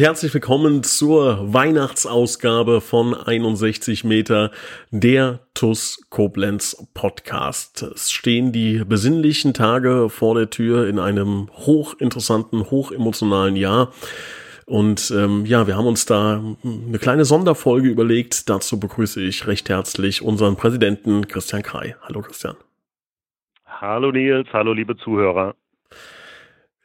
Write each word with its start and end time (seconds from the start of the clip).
Herzlich 0.00 0.32
willkommen 0.32 0.82
zur 0.82 1.52
Weihnachtsausgabe 1.52 2.80
von 2.80 3.12
61 3.12 4.04
Meter, 4.04 4.50
der 4.90 5.40
TUS 5.52 6.06
Koblenz 6.08 6.88
Podcast. 6.94 7.82
Es 7.82 8.10
stehen 8.10 8.50
die 8.50 8.82
besinnlichen 8.84 9.52
Tage 9.52 10.08
vor 10.08 10.34
der 10.36 10.48
Tür 10.48 10.88
in 10.88 10.98
einem 10.98 11.50
hochinteressanten, 11.52 12.70
hochemotionalen 12.70 13.56
Jahr. 13.56 13.92
Und 14.64 15.12
ähm, 15.14 15.44
ja, 15.44 15.66
wir 15.66 15.76
haben 15.76 15.86
uns 15.86 16.06
da 16.06 16.42
eine 16.64 16.98
kleine 16.98 17.26
Sonderfolge 17.26 17.88
überlegt. 17.88 18.48
Dazu 18.48 18.80
begrüße 18.80 19.20
ich 19.20 19.46
recht 19.46 19.68
herzlich 19.68 20.22
unseren 20.22 20.56
Präsidenten 20.56 21.28
Christian 21.28 21.62
Krei. 21.62 21.96
Hallo 22.02 22.22
Christian. 22.22 22.56
Hallo 23.66 24.12
Nils, 24.12 24.48
hallo 24.52 24.72
liebe 24.72 24.96
Zuhörer. 24.96 25.54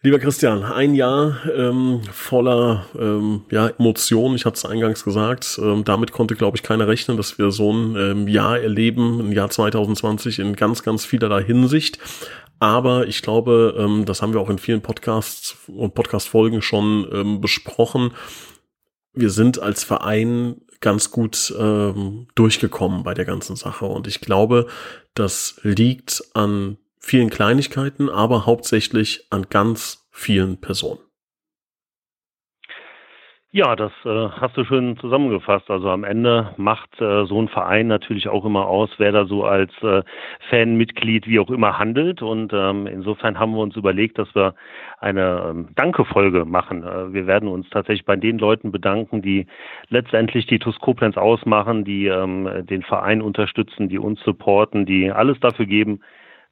Lieber 0.06 0.20
Christian, 0.20 0.62
ein 0.62 0.94
Jahr 0.94 1.38
ähm, 1.52 2.02
voller 2.12 2.86
ähm, 2.96 3.42
ja, 3.50 3.70
Emotionen, 3.70 4.36
ich 4.36 4.46
hatte 4.46 4.58
es 4.58 4.64
eingangs 4.64 5.04
gesagt, 5.04 5.60
ähm, 5.60 5.84
damit 5.84 6.12
konnte, 6.12 6.36
glaube 6.36 6.56
ich, 6.56 6.62
keiner 6.62 6.88
rechnen, 6.88 7.18
dass 7.18 7.40
wir 7.40 7.50
so 7.50 7.74
ein 7.74 7.96
ähm, 7.96 8.28
Jahr 8.28 8.60
erleben, 8.60 9.20
ein 9.20 9.32
Jahr 9.32 9.50
2020 9.50 10.38
in 10.38 10.56
ganz, 10.56 10.84
ganz 10.84 11.06
vielerlei 11.06 11.44
Hinsicht. 11.44 11.98
Aber 12.60 13.08
ich 13.08 13.24
glaube, 13.24 13.74
ähm, 13.80 14.06
das 14.06 14.22
haben 14.22 14.32
wir 14.32 14.42
auch 14.42 14.52
in 14.52 14.60
vielen 14.60 14.84
Podcasts 14.84 15.58
und 15.66 15.96
Podcast-Folgen 15.96 16.62
schon 16.62 17.08
ähm, 17.12 17.42
besprochen. 17.42 18.12
Wir 19.12 19.32
sind 19.32 19.58
als 19.58 19.84
Verein 19.84 20.58
ganz 20.82 21.10
gut 21.10 21.52
durchgekommen 22.36 23.02
bei 23.02 23.16
der 23.16 23.26
ganzen 23.26 23.56
Sache. 23.56 23.86
Und 23.86 24.06
ich 24.06 24.22
glaube, 24.22 24.68
das 25.16 25.60
liegt 25.64 26.24
an 26.36 26.78
vielen 27.00 27.30
Kleinigkeiten, 27.30 28.10
aber 28.10 28.46
hauptsächlich 28.46 29.28
an 29.30 29.48
ganz 29.50 30.08
vielen 30.12 30.60
Personen. 30.60 31.00
Ja, 33.56 33.78
das 33.78 33.94
äh, 34.04 34.10
hast 34.10 34.58
du 34.58 34.66
schön 34.66 34.98
zusammengefasst. 34.98 35.72
Also 35.72 35.90
am 35.90 36.04
Ende 36.04 36.54
macht 36.58 37.00
äh, 37.00 37.24
so 37.26 37.42
ein 37.42 37.48
Verein 37.48 37.88
natürlich 37.88 38.28
auch 38.28 38.44
immer 38.44 38.68
aus, 38.68 38.90
wer 38.98 39.14
da 39.14 39.24
so 39.24 39.46
als 39.46 39.72
äh, 39.82 40.02
Fanmitglied 40.50 41.26
wie 41.26 41.40
auch 41.40 41.50
immer 41.50 41.80
handelt. 41.80 42.22
Und 42.22 42.52
ähm, 42.52 42.86
insofern 42.86 43.40
haben 43.40 43.54
wir 43.54 43.62
uns 43.62 43.78
überlegt, 43.78 44.20
dass 44.20 44.28
wir 44.36 44.56
eine 45.00 45.46
ähm, 45.50 45.70
Dankefolge 45.74 46.44
machen. 46.44 46.84
Äh, 46.84 47.14
wir 47.14 47.28
werden 47.28 47.48
uns 47.48 47.70
tatsächlich 47.70 48.04
bei 48.04 48.18
den 48.18 48.40
Leuten 48.40 48.74
bedanken, 48.74 49.22
die 49.22 49.48
letztendlich 49.88 50.48
die 50.48 50.60
TUS 50.60 50.76
ausmachen, 51.16 51.86
die 51.86 52.08
ähm, 52.08 52.66
den 52.66 52.84
Verein 52.84 53.22
unterstützen, 53.22 53.88
die 53.88 54.00
uns 54.00 54.20
supporten, 54.26 54.86
die 54.86 55.10
alles 55.14 55.40
dafür 55.40 55.66
geben, 55.66 56.02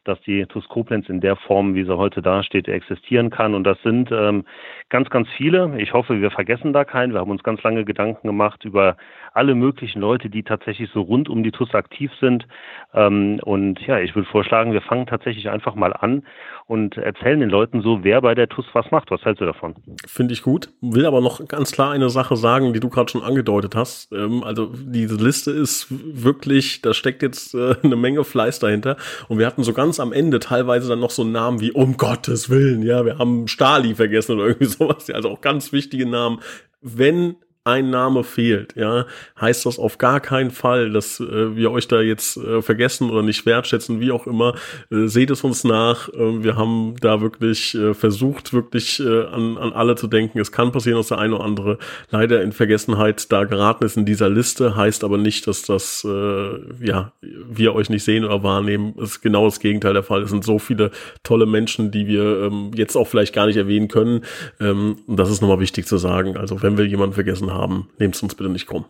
dass 0.04 0.20
die 0.22 0.46
TUS 0.46 0.68
Koblenz 0.68 1.10
in 1.10 1.22
der 1.22 1.36
Form, 1.36 1.76
wie 1.76 1.84
sie 1.84 1.98
heute 1.98 2.22
dasteht, 2.22 2.68
existieren 2.68 3.30
kann. 3.30 3.54
Und 3.54 3.64
das 3.64 3.82
sind 3.84 4.12
ähm, 4.12 4.46
ganz, 4.90 5.10
ganz 5.10 5.28
viele. 5.38 5.80
Ich 5.80 5.94
hoffe, 5.94 6.22
wir 6.22 6.32
vergessen 6.32 6.74
da 6.74 6.86
keinen. 6.86 7.14
Wir 7.14 7.20
haben 7.20 7.32
uns 7.32 7.44
ganz 7.44 7.62
lange 7.64 7.86
Gedanken 7.86 8.28
gemacht 8.28 8.66
über 8.66 8.98
alle 9.34 9.56
möglichen 9.56 10.00
Leute, 10.00 10.30
die 10.30 10.44
tatsächlich 10.44 10.90
so 10.94 11.02
rund 11.02 11.30
um 11.30 11.44
die 11.44 11.52
TUS 11.52 11.74
aktiv 11.74 12.12
sind. 12.22 12.48
Ähm, 12.94 13.40
und 13.44 13.80
ja, 13.82 14.00
ich 14.00 14.16
würde 14.16 14.30
vorschlagen, 14.30 14.74
wir 14.74 14.82
fangen 14.82 15.08
tatsächlich 15.08 15.50
einfach 15.50 15.76
mal 15.76 15.94
an 15.94 16.24
und 16.66 16.98
erzählen 16.98 17.40
den 17.40 17.50
Leuten 17.50 17.82
so, 17.82 18.04
wer 18.04 18.22
bei 18.22 18.36
der 18.36 18.48
TUS 18.48 18.66
was 18.74 18.90
macht. 18.92 19.12
Was 19.12 19.24
hältst 19.24 19.42
du 19.42 19.46
davon? 19.46 19.76
Finde 20.06 20.34
ich 20.34 20.44
gut. 20.44 20.70
Will 20.82 21.06
aber 21.06 21.20
noch 21.20 21.46
ganz 21.48 21.72
klar 21.72 21.92
eine 21.92 22.10
Sache 22.10 22.36
sagen, 22.36 22.74
die 22.74 22.80
du 22.80 22.90
gerade 22.90 23.12
schon 23.12 23.24
angedeutet 23.24 23.76
hast. 23.76 24.12
Ähm, 24.12 24.44
also 24.44 24.72
diese 24.74 25.16
Liste 25.16 25.52
ist 25.52 25.88
wirklich, 25.90 26.82
da 26.82 26.94
steckt 26.94 27.22
jetzt 27.24 27.56
äh, 27.56 27.76
eine 27.84 27.96
Menge 27.96 28.24
Fleiß 28.24 28.60
dahinter. 28.60 28.98
Und 29.28 29.40
wir 29.40 29.48
hatten 29.48 29.64
so 29.64 29.74
ganz 29.74 30.00
am 30.00 30.14
Ende 30.14 30.40
teilweise 30.40 30.88
dann 30.88 31.00
noch 31.00 31.12
so 31.12 31.24
Namen 31.24 31.60
wie 31.60 31.72
um 31.72 31.98
Gottes 31.98 32.50
Willen, 32.50 32.84
ja, 32.84 33.06
wir 33.06 33.18
haben 33.18 33.48
Stali 33.48 33.96
vergessen 33.96 34.36
oder 34.36 34.46
irgendwie 34.48 34.66
sowas. 34.66 35.10
Also 35.10 35.30
auch 35.30 35.42
ganz 35.42 35.74
wichtige 35.74 36.06
Namen. 36.06 36.40
Wenn 36.82 37.36
ein 37.66 37.90
Name 37.90 38.26
fehlt, 38.26 38.76
ja, 38.76 39.06
heißt 39.40 39.66
das 39.66 39.80
auf 39.80 39.98
gar 39.98 40.20
keinen 40.20 40.52
Fall, 40.52 40.92
dass 40.92 41.22
äh, 41.22 41.56
wir 41.56 41.72
euch 41.72 41.88
da 41.88 42.02
jetzt 42.02 42.36
äh, 42.36 42.62
vergessen 42.62 43.10
oder 43.10 43.24
nicht 43.24 43.46
wertschätzen, 43.46 44.02
wie 44.02 44.12
auch 44.12 44.28
immer. 44.28 44.56
Äh, 44.92 45.08
seht 45.08 45.32
es 45.32 45.46
uns 45.46 45.64
nach. 45.64 46.10
Äh, 46.10 46.44
wir 46.44 46.58
haben 46.58 46.96
da 47.00 47.22
wirklich 47.22 47.74
äh, 47.76 47.94
versucht, 47.94 48.52
wirklich 48.52 49.00
äh, 49.00 49.28
an, 49.28 49.58
an 49.58 49.72
alle 49.72 49.96
zu 49.96 50.08
denken. 50.08 50.40
Es 50.40 50.52
kann 50.52 50.74
passieren, 50.74 50.98
dass 50.98 51.08
der 51.08 51.20
eine 51.20 51.36
oder 51.36 51.46
andere 51.46 51.78
leider 52.10 52.42
in 52.42 52.52
Vergessenheit 52.52 53.32
da 53.32 53.46
geraten 53.46 53.86
ist 53.86 53.96
in 53.96 54.06
dieser 54.06 54.30
Liste, 54.30 54.76
heißt 54.76 55.06
aber 55.06 55.18
nicht, 55.18 55.48
dass 55.48 55.62
das, 55.62 56.06
äh, 56.06 56.86
ja, 56.86 57.14
wir 57.22 57.76
euch 57.76 57.90
nicht 57.90 58.04
sehen 58.04 58.26
oder 58.26 58.44
wahrnehmen. 58.44 58.94
Es 58.98 59.12
ist 59.12 59.22
genau 59.22 59.46
das 59.46 59.62
Gegenteil 59.62 59.94
der 59.94 60.04
Fall. 60.04 60.24
Es 60.24 60.32
sind 60.32 60.44
so 60.44 60.60
viele 60.60 60.92
tolle 61.24 61.46
Menschen, 61.46 61.92
die 61.92 62.08
wir 62.08 62.44
ähm, 62.44 62.72
jetzt 62.76 62.98
auch 62.98 63.08
vielleicht 63.08 63.34
gar 63.34 63.46
nicht 63.46 63.58
erwähnen 63.58 63.88
können. 63.88 64.26
Ähm, 64.60 64.98
und 65.08 65.18
das 65.18 65.30
ist 65.30 65.42
nochmal 65.42 65.62
wichtig 65.62 65.88
zu 65.88 65.98
sagen. 65.98 66.36
Also 66.36 66.62
wenn 66.62 66.78
wir 66.78 66.86
jemanden 66.86 67.14
vergessen 67.14 67.52
haben. 67.52 67.53
Nehmt 68.00 68.16
es 68.16 68.24
uns 68.24 68.36
bitte 68.36 68.50
nicht 68.50 68.68
krumm. 68.68 68.86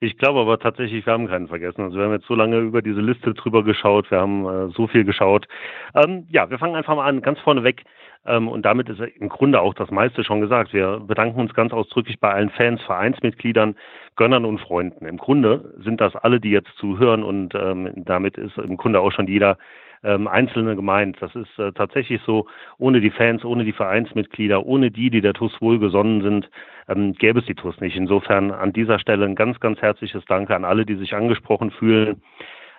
Ich 0.00 0.18
glaube 0.18 0.40
aber 0.40 0.58
tatsächlich, 0.58 1.06
wir 1.06 1.12
haben 1.14 1.28
keinen 1.28 1.48
vergessen. 1.48 1.80
Also 1.80 1.96
wir 1.96 2.04
haben 2.04 2.12
jetzt 2.12 2.26
so 2.26 2.34
lange 2.34 2.58
über 2.58 2.82
diese 2.82 3.00
Liste 3.00 3.32
drüber 3.32 3.64
geschaut, 3.64 4.10
wir 4.10 4.20
haben 4.20 4.44
äh, 4.46 4.68
so 4.68 4.86
viel 4.86 5.04
geschaut. 5.04 5.46
Ähm, 5.94 6.26
ja, 6.28 6.50
wir 6.50 6.58
fangen 6.58 6.74
einfach 6.74 6.94
mal 6.94 7.06
an, 7.06 7.22
ganz 7.22 7.38
vorne 7.40 7.64
weg. 7.64 7.84
Ähm, 8.26 8.48
und 8.48 8.66
damit 8.66 8.88
ist 8.88 9.00
im 9.00 9.28
Grunde 9.30 9.60
auch 9.60 9.72
das 9.72 9.90
meiste 9.90 10.22
schon 10.24 10.42
gesagt. 10.42 10.74
Wir 10.74 11.00
bedanken 11.00 11.40
uns 11.40 11.54
ganz 11.54 11.72
ausdrücklich 11.72 12.20
bei 12.20 12.32
allen 12.32 12.50
Fans, 12.50 12.82
Vereinsmitgliedern, 12.82 13.76
Gönnern 14.16 14.44
und 14.44 14.60
Freunden. 14.60 15.06
Im 15.06 15.16
Grunde 15.16 15.74
sind 15.78 16.00
das 16.00 16.14
alle, 16.16 16.38
die 16.38 16.50
jetzt 16.50 16.74
zuhören 16.76 17.22
und 17.22 17.54
ähm, 17.54 17.90
damit 17.96 18.36
ist 18.36 18.58
im 18.58 18.76
Grunde 18.76 19.00
auch 19.00 19.12
schon 19.12 19.26
jeder 19.26 19.56
ähm, 20.04 20.28
Einzelne 20.28 20.76
gemeint. 20.76 21.16
Das 21.20 21.34
ist 21.34 21.58
äh, 21.58 21.72
tatsächlich 21.72 22.20
so, 22.26 22.46
ohne 22.78 23.00
die 23.00 23.10
Fans, 23.10 23.44
ohne 23.44 23.64
die 23.64 23.72
Vereinsmitglieder, 23.72 24.64
ohne 24.64 24.90
die, 24.90 25.10
die 25.10 25.20
der 25.20 25.32
TUS 25.32 25.60
wohlgesonnen 25.60 26.22
sind, 26.22 26.50
ähm, 26.88 27.14
gäbe 27.14 27.40
es 27.40 27.46
die 27.46 27.54
TUS 27.54 27.80
nicht. 27.80 27.96
Insofern 27.96 28.50
an 28.50 28.72
dieser 28.72 28.98
Stelle 28.98 29.24
ein 29.24 29.34
ganz, 29.34 29.58
ganz 29.60 29.80
herzliches 29.80 30.24
Danke 30.26 30.54
an 30.54 30.64
alle, 30.64 30.86
die 30.86 30.96
sich 30.96 31.14
angesprochen 31.14 31.70
fühlen. 31.70 32.22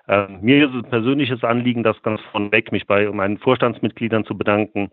Ähm, 0.07 0.39
mir 0.41 0.65
ist 0.65 0.75
es 0.75 0.83
ein 0.83 0.89
persönliches 0.89 1.43
Anliegen, 1.43 1.83
das 1.83 2.01
ganz 2.03 2.21
von 2.31 2.51
weg, 2.51 2.71
mich 2.71 2.85
bei 2.85 3.09
meinen 3.11 3.39
Vorstandsmitgliedern 3.39 4.25
zu 4.25 4.37
bedanken. 4.37 4.91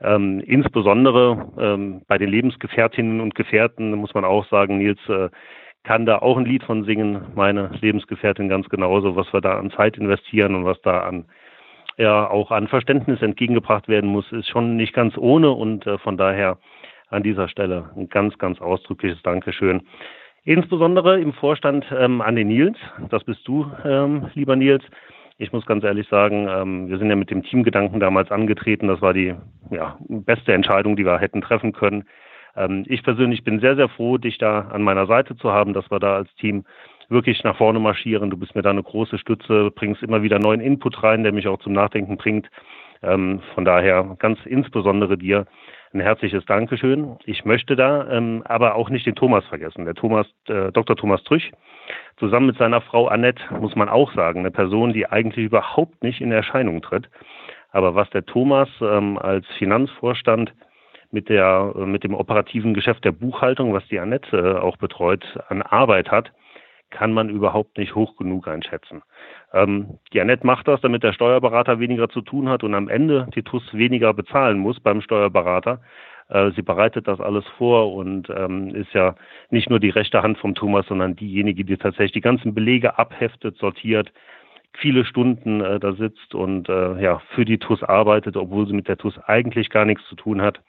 Ähm, 0.00 0.40
insbesondere 0.40 1.52
ähm, 1.58 2.02
bei 2.06 2.18
den 2.18 2.28
Lebensgefährtinnen 2.28 3.20
und 3.20 3.34
Gefährten 3.34 3.92
muss 3.94 4.14
man 4.14 4.24
auch 4.24 4.46
sagen, 4.48 4.78
Nils 4.78 5.00
äh, 5.08 5.28
kann 5.84 6.06
da 6.06 6.18
auch 6.18 6.36
ein 6.36 6.44
Lied 6.44 6.64
von 6.64 6.84
singen, 6.84 7.22
meine 7.34 7.70
Lebensgefährtin 7.80 8.48
ganz 8.48 8.68
genauso, 8.68 9.16
was 9.16 9.32
wir 9.32 9.40
da 9.40 9.58
an 9.58 9.70
Zeit 9.70 9.96
investieren 9.96 10.54
und 10.54 10.64
was 10.64 10.80
da 10.82 11.00
an 11.00 11.24
ja 11.98 12.30
auch 12.30 12.50
an 12.50 12.68
Verständnis 12.68 13.20
entgegengebracht 13.20 13.88
werden 13.88 14.08
muss, 14.08 14.30
ist 14.32 14.48
schon 14.48 14.76
nicht 14.76 14.94
ganz 14.94 15.18
ohne 15.18 15.50
und 15.50 15.86
äh, 15.86 15.98
von 15.98 16.16
daher 16.16 16.58
an 17.10 17.22
dieser 17.22 17.48
Stelle 17.48 17.90
ein 17.96 18.08
ganz, 18.08 18.38
ganz 18.38 18.60
ausdrückliches 18.60 19.22
Dankeschön. 19.22 19.82
Insbesondere 20.44 21.20
im 21.20 21.32
Vorstand 21.34 21.84
ähm, 21.94 22.22
an 22.22 22.36
den 22.36 22.48
Nils, 22.48 22.78
das 23.10 23.24
bist 23.24 23.46
du, 23.46 23.70
ähm, 23.84 24.30
lieber 24.34 24.56
Nils. 24.56 24.84
Ich 25.36 25.52
muss 25.52 25.66
ganz 25.66 25.84
ehrlich 25.84 26.08
sagen, 26.08 26.48
ähm, 26.48 26.88
wir 26.88 26.98
sind 26.98 27.10
ja 27.10 27.16
mit 27.16 27.30
dem 27.30 27.42
Teamgedanken 27.42 28.00
damals 28.00 28.30
angetreten. 28.30 28.88
Das 28.88 29.02
war 29.02 29.12
die 29.12 29.34
ja, 29.70 29.98
beste 30.08 30.52
Entscheidung, 30.52 30.96
die 30.96 31.04
wir 31.04 31.18
hätten 31.18 31.42
treffen 31.42 31.72
können. 31.72 32.04
Ähm, 32.56 32.84
ich 32.88 33.02
persönlich 33.02 33.44
bin 33.44 33.60
sehr, 33.60 33.76
sehr 33.76 33.88
froh, 33.88 34.18
dich 34.18 34.38
da 34.38 34.60
an 34.60 34.82
meiner 34.82 35.06
Seite 35.06 35.36
zu 35.36 35.52
haben, 35.52 35.74
dass 35.74 35.90
wir 35.90 36.00
da 36.00 36.16
als 36.16 36.34
Team 36.36 36.64
wirklich 37.08 37.42
nach 37.44 37.56
vorne 37.56 37.78
marschieren. 37.78 38.30
Du 38.30 38.36
bist 38.36 38.54
mir 38.54 38.62
da 38.62 38.70
eine 38.70 38.82
große 38.82 39.18
Stütze, 39.18 39.70
bringst 39.74 40.02
immer 40.02 40.22
wieder 40.22 40.38
neuen 40.38 40.60
Input 40.60 41.02
rein, 41.02 41.22
der 41.22 41.32
mich 41.32 41.48
auch 41.48 41.58
zum 41.60 41.72
Nachdenken 41.72 42.16
bringt. 42.16 42.48
Ähm, 43.02 43.40
von 43.54 43.64
daher 43.64 44.16
ganz 44.18 44.38
insbesondere 44.44 45.16
dir 45.16 45.46
ein 45.92 46.00
herzliches 46.00 46.44
Dankeschön. 46.44 47.16
Ich 47.24 47.44
möchte 47.44 47.76
da 47.76 48.10
ähm, 48.10 48.42
aber 48.44 48.74
auch 48.74 48.90
nicht 48.90 49.06
den 49.06 49.14
Thomas 49.14 49.44
vergessen. 49.46 49.84
Der 49.84 49.94
Thomas, 49.94 50.26
äh, 50.48 50.70
Dr. 50.72 50.96
Thomas 50.96 51.22
Trüch, 51.24 51.50
zusammen 52.18 52.46
mit 52.46 52.58
seiner 52.58 52.80
Frau 52.80 53.08
Annette, 53.08 53.42
muss 53.58 53.74
man 53.74 53.88
auch 53.88 54.12
sagen, 54.14 54.40
eine 54.40 54.50
Person, 54.50 54.92
die 54.92 55.06
eigentlich 55.06 55.46
überhaupt 55.46 56.02
nicht 56.02 56.20
in 56.20 56.32
Erscheinung 56.32 56.82
tritt. 56.82 57.08
Aber 57.70 57.94
was 57.94 58.10
der 58.10 58.26
Thomas 58.26 58.68
ähm, 58.80 59.18
als 59.18 59.46
Finanzvorstand 59.58 60.52
mit 61.10 61.28
der 61.28 61.72
äh, 61.76 61.86
mit 61.86 62.04
dem 62.04 62.14
operativen 62.14 62.74
Geschäft 62.74 63.04
der 63.04 63.12
Buchhaltung, 63.12 63.72
was 63.72 63.86
die 63.88 63.98
Annette 63.98 64.36
äh, 64.36 64.58
auch 64.58 64.76
betreut, 64.76 65.24
an 65.48 65.62
Arbeit 65.62 66.10
hat, 66.10 66.32
kann 66.90 67.12
man 67.12 67.28
überhaupt 67.28 67.78
nicht 67.78 67.94
hoch 67.94 68.16
genug 68.16 68.48
einschätzen. 68.48 69.02
Ähm, 69.52 69.98
Annette 70.14 70.46
macht 70.46 70.68
das, 70.68 70.80
damit 70.80 71.02
der 71.02 71.12
Steuerberater 71.12 71.80
weniger 71.80 72.08
zu 72.08 72.20
tun 72.20 72.48
hat 72.48 72.64
und 72.64 72.74
am 72.74 72.88
Ende 72.88 73.28
die 73.34 73.42
TUS 73.42 73.62
weniger 73.72 74.14
bezahlen 74.14 74.58
muss 74.58 74.80
beim 74.80 75.00
Steuerberater. 75.00 75.80
Äh, 76.28 76.50
sie 76.52 76.62
bereitet 76.62 77.08
das 77.08 77.20
alles 77.20 77.44
vor 77.56 77.94
und 77.94 78.28
ähm, 78.30 78.74
ist 78.74 78.92
ja 78.92 79.14
nicht 79.50 79.70
nur 79.70 79.80
die 79.80 79.90
rechte 79.90 80.22
Hand 80.22 80.38
vom 80.38 80.54
Thomas, 80.54 80.86
sondern 80.86 81.16
diejenige, 81.16 81.64
die 81.64 81.76
tatsächlich 81.76 82.12
die 82.12 82.20
ganzen 82.20 82.54
Belege 82.54 82.98
abheftet, 82.98 83.56
sortiert, 83.56 84.12
viele 84.72 85.04
Stunden 85.04 85.60
äh, 85.60 85.80
da 85.80 85.92
sitzt 85.94 86.34
und 86.34 86.68
äh, 86.68 87.00
ja 87.02 87.20
für 87.34 87.44
die 87.44 87.58
TUS 87.58 87.82
arbeitet, 87.82 88.36
obwohl 88.36 88.66
sie 88.66 88.74
mit 88.74 88.88
der 88.88 88.98
TUS 88.98 89.18
eigentlich 89.26 89.70
gar 89.70 89.84
nichts 89.84 90.04
zu 90.08 90.16
tun 90.16 90.42
hat. 90.42 90.60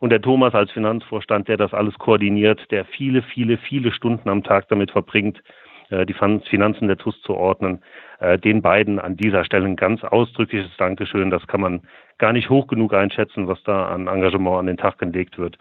Und 0.00 0.10
der 0.10 0.22
Thomas 0.22 0.54
als 0.54 0.70
Finanzvorstand, 0.70 1.48
der 1.48 1.56
das 1.56 1.74
alles 1.74 1.94
koordiniert, 1.98 2.70
der 2.70 2.84
viele, 2.84 3.22
viele, 3.22 3.58
viele 3.58 3.92
Stunden 3.92 4.28
am 4.28 4.44
Tag 4.44 4.68
damit 4.68 4.90
verbringt, 4.92 5.42
äh, 5.90 6.06
die 6.06 6.14
Finanzen 6.14 6.88
der 6.88 6.98
TUS 6.98 7.20
zu 7.22 7.34
ordnen, 7.34 7.82
äh, 8.20 8.38
den 8.38 8.62
beiden 8.62 8.98
an 8.98 9.16
dieser 9.16 9.44
Stelle 9.44 9.66
ein 9.66 9.76
ganz 9.76 10.04
ausdrückliches 10.04 10.76
Dankeschön. 10.76 11.30
Das 11.30 11.46
kann 11.46 11.60
man 11.60 11.82
gar 12.18 12.32
nicht 12.32 12.50
hoch 12.50 12.66
genug 12.66 12.94
einschätzen, 12.94 13.48
was 13.48 13.62
da 13.64 13.88
an 13.88 14.06
Engagement 14.06 14.58
an 14.58 14.66
den 14.66 14.76
Tag 14.76 14.98
gelegt 14.98 15.38
wird. 15.38 15.56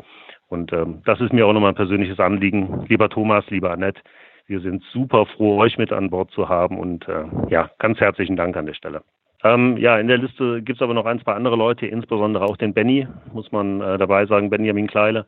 Und 0.47 0.71
ähm, 0.73 1.01
das 1.05 1.19
ist 1.19 1.33
mir 1.33 1.45
auch 1.45 1.53
nochmal 1.53 1.71
ein 1.71 1.75
persönliches 1.75 2.19
Anliegen. 2.19 2.85
Lieber 2.87 3.09
Thomas, 3.09 3.45
lieber 3.49 3.71
Annette, 3.71 4.01
wir 4.47 4.61
sind 4.61 4.81
super 4.93 5.25
froh, 5.25 5.57
euch 5.59 5.77
mit 5.77 5.91
an 5.91 6.09
Bord 6.09 6.31
zu 6.31 6.47
haben 6.47 6.79
und 6.79 7.07
äh, 7.07 7.25
ja, 7.49 7.69
ganz 7.79 7.99
herzlichen 7.99 8.37
Dank 8.37 8.55
an 8.55 8.65
der 8.65 8.73
Stelle. 8.73 9.01
Ähm, 9.47 9.77
ja, 9.77 9.97
in 9.97 10.07
der 10.07 10.17
Liste 10.17 10.61
gibt 10.61 10.77
es 10.77 10.81
aber 10.81 10.93
noch 10.93 11.05
ein, 11.05 11.21
zwei 11.21 11.33
andere 11.33 11.55
Leute, 11.55 11.85
insbesondere 11.85 12.45
auch 12.45 12.57
den 12.57 12.73
Benny, 12.73 13.07
muss 13.33 13.51
man 13.51 13.81
äh, 13.81 13.97
dabei 13.97 14.25
sagen, 14.25 14.49
Benjamin 14.49 14.87
Kleile, 14.87 15.25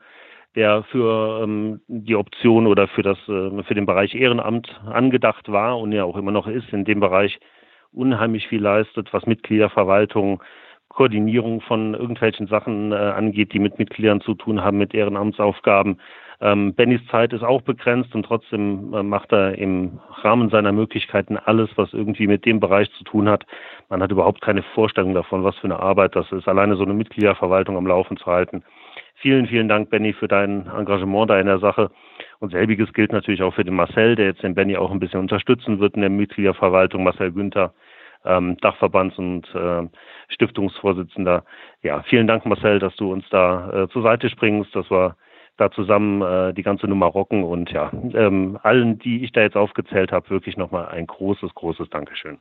der 0.55 0.83
für 0.83 1.43
ähm, 1.43 1.79
die 1.87 2.15
Option 2.15 2.67
oder 2.67 2.87
für 2.87 3.03
das 3.03 3.17
äh, 3.29 3.63
für 3.63 3.75
den 3.75 3.85
Bereich 3.85 4.15
Ehrenamt 4.15 4.79
angedacht 4.85 5.49
war 5.49 5.79
und 5.79 5.91
ja 5.93 6.03
auch 6.03 6.17
immer 6.17 6.31
noch 6.31 6.47
ist, 6.47 6.73
in 6.73 6.85
dem 6.85 6.99
Bereich 6.99 7.39
unheimlich 7.93 8.47
viel 8.47 8.61
leistet, 8.61 9.13
was 9.13 9.25
Mitgliederverwaltung, 9.25 10.43
Koordinierung 10.89 11.61
von 11.61 11.93
irgendwelchen 11.93 12.47
Sachen 12.47 12.91
äh, 12.91 12.95
angeht, 12.95 13.53
die 13.53 13.59
mit 13.59 13.79
Mitgliedern 13.79 14.21
zu 14.21 14.33
tun 14.33 14.63
haben, 14.63 14.77
mit 14.77 14.93
Ehrenamtsaufgaben. 14.93 15.99
Ähm, 16.41 16.73
Bennys 16.73 17.05
Zeit 17.07 17.33
ist 17.33 17.43
auch 17.43 17.61
begrenzt 17.61 18.15
und 18.15 18.23
trotzdem 18.23 18.93
äh, 18.93 19.03
macht 19.03 19.31
er 19.33 19.57
im 19.57 19.99
Rahmen 20.21 20.49
seiner 20.49 20.71
Möglichkeiten 20.71 21.37
alles, 21.37 21.69
was 21.75 21.93
irgendwie 21.93 22.27
mit 22.27 22.45
dem 22.45 22.59
Bereich 22.59 22.89
zu 22.93 23.03
tun 23.03 23.27
hat. 23.27 23.45
Man 23.89 24.01
hat 24.01 24.11
überhaupt 24.11 24.41
keine 24.41 24.63
Vorstellung 24.73 25.13
davon, 25.13 25.43
was 25.43 25.57
für 25.57 25.65
eine 25.65 25.79
Arbeit 25.79 26.15
das 26.15 26.31
ist, 26.31 26.47
alleine 26.47 26.77
so 26.77 26.83
eine 26.83 26.93
Mitgliederverwaltung 26.93 27.75
am 27.75 27.87
Laufen 27.87 28.15
zu 28.15 28.25
halten. 28.27 28.63
Vielen, 29.15 29.47
vielen 29.47 29.67
Dank, 29.67 29.89
Benny, 29.89 30.13
für 30.13 30.29
dein 30.29 30.67
Engagement 30.67 31.29
da 31.29 31.39
in 31.39 31.47
der 31.47 31.59
Sache. 31.59 31.91
Und 32.39 32.51
selbiges 32.51 32.93
gilt 32.93 33.11
natürlich 33.11 33.43
auch 33.43 33.53
für 33.53 33.65
den 33.65 33.75
Marcel, 33.75 34.15
der 34.15 34.27
jetzt 34.27 34.43
den 34.43 34.55
Benny 34.55 34.77
auch 34.77 34.91
ein 34.91 34.99
bisschen 34.99 35.19
unterstützen 35.19 35.79
wird 35.81 35.95
in 35.95 36.01
der 36.01 36.09
Mitgliederverwaltung, 36.09 37.03
Marcel 37.03 37.33
Günther 37.33 37.73
ähm, 38.25 38.57
Dachverbands- 38.61 39.17
und 39.17 39.53
äh, 39.55 39.87
Stiftungsvorsitzender. 40.29 41.43
Ja, 41.81 42.01
vielen 42.03 42.27
Dank, 42.27 42.45
Marcel, 42.45 42.79
dass 42.79 42.95
du 42.95 43.11
uns 43.11 43.25
da 43.29 43.83
äh, 43.83 43.89
zur 43.89 44.03
Seite 44.03 44.29
springst, 44.29 44.75
dass 44.75 44.89
wir 44.89 45.15
da 45.59 45.71
zusammen 45.71 46.21
äh, 46.21 46.53
die 46.53 46.63
ganze 46.63 46.87
Nummer 46.87 47.07
rocken 47.07 47.43
und 47.43 47.71
ja, 47.71 47.91
ähm, 48.13 48.57
allen, 48.63 48.99
die 48.99 49.23
ich 49.23 49.31
da 49.31 49.41
jetzt 49.41 49.57
aufgezählt 49.57 50.11
habe, 50.11 50.29
wirklich 50.29 50.57
nochmal 50.57 50.87
ein 50.87 51.07
großes, 51.07 51.53
großes 51.53 51.89
Dankeschön. 51.89 52.39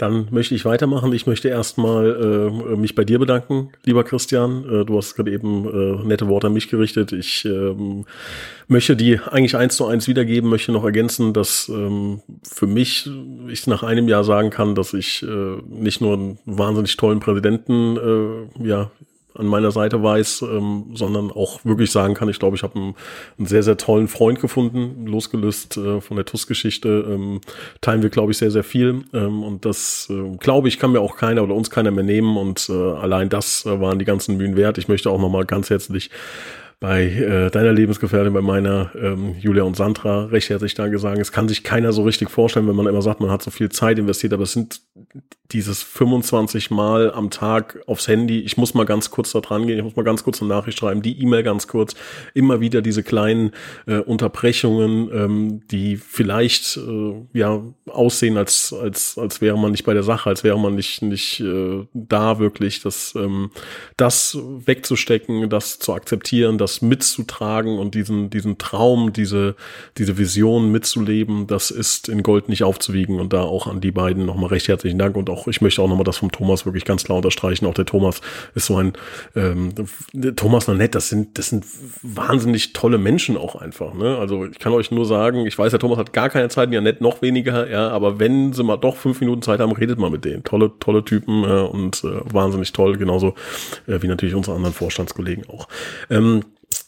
Dann 0.00 0.28
möchte 0.30 0.54
ich 0.54 0.64
weitermachen. 0.64 1.12
Ich 1.12 1.26
möchte 1.26 1.48
erstmal 1.48 2.50
äh, 2.72 2.76
mich 2.76 2.94
bei 2.94 3.04
dir 3.04 3.18
bedanken, 3.18 3.70
lieber 3.84 4.02
Christian. 4.02 4.64
Äh, 4.64 4.84
du 4.86 4.96
hast 4.96 5.14
gerade 5.14 5.30
eben 5.30 5.66
äh, 5.66 6.02
nette 6.06 6.26
Worte 6.26 6.46
an 6.46 6.54
mich 6.54 6.70
gerichtet. 6.70 7.12
Ich 7.12 7.44
ähm, 7.44 8.06
möchte 8.66 8.96
die 8.96 9.20
eigentlich 9.20 9.56
eins 9.56 9.76
zu 9.76 9.84
eins 9.84 10.08
wiedergeben, 10.08 10.48
möchte 10.48 10.72
noch 10.72 10.84
ergänzen, 10.84 11.34
dass 11.34 11.68
ähm, 11.68 12.22
für 12.42 12.66
mich 12.66 13.10
ich 13.48 13.66
nach 13.66 13.82
einem 13.82 14.08
Jahr 14.08 14.24
sagen 14.24 14.48
kann, 14.48 14.74
dass 14.74 14.94
ich 14.94 15.22
äh, 15.22 15.56
nicht 15.68 16.00
nur 16.00 16.14
einen 16.14 16.38
wahnsinnig 16.46 16.96
tollen 16.96 17.20
Präsidenten 17.20 17.98
äh, 17.98 18.66
ja, 18.66 18.90
an 19.34 19.46
meiner 19.46 19.70
Seite 19.70 20.02
weiß, 20.02 20.42
ähm, 20.42 20.86
sondern 20.94 21.30
auch 21.30 21.64
wirklich 21.64 21.90
sagen 21.90 22.14
kann, 22.14 22.28
ich 22.28 22.38
glaube, 22.38 22.56
ich 22.56 22.62
habe 22.62 22.76
einen, 22.76 22.94
einen, 23.38 23.46
sehr, 23.46 23.62
sehr 23.62 23.76
tollen 23.76 24.08
Freund 24.08 24.40
gefunden, 24.40 25.06
losgelöst 25.06 25.76
äh, 25.76 26.00
von 26.00 26.16
der 26.16 26.26
TUS-Geschichte, 26.26 27.06
ähm, 27.08 27.40
teilen 27.80 28.02
wir, 28.02 28.10
glaube 28.10 28.32
ich, 28.32 28.38
sehr, 28.38 28.50
sehr 28.50 28.64
viel. 28.64 29.04
Ähm, 29.12 29.42
und 29.42 29.64
das, 29.64 30.08
äh, 30.10 30.36
glaube 30.38 30.68
ich, 30.68 30.78
kann 30.78 30.92
mir 30.92 31.00
auch 31.00 31.16
keiner 31.16 31.42
oder 31.42 31.54
uns 31.54 31.70
keiner 31.70 31.90
mehr 31.90 32.04
nehmen. 32.04 32.36
Und 32.36 32.68
äh, 32.68 32.72
allein 32.72 33.28
das 33.28 33.64
äh, 33.66 33.80
waren 33.80 33.98
die 33.98 34.04
ganzen 34.04 34.36
Mühen 34.36 34.56
wert. 34.56 34.78
Ich 34.78 34.88
möchte 34.88 35.10
auch 35.10 35.20
nochmal 35.20 35.44
ganz 35.44 35.70
herzlich 35.70 36.10
bei 36.80 37.04
äh, 37.04 37.50
deiner 37.50 37.74
Lebensgefährtin, 37.74 38.32
bei 38.32 38.40
meiner 38.40 38.90
ähm, 38.94 39.34
Julia 39.38 39.64
und 39.64 39.76
Sandra 39.76 40.24
recht 40.24 40.48
herzlich 40.48 40.74
Danke 40.74 40.98
sagen. 40.98 41.20
Es 41.20 41.30
kann 41.30 41.46
sich 41.46 41.62
keiner 41.62 41.92
so 41.92 42.04
richtig 42.04 42.30
vorstellen, 42.30 42.66
wenn 42.66 42.74
man 42.74 42.86
immer 42.86 43.02
sagt, 43.02 43.20
man 43.20 43.30
hat 43.30 43.42
so 43.42 43.50
viel 43.50 43.68
Zeit 43.68 43.98
investiert, 43.98 44.32
aber 44.32 44.44
es 44.44 44.54
sind 44.54 44.80
dieses 45.52 45.82
25 45.82 46.70
Mal 46.70 47.12
am 47.12 47.28
Tag 47.30 47.80
aufs 47.86 48.08
Handy, 48.08 48.40
ich 48.40 48.56
muss 48.56 48.72
mal 48.72 48.86
ganz 48.86 49.10
kurz 49.10 49.32
da 49.32 49.40
dran 49.40 49.66
gehen, 49.66 49.76
ich 49.76 49.84
muss 49.84 49.96
mal 49.96 50.04
ganz 50.04 50.24
kurz 50.24 50.40
eine 50.40 50.48
Nachricht 50.48 50.78
schreiben, 50.78 51.02
die 51.02 51.20
E-Mail 51.20 51.42
ganz 51.42 51.66
kurz, 51.66 51.94
immer 52.34 52.60
wieder 52.60 52.80
diese 52.82 53.02
kleinen 53.02 53.50
äh, 53.86 53.98
Unterbrechungen, 53.98 55.10
ähm, 55.12 55.68
die 55.68 55.96
vielleicht 55.96 56.78
äh, 56.78 57.14
ja 57.34 57.62
aussehen, 57.88 58.36
als, 58.36 58.72
als, 58.72 59.18
als 59.18 59.40
wäre 59.40 59.58
man 59.58 59.72
nicht 59.72 59.84
bei 59.84 59.92
der 59.92 60.04
Sache, 60.04 60.30
als 60.30 60.44
wäre 60.44 60.58
man 60.58 60.76
nicht, 60.76 61.02
nicht 61.02 61.40
äh, 61.40 61.86
da 61.92 62.38
wirklich, 62.38 62.80
das, 62.80 63.14
ähm, 63.16 63.50
das 63.96 64.38
wegzustecken, 64.40 65.50
das 65.50 65.78
zu 65.78 65.92
akzeptieren, 65.92 66.56
das 66.56 66.69
das 66.70 66.82
mitzutragen 66.82 67.78
und 67.78 67.94
diesen, 67.94 68.30
diesen 68.30 68.58
Traum, 68.58 69.12
diese, 69.12 69.56
diese 69.98 70.18
Vision 70.18 70.70
mitzuleben, 70.70 71.46
das 71.46 71.70
ist 71.70 72.08
in 72.08 72.22
Gold 72.22 72.48
nicht 72.48 72.62
aufzuwiegen. 72.62 73.18
Und 73.20 73.32
da 73.32 73.42
auch 73.42 73.66
an 73.66 73.80
die 73.80 73.90
beiden 73.90 74.24
nochmal 74.24 74.50
recht 74.50 74.68
herzlichen 74.68 74.98
Dank. 74.98 75.16
Und 75.16 75.28
auch, 75.28 75.48
ich 75.48 75.60
möchte 75.60 75.82
auch 75.82 75.88
nochmal 75.88 76.04
das 76.04 76.18
vom 76.18 76.30
Thomas 76.30 76.64
wirklich 76.66 76.84
ganz 76.84 77.04
klar 77.04 77.16
unterstreichen. 77.16 77.66
Auch 77.66 77.74
der 77.74 77.86
Thomas 77.86 78.20
ist 78.54 78.66
so 78.66 78.76
ein, 78.76 78.92
ähm, 79.34 79.74
Thomas 80.36 80.68
Nanette, 80.68 80.92
das 80.92 81.08
sind, 81.08 81.38
das 81.38 81.48
sind 81.48 81.64
wahnsinnig 82.02 82.72
tolle 82.72 82.98
Menschen 82.98 83.36
auch 83.36 83.56
einfach. 83.56 83.94
Ne? 83.94 84.16
Also 84.18 84.46
ich 84.46 84.58
kann 84.58 84.72
euch 84.72 84.90
nur 84.90 85.04
sagen, 85.04 85.46
ich 85.46 85.58
weiß, 85.58 85.70
der 85.70 85.80
Thomas 85.80 85.98
hat 85.98 86.12
gar 86.12 86.30
keine 86.30 86.48
Zeit, 86.48 86.70
Nanette 86.70 87.02
noch 87.02 87.22
weniger, 87.22 87.68
ja, 87.68 87.88
aber 87.88 88.18
wenn 88.18 88.52
sie 88.52 88.62
mal 88.62 88.76
doch 88.76 88.96
fünf 88.96 89.20
Minuten 89.20 89.42
Zeit 89.42 89.60
haben, 89.60 89.72
redet 89.72 89.98
mal 89.98 90.10
mit 90.10 90.24
denen. 90.24 90.44
Tolle, 90.44 90.72
tolle 90.78 91.04
Typen 91.04 91.44
äh, 91.44 91.46
und 91.46 92.04
äh, 92.04 92.20
wahnsinnig 92.32 92.72
toll, 92.72 92.96
genauso 92.96 93.34
äh, 93.86 94.00
wie 94.02 94.08
natürlich 94.08 94.34
unsere 94.34 94.56
anderen 94.56 94.74
Vorstandskollegen 94.74 95.48
auch. 95.48 95.68
Ähm, 96.08 96.44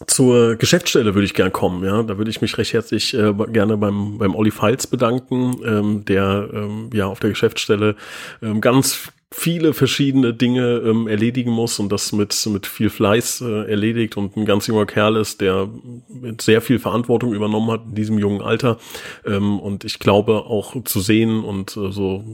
zur 0.07 0.57
Geschäftsstelle 0.57 1.15
würde 1.15 1.25
ich 1.25 1.35
gern 1.35 1.53
kommen, 1.53 1.85
ja. 1.85 2.03
Da 2.03 2.19
würde 2.19 2.31
ich 2.31 2.41
mich 2.41 2.57
recht 2.59 2.73
herzlich 2.73 3.15
äh, 3.15 3.33
gerne 3.49 3.77
beim, 3.77 4.19
beim 4.19 4.35
Olli 4.35 4.51
Falz 4.51 4.87
bedanken, 4.87 5.57
ähm, 5.65 6.05
der 6.05 6.49
ähm, 6.53 6.91
ja 6.93 7.07
auf 7.07 7.21
der 7.21 7.31
Geschäftsstelle 7.31 7.97
ähm, 8.43 8.61
ganz 8.61 9.12
viele 9.33 9.73
verschiedene 9.73 10.35
Dinge 10.35 10.83
ähm, 10.85 11.09
erledigen 11.09 11.51
muss 11.51 11.79
und 11.79 11.91
das 11.91 12.12
mit, 12.12 12.47
mit 12.47 12.67
viel 12.67 12.91
Fleiß 12.91 13.41
äh, 13.41 13.71
erledigt 13.71 14.17
und 14.17 14.37
ein 14.37 14.45
ganz 14.45 14.67
junger 14.67 14.87
Kerl 14.87 15.17
ist, 15.17 15.41
der 15.41 15.69
mit 16.09 16.43
sehr 16.43 16.61
viel 16.61 16.79
Verantwortung 16.79 17.33
übernommen 17.33 17.71
hat 17.71 17.83
in 17.89 17.95
diesem 17.95 18.19
jungen 18.19 18.43
Alter. 18.43 18.79
Ähm, 19.27 19.59
und 19.59 19.85
ich 19.85 19.99
glaube 19.99 20.45
auch 20.47 20.83
zu 20.85 21.01
sehen 21.01 21.43
und 21.45 21.77
äh, 21.77 21.91
so, 21.91 22.25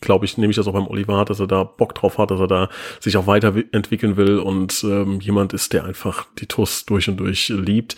glaube 0.00 0.24
ich, 0.24 0.38
nehme 0.38 0.50
ich 0.50 0.56
das 0.56 0.66
auch 0.66 0.72
beim 0.72 0.86
Oliver, 0.86 1.24
dass 1.24 1.40
er 1.40 1.46
da 1.46 1.62
Bock 1.62 1.94
drauf 1.94 2.18
hat, 2.18 2.30
dass 2.30 2.40
er 2.40 2.48
da 2.48 2.68
sich 3.00 3.16
auch 3.16 3.26
weiterentwickeln 3.26 4.16
will 4.16 4.38
und 4.38 4.82
ähm, 4.84 5.20
jemand 5.20 5.52
ist, 5.52 5.72
der 5.72 5.84
einfach 5.84 6.26
die 6.38 6.46
TUS 6.46 6.86
durch 6.86 7.08
und 7.08 7.18
durch 7.18 7.48
liebt. 7.48 7.96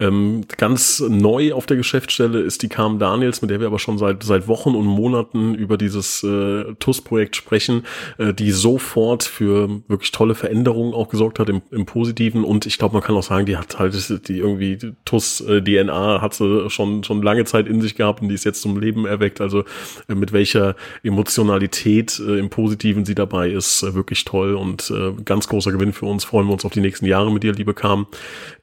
Ähm, 0.00 0.44
ganz 0.56 1.00
neu 1.00 1.52
auf 1.52 1.66
der 1.66 1.76
Geschäftsstelle 1.76 2.40
ist 2.40 2.62
die 2.62 2.68
Carmen 2.68 2.98
Daniels, 2.98 3.42
mit 3.42 3.50
der 3.50 3.60
wir 3.60 3.66
aber 3.66 3.78
schon 3.78 3.98
seit, 3.98 4.22
seit 4.22 4.48
Wochen 4.48 4.74
und 4.74 4.86
Monaten 4.86 5.54
über 5.54 5.76
dieses 5.76 6.22
äh, 6.22 6.74
TUS-Projekt 6.78 7.36
sprechen 7.36 7.84
äh, 8.18 8.34
die 8.34 8.50
sofort 8.50 9.24
für 9.24 9.68
wirklich 9.88 10.12
tolle 10.12 10.34
Veränderungen 10.34 10.94
auch 10.94 11.08
gesorgt 11.08 11.38
hat 11.38 11.48
im, 11.48 11.62
im 11.70 11.86
Positiven 11.86 12.44
und 12.44 12.66
ich 12.66 12.78
glaube, 12.78 12.94
man 12.94 13.02
kann 13.02 13.16
auch 13.16 13.22
sagen, 13.22 13.46
die 13.46 13.56
hat 13.56 13.78
halt 13.78 14.28
die 14.28 14.38
irgendwie 14.38 14.78
TUS 15.04 15.40
äh, 15.40 15.62
hat 15.88 16.34
sie 16.34 16.70
schon 16.70 17.04
schon 17.04 17.22
lange 17.22 17.44
Zeit 17.44 17.66
in 17.66 17.80
sich 17.80 17.94
gehabt 17.94 18.22
und 18.22 18.28
die 18.28 18.34
ist 18.34 18.44
jetzt 18.44 18.62
zum 18.62 18.78
Leben 18.78 19.06
erweckt. 19.06 19.40
Also 19.40 19.64
äh, 20.08 20.14
mit 20.14 20.32
welcher 20.32 20.76
Emotionalität 21.02 22.18
im 22.18 22.50
Positiven 22.50 23.04
sie 23.04 23.14
dabei 23.14 23.50
ist, 23.50 23.82
wirklich 23.94 24.24
toll 24.24 24.54
und 24.54 24.92
ganz 25.24 25.48
großer 25.48 25.72
Gewinn 25.72 25.92
für 25.92 26.06
uns. 26.06 26.24
Freuen 26.24 26.46
wir 26.46 26.52
uns 26.52 26.64
auf 26.64 26.72
die 26.72 26.80
nächsten 26.80 27.06
Jahre 27.06 27.32
mit 27.32 27.42
dir, 27.42 27.52
liebe 27.52 27.74
Carmen. 27.74 28.06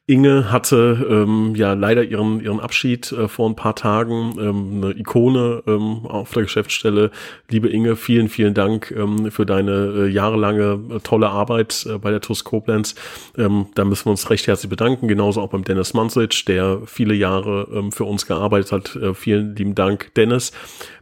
Inge 0.07 0.51
hatte 0.51 1.03
ähm, 1.09 1.55
ja 1.55 1.73
leider 1.73 2.03
ihren, 2.03 2.39
ihren 2.39 2.59
Abschied 2.59 3.11
äh, 3.11 3.27
vor 3.27 3.49
ein 3.49 3.55
paar 3.55 3.75
Tagen, 3.75 4.35
ähm, 4.39 4.83
eine 4.83 4.99
Ikone 4.99 5.63
ähm, 5.65 6.05
auf 6.05 6.31
der 6.31 6.43
Geschäftsstelle. 6.43 7.09
Liebe 7.49 7.69
Inge, 7.69 7.95
vielen, 7.95 8.29
vielen 8.29 8.53
Dank 8.53 8.91
ähm, 8.95 9.31
für 9.31 9.47
deine 9.47 9.71
äh, 9.71 10.07
jahrelange 10.07 10.79
äh, 10.91 10.99
tolle 10.99 11.29
Arbeit 11.29 11.87
äh, 11.89 11.97
bei 11.97 12.11
der 12.11 12.21
TUS 12.21 12.43
Koblenz. 12.43 12.93
Ähm, 13.35 13.65
da 13.73 13.83
müssen 13.83 14.05
wir 14.05 14.11
uns 14.11 14.29
recht 14.29 14.45
herzlich 14.45 14.69
bedanken, 14.69 15.07
genauso 15.07 15.41
auch 15.41 15.49
beim 15.49 15.63
Dennis 15.63 15.95
Mansic, 15.95 16.45
der 16.45 16.81
viele 16.85 17.15
Jahre 17.15 17.67
ähm, 17.73 17.91
für 17.91 18.03
uns 18.03 18.27
gearbeitet 18.27 18.71
hat. 18.71 18.95
Äh, 18.95 19.15
vielen 19.15 19.55
lieben 19.55 19.73
Dank, 19.73 20.13
Dennis. 20.13 20.51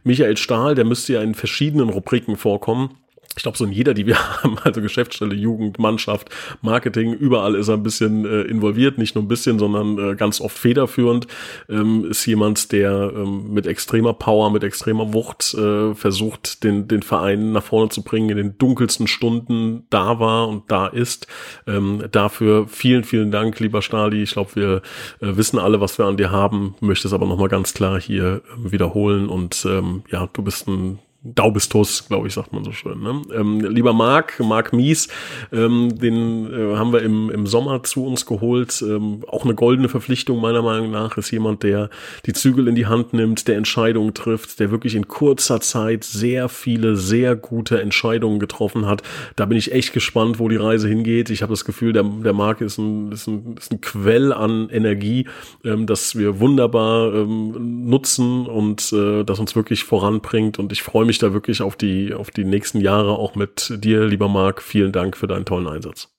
Michael 0.02 0.38
Stahl, 0.38 0.74
der 0.74 0.86
müsste 0.86 1.12
ja 1.12 1.20
in 1.20 1.34
verschiedenen 1.34 1.90
Rubriken 1.90 2.36
vorkommen 2.36 2.96
ich 3.36 3.42
glaube, 3.42 3.58
so 3.58 3.64
in 3.64 3.72
jeder, 3.72 3.94
die 3.94 4.06
wir 4.06 4.18
haben, 4.42 4.58
also 4.62 4.80
Geschäftsstelle, 4.80 5.34
Jugend, 5.34 5.78
Mannschaft, 5.78 6.30
Marketing, 6.62 7.12
überall 7.12 7.54
ist 7.54 7.68
er 7.68 7.74
ein 7.74 7.82
bisschen 7.82 8.24
äh, 8.24 8.42
involviert, 8.42 8.98
nicht 8.98 9.14
nur 9.14 9.24
ein 9.24 9.28
bisschen, 9.28 9.58
sondern 9.58 9.98
äh, 9.98 10.14
ganz 10.14 10.40
oft 10.40 10.56
federführend, 10.56 11.26
ähm, 11.68 12.04
ist 12.10 12.24
jemand, 12.26 12.72
der 12.72 13.12
ähm, 13.14 13.52
mit 13.52 13.66
extremer 13.66 14.12
Power, 14.12 14.50
mit 14.50 14.62
extremer 14.62 15.12
Wucht 15.12 15.54
äh, 15.54 15.94
versucht, 15.94 16.62
den, 16.64 16.88
den 16.88 17.02
Verein 17.02 17.52
nach 17.52 17.64
vorne 17.64 17.88
zu 17.90 18.02
bringen, 18.02 18.30
in 18.30 18.36
den 18.36 18.58
dunkelsten 18.58 19.06
Stunden 19.06 19.86
da 19.90 20.20
war 20.20 20.48
und 20.48 20.70
da 20.70 20.86
ist. 20.86 21.26
Ähm, 21.66 22.04
dafür 22.10 22.68
vielen, 22.68 23.04
vielen 23.04 23.30
Dank, 23.30 23.58
lieber 23.60 23.82
Stali. 23.82 24.22
Ich 24.22 24.32
glaube, 24.32 24.54
wir 24.54 24.82
äh, 25.20 25.36
wissen 25.36 25.58
alle, 25.58 25.80
was 25.80 25.98
wir 25.98 26.06
an 26.06 26.16
dir 26.16 26.30
haben, 26.30 26.74
möchte 26.80 27.08
es 27.08 27.14
aber 27.14 27.26
nochmal 27.26 27.48
ganz 27.48 27.74
klar 27.74 28.00
hier 28.00 28.42
äh, 28.66 28.72
wiederholen 28.72 29.28
und 29.28 29.64
ähm, 29.68 30.04
ja, 30.10 30.28
du 30.32 30.42
bist 30.42 30.68
ein 30.68 30.98
Daubistus, 31.24 32.06
glaube 32.06 32.28
ich, 32.28 32.34
sagt 32.34 32.52
man 32.52 32.64
so 32.64 32.72
schön. 32.72 33.00
Ne? 33.00 33.22
Ähm, 33.34 33.60
lieber 33.60 33.94
Marc, 33.94 34.40
Marc 34.40 34.74
Mies, 34.74 35.08
ähm, 35.52 35.98
den 35.98 36.52
äh, 36.52 36.76
haben 36.76 36.92
wir 36.92 37.00
im, 37.00 37.30
im 37.30 37.46
Sommer 37.46 37.82
zu 37.82 38.04
uns 38.04 38.26
geholt. 38.26 38.82
Ähm, 38.86 39.24
auch 39.26 39.44
eine 39.44 39.54
goldene 39.54 39.88
Verpflichtung 39.88 40.38
meiner 40.38 40.60
Meinung 40.60 40.90
nach 40.90 41.16
ist 41.16 41.30
jemand, 41.30 41.62
der 41.62 41.88
die 42.26 42.34
Zügel 42.34 42.68
in 42.68 42.74
die 42.74 42.86
Hand 42.86 43.14
nimmt, 43.14 43.48
der 43.48 43.56
Entscheidungen 43.56 44.12
trifft, 44.12 44.60
der 44.60 44.70
wirklich 44.70 44.94
in 44.94 45.08
kurzer 45.08 45.62
Zeit 45.62 46.04
sehr 46.04 46.50
viele, 46.50 46.94
sehr 46.94 47.36
gute 47.36 47.80
Entscheidungen 47.80 48.38
getroffen 48.38 48.86
hat. 48.86 49.02
Da 49.36 49.46
bin 49.46 49.56
ich 49.56 49.72
echt 49.72 49.94
gespannt, 49.94 50.38
wo 50.38 50.50
die 50.50 50.56
Reise 50.56 50.88
hingeht. 50.88 51.30
Ich 51.30 51.40
habe 51.40 51.54
das 51.54 51.64
Gefühl, 51.64 51.94
der, 51.94 52.02
der 52.02 52.34
Marc 52.34 52.60
ist 52.60 52.76
ein, 52.76 53.12
ist, 53.12 53.26
ein, 53.28 53.56
ist 53.58 53.72
ein 53.72 53.80
Quell 53.80 54.30
an 54.30 54.68
Energie, 54.68 55.26
ähm, 55.64 55.86
das 55.86 56.16
wir 56.18 56.38
wunderbar 56.38 57.14
ähm, 57.14 57.86
nutzen 57.88 58.44
und 58.46 58.92
äh, 58.92 59.24
das 59.24 59.38
uns 59.38 59.56
wirklich 59.56 59.84
voranbringt. 59.84 60.58
Und 60.58 60.70
ich 60.70 60.82
freue 60.82 61.06
mich 61.06 61.13
mich 61.14 61.18
da 61.20 61.32
wirklich 61.32 61.62
auf 61.62 61.76
die, 61.76 62.12
auf 62.12 62.30
die 62.30 62.44
nächsten 62.44 62.80
Jahre 62.80 63.12
auch 63.18 63.36
mit 63.36 63.72
dir, 63.84 64.04
lieber 64.04 64.28
Marc. 64.28 64.60
Vielen 64.60 64.90
Dank 64.90 65.16
für 65.16 65.28
deinen 65.28 65.44
tollen 65.44 65.68
Einsatz. 65.68 66.10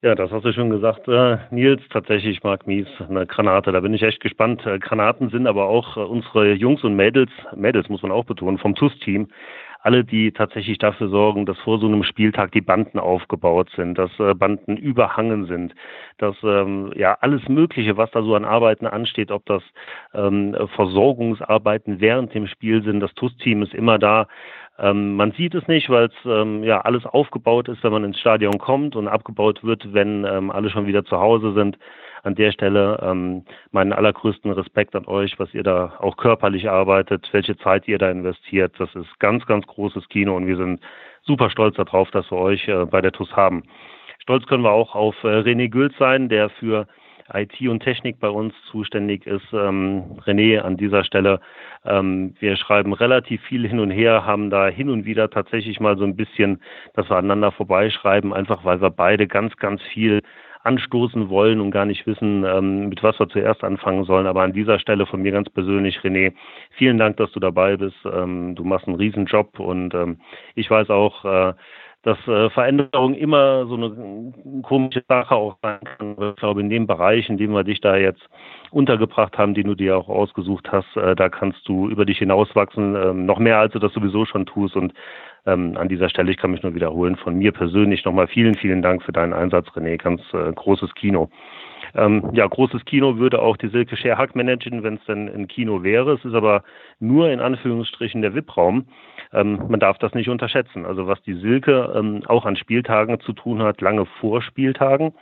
Ja, 0.00 0.14
das 0.14 0.30
hast 0.30 0.44
du 0.44 0.52
schon 0.52 0.70
gesagt, 0.70 1.06
äh, 1.06 1.36
Nils. 1.50 1.82
Tatsächlich, 1.90 2.42
Marc 2.42 2.66
Mies, 2.66 2.88
eine 3.08 3.26
Granate. 3.26 3.70
Da 3.70 3.80
bin 3.80 3.92
ich 3.92 4.02
echt 4.02 4.20
gespannt. 4.20 4.64
Äh, 4.64 4.78
Granaten 4.78 5.28
sind 5.28 5.46
aber 5.46 5.66
auch 5.66 5.98
äh, 5.98 6.00
unsere 6.00 6.54
Jungs 6.54 6.82
und 6.82 6.96
Mädels, 6.96 7.30
Mädels 7.54 7.88
muss 7.90 8.02
man 8.02 8.10
auch 8.10 8.24
betonen, 8.24 8.58
vom 8.58 8.74
TUS-Team 8.74 9.28
alle, 9.82 10.04
die 10.04 10.32
tatsächlich 10.32 10.78
dafür 10.78 11.08
sorgen, 11.08 11.44
dass 11.44 11.58
vor 11.58 11.78
so 11.78 11.86
einem 11.86 12.04
Spieltag 12.04 12.52
die 12.52 12.60
Banden 12.60 12.98
aufgebaut 12.98 13.68
sind, 13.76 13.98
dass 13.98 14.10
äh, 14.20 14.34
Banden 14.34 14.76
überhangen 14.76 15.46
sind, 15.46 15.74
dass 16.18 16.36
ähm, 16.44 16.92
ja 16.94 17.18
alles 17.20 17.48
Mögliche, 17.48 17.96
was 17.96 18.10
da 18.12 18.22
so 18.22 18.34
an 18.36 18.44
Arbeiten 18.44 18.86
ansteht, 18.86 19.32
ob 19.32 19.44
das 19.46 19.62
ähm, 20.14 20.56
Versorgungsarbeiten 20.76 22.00
während 22.00 22.32
dem 22.32 22.46
Spiel 22.46 22.82
sind, 22.84 23.00
das 23.00 23.12
TUS-Team 23.14 23.62
ist 23.62 23.74
immer 23.74 23.98
da. 23.98 24.28
Ähm, 24.78 25.16
man 25.16 25.32
sieht 25.32 25.54
es 25.54 25.66
nicht, 25.66 25.90
weil 25.90 26.06
es 26.06 26.14
ähm, 26.24 26.62
ja 26.62 26.80
alles 26.80 27.04
aufgebaut 27.04 27.68
ist, 27.68 27.82
wenn 27.82 27.92
man 27.92 28.04
ins 28.04 28.20
Stadion 28.20 28.58
kommt 28.58 28.94
und 28.94 29.08
abgebaut 29.08 29.64
wird, 29.64 29.92
wenn 29.92 30.24
ähm, 30.24 30.50
alle 30.50 30.70
schon 30.70 30.86
wieder 30.86 31.04
zu 31.04 31.18
Hause 31.18 31.52
sind 31.54 31.76
an 32.22 32.34
der 32.34 32.52
Stelle 32.52 32.98
ähm, 33.02 33.44
meinen 33.70 33.92
allergrößten 33.92 34.52
Respekt 34.52 34.94
an 34.94 35.06
euch, 35.06 35.38
was 35.38 35.52
ihr 35.54 35.62
da 35.62 35.94
auch 35.98 36.16
körperlich 36.16 36.70
arbeitet, 36.70 37.28
welche 37.32 37.56
Zeit 37.58 37.88
ihr 37.88 37.98
da 37.98 38.10
investiert. 38.10 38.74
Das 38.78 38.94
ist 38.94 39.18
ganz, 39.18 39.44
ganz 39.46 39.66
großes 39.66 40.08
Kino 40.08 40.36
und 40.36 40.46
wir 40.46 40.56
sind 40.56 40.80
super 41.22 41.50
stolz 41.50 41.76
darauf, 41.76 42.10
dass 42.10 42.30
wir 42.30 42.38
euch 42.38 42.68
äh, 42.68 42.84
bei 42.86 43.00
der 43.00 43.12
TUS 43.12 43.34
haben. 43.34 43.64
Stolz 44.18 44.46
können 44.46 44.62
wir 44.62 44.70
auch 44.70 44.94
auf 44.94 45.16
äh, 45.24 45.40
René 45.40 45.68
Gült 45.68 45.94
sein, 45.98 46.28
der 46.28 46.48
für 46.50 46.86
IT 47.34 47.60
und 47.62 47.80
Technik 47.80 48.20
bei 48.20 48.28
uns 48.28 48.54
zuständig 48.70 49.26
ist. 49.26 49.52
Ähm, 49.52 50.18
René 50.24 50.60
an 50.60 50.76
dieser 50.76 51.04
Stelle. 51.04 51.40
Ähm, 51.84 52.34
wir 52.38 52.56
schreiben 52.56 52.92
relativ 52.92 53.42
viel 53.42 53.66
hin 53.66 53.80
und 53.80 53.90
her, 53.90 54.24
haben 54.26 54.50
da 54.50 54.68
hin 54.68 54.90
und 54.90 55.04
wieder 55.04 55.30
tatsächlich 55.30 55.80
mal 55.80 55.96
so 55.96 56.04
ein 56.04 56.16
bisschen, 56.16 56.60
dass 56.94 57.08
wir 57.10 57.16
aneinander 57.16 57.52
vorbeischreiben, 57.52 58.32
einfach 58.32 58.64
weil 58.64 58.80
wir 58.80 58.90
beide 58.90 59.26
ganz, 59.26 59.56
ganz 59.56 59.82
viel 59.82 60.22
anstoßen 60.64 61.28
wollen 61.28 61.60
und 61.60 61.70
gar 61.70 61.86
nicht 61.86 62.06
wissen, 62.06 62.44
ähm, 62.44 62.88
mit 62.88 63.02
was 63.02 63.18
wir 63.18 63.28
zuerst 63.28 63.64
anfangen 63.64 64.04
sollen. 64.04 64.26
Aber 64.26 64.42
an 64.42 64.52
dieser 64.52 64.78
Stelle 64.78 65.06
von 65.06 65.22
mir 65.22 65.32
ganz 65.32 65.50
persönlich, 65.50 65.98
René, 65.98 66.32
vielen 66.70 66.98
Dank, 66.98 67.16
dass 67.16 67.32
du 67.32 67.40
dabei 67.40 67.76
bist. 67.76 67.96
Ähm, 68.04 68.54
du 68.54 68.64
machst 68.64 68.86
einen 68.86 68.96
Riesenjob 68.96 69.58
und 69.58 69.94
ähm, 69.94 70.20
ich 70.54 70.70
weiß 70.70 70.90
auch, 70.90 71.24
äh, 71.24 71.54
dass 72.02 72.18
äh, 72.26 72.50
Veränderung 72.50 73.14
immer 73.14 73.66
so 73.66 73.74
eine 73.74 74.32
komische 74.62 75.02
Sache 75.08 75.34
auch 75.34 75.56
sein 75.62 75.80
kann. 75.80 76.16
Ich 76.18 76.36
glaube, 76.36 76.60
in 76.60 76.70
dem 76.70 76.86
Bereich, 76.86 77.28
in 77.28 77.38
dem 77.38 77.52
wir 77.52 77.64
dich 77.64 77.80
da 77.80 77.96
jetzt 77.96 78.28
untergebracht 78.70 79.38
haben, 79.38 79.54
den 79.54 79.68
du 79.68 79.74
dir 79.74 79.96
auch 79.96 80.08
ausgesucht 80.08 80.70
hast, 80.72 80.96
äh, 80.96 81.14
da 81.14 81.28
kannst 81.28 81.66
du 81.68 81.88
über 81.88 82.04
dich 82.04 82.18
hinauswachsen, 82.18 82.96
äh, 82.96 83.12
noch 83.12 83.38
mehr 83.38 83.58
als 83.58 83.72
du 83.72 83.78
das 83.78 83.92
sowieso 83.92 84.24
schon 84.24 84.46
tust. 84.46 84.74
Und 84.76 84.92
ähm, 85.46 85.76
an 85.76 85.88
dieser 85.88 86.08
Stelle, 86.08 86.30
ich 86.30 86.36
kann 86.36 86.50
mich 86.50 86.62
nur 86.62 86.74
wiederholen, 86.74 87.16
von 87.16 87.36
mir 87.36 87.52
persönlich 87.52 88.04
nochmal 88.04 88.26
vielen, 88.26 88.54
vielen 88.54 88.82
Dank 88.82 89.02
für 89.02 89.12
deinen 89.12 89.32
Einsatz, 89.32 89.68
René. 89.68 89.96
Ganz 89.96 90.22
äh, 90.32 90.52
großes 90.52 90.94
Kino. 90.94 91.30
Ähm, 91.94 92.30
ja, 92.32 92.46
großes 92.46 92.84
Kino 92.84 93.18
würde 93.18 93.42
auch 93.42 93.56
die 93.56 93.68
Silke 93.68 93.96
Scherhack 93.96 94.34
managen, 94.34 94.82
wenn 94.82 94.94
es 94.94 95.04
denn 95.06 95.28
ein 95.28 95.48
Kino 95.48 95.82
wäre. 95.82 96.14
Es 96.14 96.24
ist 96.24 96.34
aber 96.34 96.62
nur 97.00 97.30
in 97.30 97.40
Anführungsstrichen 97.40 98.22
der 98.22 98.34
VIP-Raum. 98.34 98.86
Ähm, 99.32 99.64
man 99.68 99.80
darf 99.80 99.98
das 99.98 100.14
nicht 100.14 100.28
unterschätzen. 100.28 100.86
Also 100.86 101.06
was 101.06 101.22
die 101.22 101.34
Silke 101.34 101.92
ähm, 101.94 102.22
auch 102.26 102.46
an 102.46 102.56
Spieltagen 102.56 103.20
zu 103.20 103.32
tun 103.32 103.62
hat, 103.62 103.80
lange 103.80 104.06
vor 104.20 104.42
Spieltagen, 104.42 105.12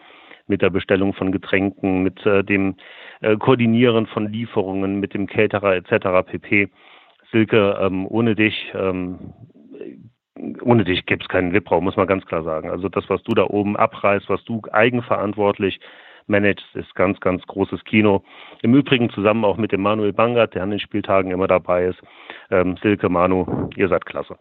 mit 0.46 0.62
der 0.62 0.70
Bestellung 0.70 1.14
von 1.14 1.32
Getränken, 1.32 2.02
mit 2.02 2.24
äh, 2.26 2.42
dem 2.42 2.76
äh, 3.20 3.36
Koordinieren 3.36 4.06
von 4.06 4.32
Lieferungen, 4.32 5.00
mit 5.00 5.14
dem 5.14 5.26
Caterer 5.26 5.76
etc. 5.76 6.26
pp. 6.26 6.68
Silke, 7.32 7.78
ähm, 7.80 8.06
ohne 8.06 8.34
dich 8.34 8.72
ähm, 8.74 9.32
ohne 10.62 10.84
dich 10.84 11.06
gäbe 11.06 11.22
es 11.22 11.28
keinen 11.28 11.52
VIP-Raum, 11.52 11.84
muss 11.84 11.96
man 11.96 12.06
ganz 12.06 12.24
klar 12.24 12.42
sagen. 12.42 12.70
Also 12.70 12.88
das, 12.88 13.08
was 13.08 13.22
du 13.22 13.34
da 13.34 13.44
oben 13.44 13.76
abreißt, 13.76 14.28
was 14.28 14.42
du 14.44 14.62
eigenverantwortlich 14.72 15.80
managst, 16.26 16.64
ist 16.74 16.94
ganz, 16.94 17.20
ganz 17.20 17.46
großes 17.46 17.84
Kino. 17.84 18.22
Im 18.62 18.74
Übrigen 18.74 19.10
zusammen 19.10 19.44
auch 19.44 19.56
mit 19.56 19.72
dem 19.72 19.82
Manuel 19.82 20.12
Bangert, 20.12 20.54
der 20.54 20.62
an 20.62 20.70
den 20.70 20.80
Spieltagen 20.80 21.30
immer 21.30 21.46
dabei 21.46 21.86
ist. 21.86 22.00
Ähm, 22.50 22.76
Silke, 22.82 23.08
Manu, 23.08 23.70
ihr 23.76 23.88
seid 23.88 24.06
klasse. 24.06 24.36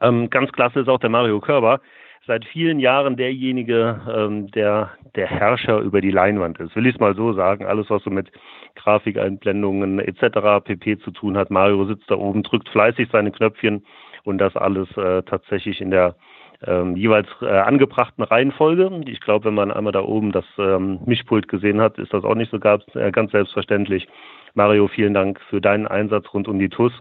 Ähm, 0.00 0.30
ganz 0.30 0.52
klasse 0.52 0.80
ist 0.80 0.88
auch 0.88 1.00
der 1.00 1.10
Mario 1.10 1.40
Körber. 1.40 1.80
Seit 2.26 2.44
vielen 2.44 2.78
Jahren 2.78 3.16
derjenige, 3.16 4.00
ähm, 4.08 4.50
der 4.50 4.90
der 5.14 5.26
Herrscher 5.26 5.80
über 5.80 6.00
die 6.00 6.10
Leinwand 6.10 6.60
ist. 6.60 6.76
Will 6.76 6.86
ich 6.86 6.94
es 6.94 7.00
mal 7.00 7.14
so 7.14 7.32
sagen. 7.32 7.66
Alles, 7.66 7.90
was 7.90 8.02
so 8.02 8.10
mit 8.10 8.30
Grafikeinblendungen 8.76 9.98
etc. 9.98 10.64
pp. 10.64 10.98
zu 10.98 11.10
tun 11.10 11.36
hat. 11.36 11.50
Mario 11.50 11.84
sitzt 11.86 12.10
da 12.10 12.14
oben, 12.14 12.42
drückt 12.42 12.68
fleißig 12.68 13.08
seine 13.10 13.32
Knöpfchen 13.32 13.84
und 14.24 14.38
das 14.38 14.56
alles 14.56 14.88
äh, 14.96 15.22
tatsächlich 15.22 15.80
in 15.80 15.90
der 15.90 16.14
ähm, 16.66 16.96
jeweils 16.96 17.28
äh, 17.40 17.46
angebrachten 17.46 18.24
Reihenfolge. 18.24 19.02
Ich 19.06 19.20
glaube, 19.20 19.46
wenn 19.46 19.54
man 19.54 19.70
einmal 19.70 19.92
da 19.92 20.02
oben 20.02 20.32
das 20.32 20.44
ähm, 20.58 20.98
Mischpult 21.06 21.48
gesehen 21.48 21.80
hat, 21.80 21.98
ist 21.98 22.12
das 22.12 22.24
auch 22.24 22.34
nicht 22.34 22.50
so 22.50 22.58
ganz, 22.58 22.84
äh, 22.94 23.12
ganz 23.12 23.32
selbstverständlich. 23.32 24.08
Mario, 24.54 24.88
vielen 24.88 25.14
Dank 25.14 25.40
für 25.48 25.60
deinen 25.60 25.86
Einsatz 25.86 26.26
rund 26.34 26.48
um 26.48 26.58
die 26.58 26.68
TUS. 26.68 26.92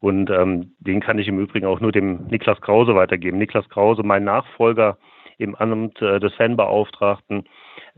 Und 0.00 0.30
ähm, 0.30 0.72
den 0.80 1.00
kann 1.00 1.18
ich 1.18 1.28
im 1.28 1.38
Übrigen 1.38 1.66
auch 1.66 1.80
nur 1.80 1.92
dem 1.92 2.26
Niklas 2.28 2.60
Krause 2.60 2.94
weitergeben. 2.94 3.38
Niklas 3.38 3.68
Krause, 3.68 4.02
mein 4.02 4.24
Nachfolger 4.24 4.96
im 5.38 5.54
Amt 5.54 6.00
äh, 6.02 6.20
des 6.20 6.34
Fanbeauftragten. 6.34 7.44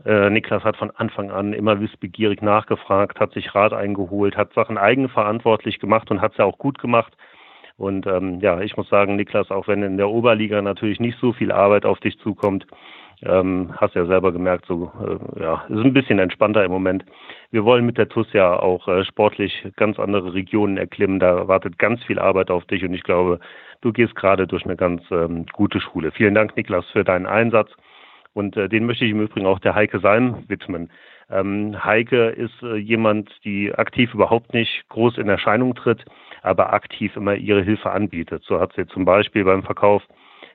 Äh, 0.05 0.29
Niklas 0.29 0.63
hat 0.63 0.77
von 0.77 0.91
Anfang 0.91 1.31
an 1.31 1.53
immer 1.53 1.79
wissbegierig 1.79 2.41
nachgefragt, 2.41 3.19
hat 3.19 3.33
sich 3.33 3.53
Rat 3.53 3.73
eingeholt, 3.73 4.37
hat 4.37 4.53
Sachen 4.53 4.77
eigenverantwortlich 4.77 5.79
gemacht 5.79 6.11
und 6.11 6.21
hat 6.21 6.33
es 6.33 6.37
ja 6.37 6.45
auch 6.45 6.57
gut 6.57 6.79
gemacht. 6.79 7.15
Und 7.83 8.07
ähm, 8.07 8.39
ja, 8.39 8.61
ich 8.61 8.77
muss 8.77 8.89
sagen, 8.89 9.15
Niklas, 9.15 9.51
auch 9.51 9.67
wenn 9.67 9.83
in 9.83 9.97
der 9.97 10.09
Oberliga 10.09 10.61
natürlich 10.61 10.99
nicht 10.99 11.19
so 11.19 11.33
viel 11.33 11.51
Arbeit 11.51 11.85
auf 11.85 11.99
dich 11.99 12.17
zukommt, 12.19 12.65
ähm, 13.21 13.73
hast 13.77 13.95
ja 13.95 14.05
selber 14.05 14.31
gemerkt, 14.31 14.65
so 14.65 14.91
äh, 15.01 15.41
ja, 15.41 15.63
ist 15.69 15.83
ein 15.83 15.93
bisschen 15.93 16.19
entspannter 16.19 16.63
im 16.63 16.71
Moment. 16.71 17.05
Wir 17.51 17.63
wollen 17.63 17.85
mit 17.85 17.97
der 17.97 18.09
TUS 18.09 18.27
ja 18.33 18.57
auch 18.57 18.87
äh, 18.87 19.05
sportlich 19.05 19.65
ganz 19.75 19.99
andere 19.99 20.33
Regionen 20.33 20.77
erklimmen. 20.77 21.19
Da 21.19 21.47
wartet 21.47 21.77
ganz 21.77 22.03
viel 22.03 22.19
Arbeit 22.19 22.51
auf 22.51 22.65
dich 22.65 22.83
und 22.83 22.93
ich 22.93 23.03
glaube, 23.03 23.39
du 23.81 23.93
gehst 23.93 24.15
gerade 24.15 24.47
durch 24.47 24.65
eine 24.65 24.75
ganz 24.75 25.03
ähm, 25.11 25.45
gute 25.53 25.79
Schule. 25.79 26.11
Vielen 26.11 26.35
Dank, 26.35 26.55
Niklas, 26.57 26.85
für 26.91 27.03
deinen 27.03 27.25
Einsatz. 27.25 27.69
Und 28.33 28.57
äh, 28.57 28.67
den 28.67 28.85
möchte 28.85 29.05
ich 29.05 29.11
im 29.11 29.21
Übrigen 29.21 29.45
auch 29.45 29.59
der 29.59 29.75
Heike 29.75 29.99
Salm 29.99 30.43
widmen. 30.47 30.89
Ähm, 31.29 31.83
Heike 31.83 32.29
ist 32.29 32.61
äh, 32.63 32.75
jemand, 32.75 33.29
die 33.43 33.73
aktiv 33.73 34.13
überhaupt 34.13 34.53
nicht 34.53 34.87
groß 34.89 35.17
in 35.17 35.29
Erscheinung 35.29 35.75
tritt, 35.75 36.03
aber 36.41 36.73
aktiv 36.73 37.15
immer 37.15 37.35
ihre 37.35 37.61
Hilfe 37.61 37.91
anbietet. 37.91 38.43
So 38.43 38.59
hat 38.59 38.73
sie 38.73 38.85
zum 38.87 39.05
Beispiel 39.05 39.43
beim 39.45 39.63
Verkauf 39.63 40.03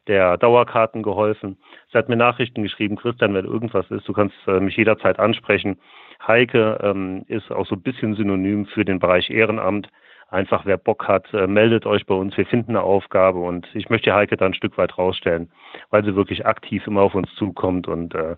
der 0.06 0.38
Dauerkarten 0.38 1.02
geholfen. 1.02 1.58
Sie 1.92 1.98
hat 1.98 2.08
mir 2.08 2.16
Nachrichten 2.16 2.62
geschrieben, 2.62 2.96
Christian, 2.96 3.34
wenn 3.34 3.44
irgendwas 3.44 3.90
ist, 3.90 4.08
du 4.08 4.12
kannst 4.12 4.36
äh, 4.46 4.58
mich 4.58 4.76
jederzeit 4.76 5.18
ansprechen. 5.18 5.78
Heike 6.26 6.78
ähm, 6.82 7.24
ist 7.28 7.50
auch 7.52 7.66
so 7.66 7.76
ein 7.76 7.82
bisschen 7.82 8.14
synonym 8.14 8.66
für 8.66 8.84
den 8.84 8.98
Bereich 8.98 9.30
Ehrenamt. 9.30 9.88
Einfach 10.30 10.66
wer 10.66 10.76
Bock 10.76 11.06
hat, 11.08 11.32
äh, 11.32 11.46
meldet 11.46 11.86
euch 11.86 12.04
bei 12.04 12.14
uns. 12.14 12.36
Wir 12.36 12.46
finden 12.46 12.72
eine 12.72 12.82
Aufgabe 12.82 13.38
und 13.38 13.66
ich 13.74 13.88
möchte 13.88 14.14
Heike 14.14 14.36
da 14.36 14.46
ein 14.46 14.54
Stück 14.54 14.76
weit 14.76 14.98
rausstellen, 14.98 15.50
weil 15.90 16.04
sie 16.04 16.16
wirklich 16.16 16.44
aktiv 16.44 16.86
immer 16.86 17.02
auf 17.02 17.14
uns 17.14 17.32
zukommt 17.36 17.86
und 17.88 18.14
äh, 18.14 18.36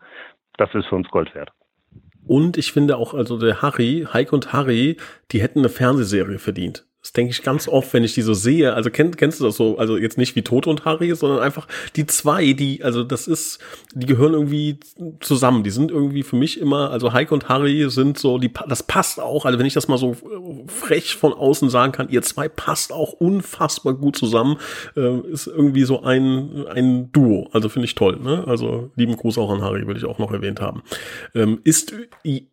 das 0.56 0.75
ist 0.75 0.87
für 0.87 0.96
uns 0.96 1.08
Gold 1.08 1.34
wert. 1.34 1.50
Und 2.30 2.56
ich 2.56 2.70
finde 2.70 2.96
auch, 2.96 3.12
also 3.12 3.38
der 3.38 3.60
Harry, 3.60 4.06
Heike 4.12 4.37
und 4.37 4.52
Harry, 4.52 4.99
die 5.32 5.42
hätten 5.42 5.58
eine 5.58 5.68
Fernsehserie 5.68 6.38
verdient. 6.38 6.87
Das 7.02 7.12
denke 7.12 7.30
ich 7.30 7.42
ganz 7.42 7.66
oft, 7.66 7.95
wenn 7.95 8.04
ich 8.04 8.12
die 8.12 8.21
so 8.21 8.35
sehe. 8.35 8.75
Also 8.75 8.90
kenn, 8.90 9.16
kennst 9.16 9.40
du 9.40 9.45
das 9.45 9.57
so? 9.57 9.78
Also 9.78 9.97
jetzt 9.97 10.19
nicht 10.19 10.37
wie 10.37 10.42
Tod 10.42 10.66
und 10.66 10.85
Harry, 10.85 11.14
sondern 11.14 11.40
einfach 11.40 11.66
die 11.97 12.04
zwei, 12.07 12.52
die, 12.52 12.85
also 12.85 13.04
das 13.04 13.26
ist, 13.26 13.59
die 13.95 14.04
gehören 14.04 14.35
irgendwie 14.35 14.78
zusammen. 15.21 15.64
Die 15.64 15.71
sind 15.71 15.90
irgendwie 15.90 16.23
für 16.23 16.37
mich 16.37 16.61
immer, 16.61 16.90
also 16.90 17.14
Heike 17.14 17.33
und 17.33 17.49
Harry 17.49 17.88
sind 17.88 18.19
so, 18.19 18.37
die, 18.38 18.52
das 18.69 18.83
passt 18.83 19.19
auch. 19.19 19.47
Also 19.47 19.59
wenn 19.59 19.64
ich 19.64 19.73
das 19.73 19.88
mal 19.88 19.97
so 19.97 20.14
frech 20.66 21.16
von 21.16 21.33
außen 21.33 21.71
sagen 21.71 21.92
kann, 21.92 22.11
ihr 22.11 22.21
zwei 22.21 22.49
passt 22.49 22.92
auch 22.92 23.14
unfassbar 23.14 23.95
gut 23.95 24.16
zusammen. 24.16 24.59
Äh, 24.95 25.21
ist 25.30 25.47
irgendwie 25.47 25.85
so 25.85 26.02
ein, 26.02 26.66
ein 26.66 27.11
Duo. 27.12 27.49
Also 27.52 27.71
finde 27.71 27.87
ich 27.87 27.95
toll. 27.95 28.19
Ne? 28.23 28.45
Also 28.47 28.90
lieben 28.97 29.16
Gruß 29.16 29.38
auch 29.38 29.50
an 29.50 29.62
Harry, 29.62 29.87
würde 29.87 29.99
ich 29.99 30.04
auch 30.04 30.19
noch 30.19 30.33
erwähnt 30.33 30.61
haben. 30.61 30.83
Ähm, 31.35 31.61
ist 31.64 31.95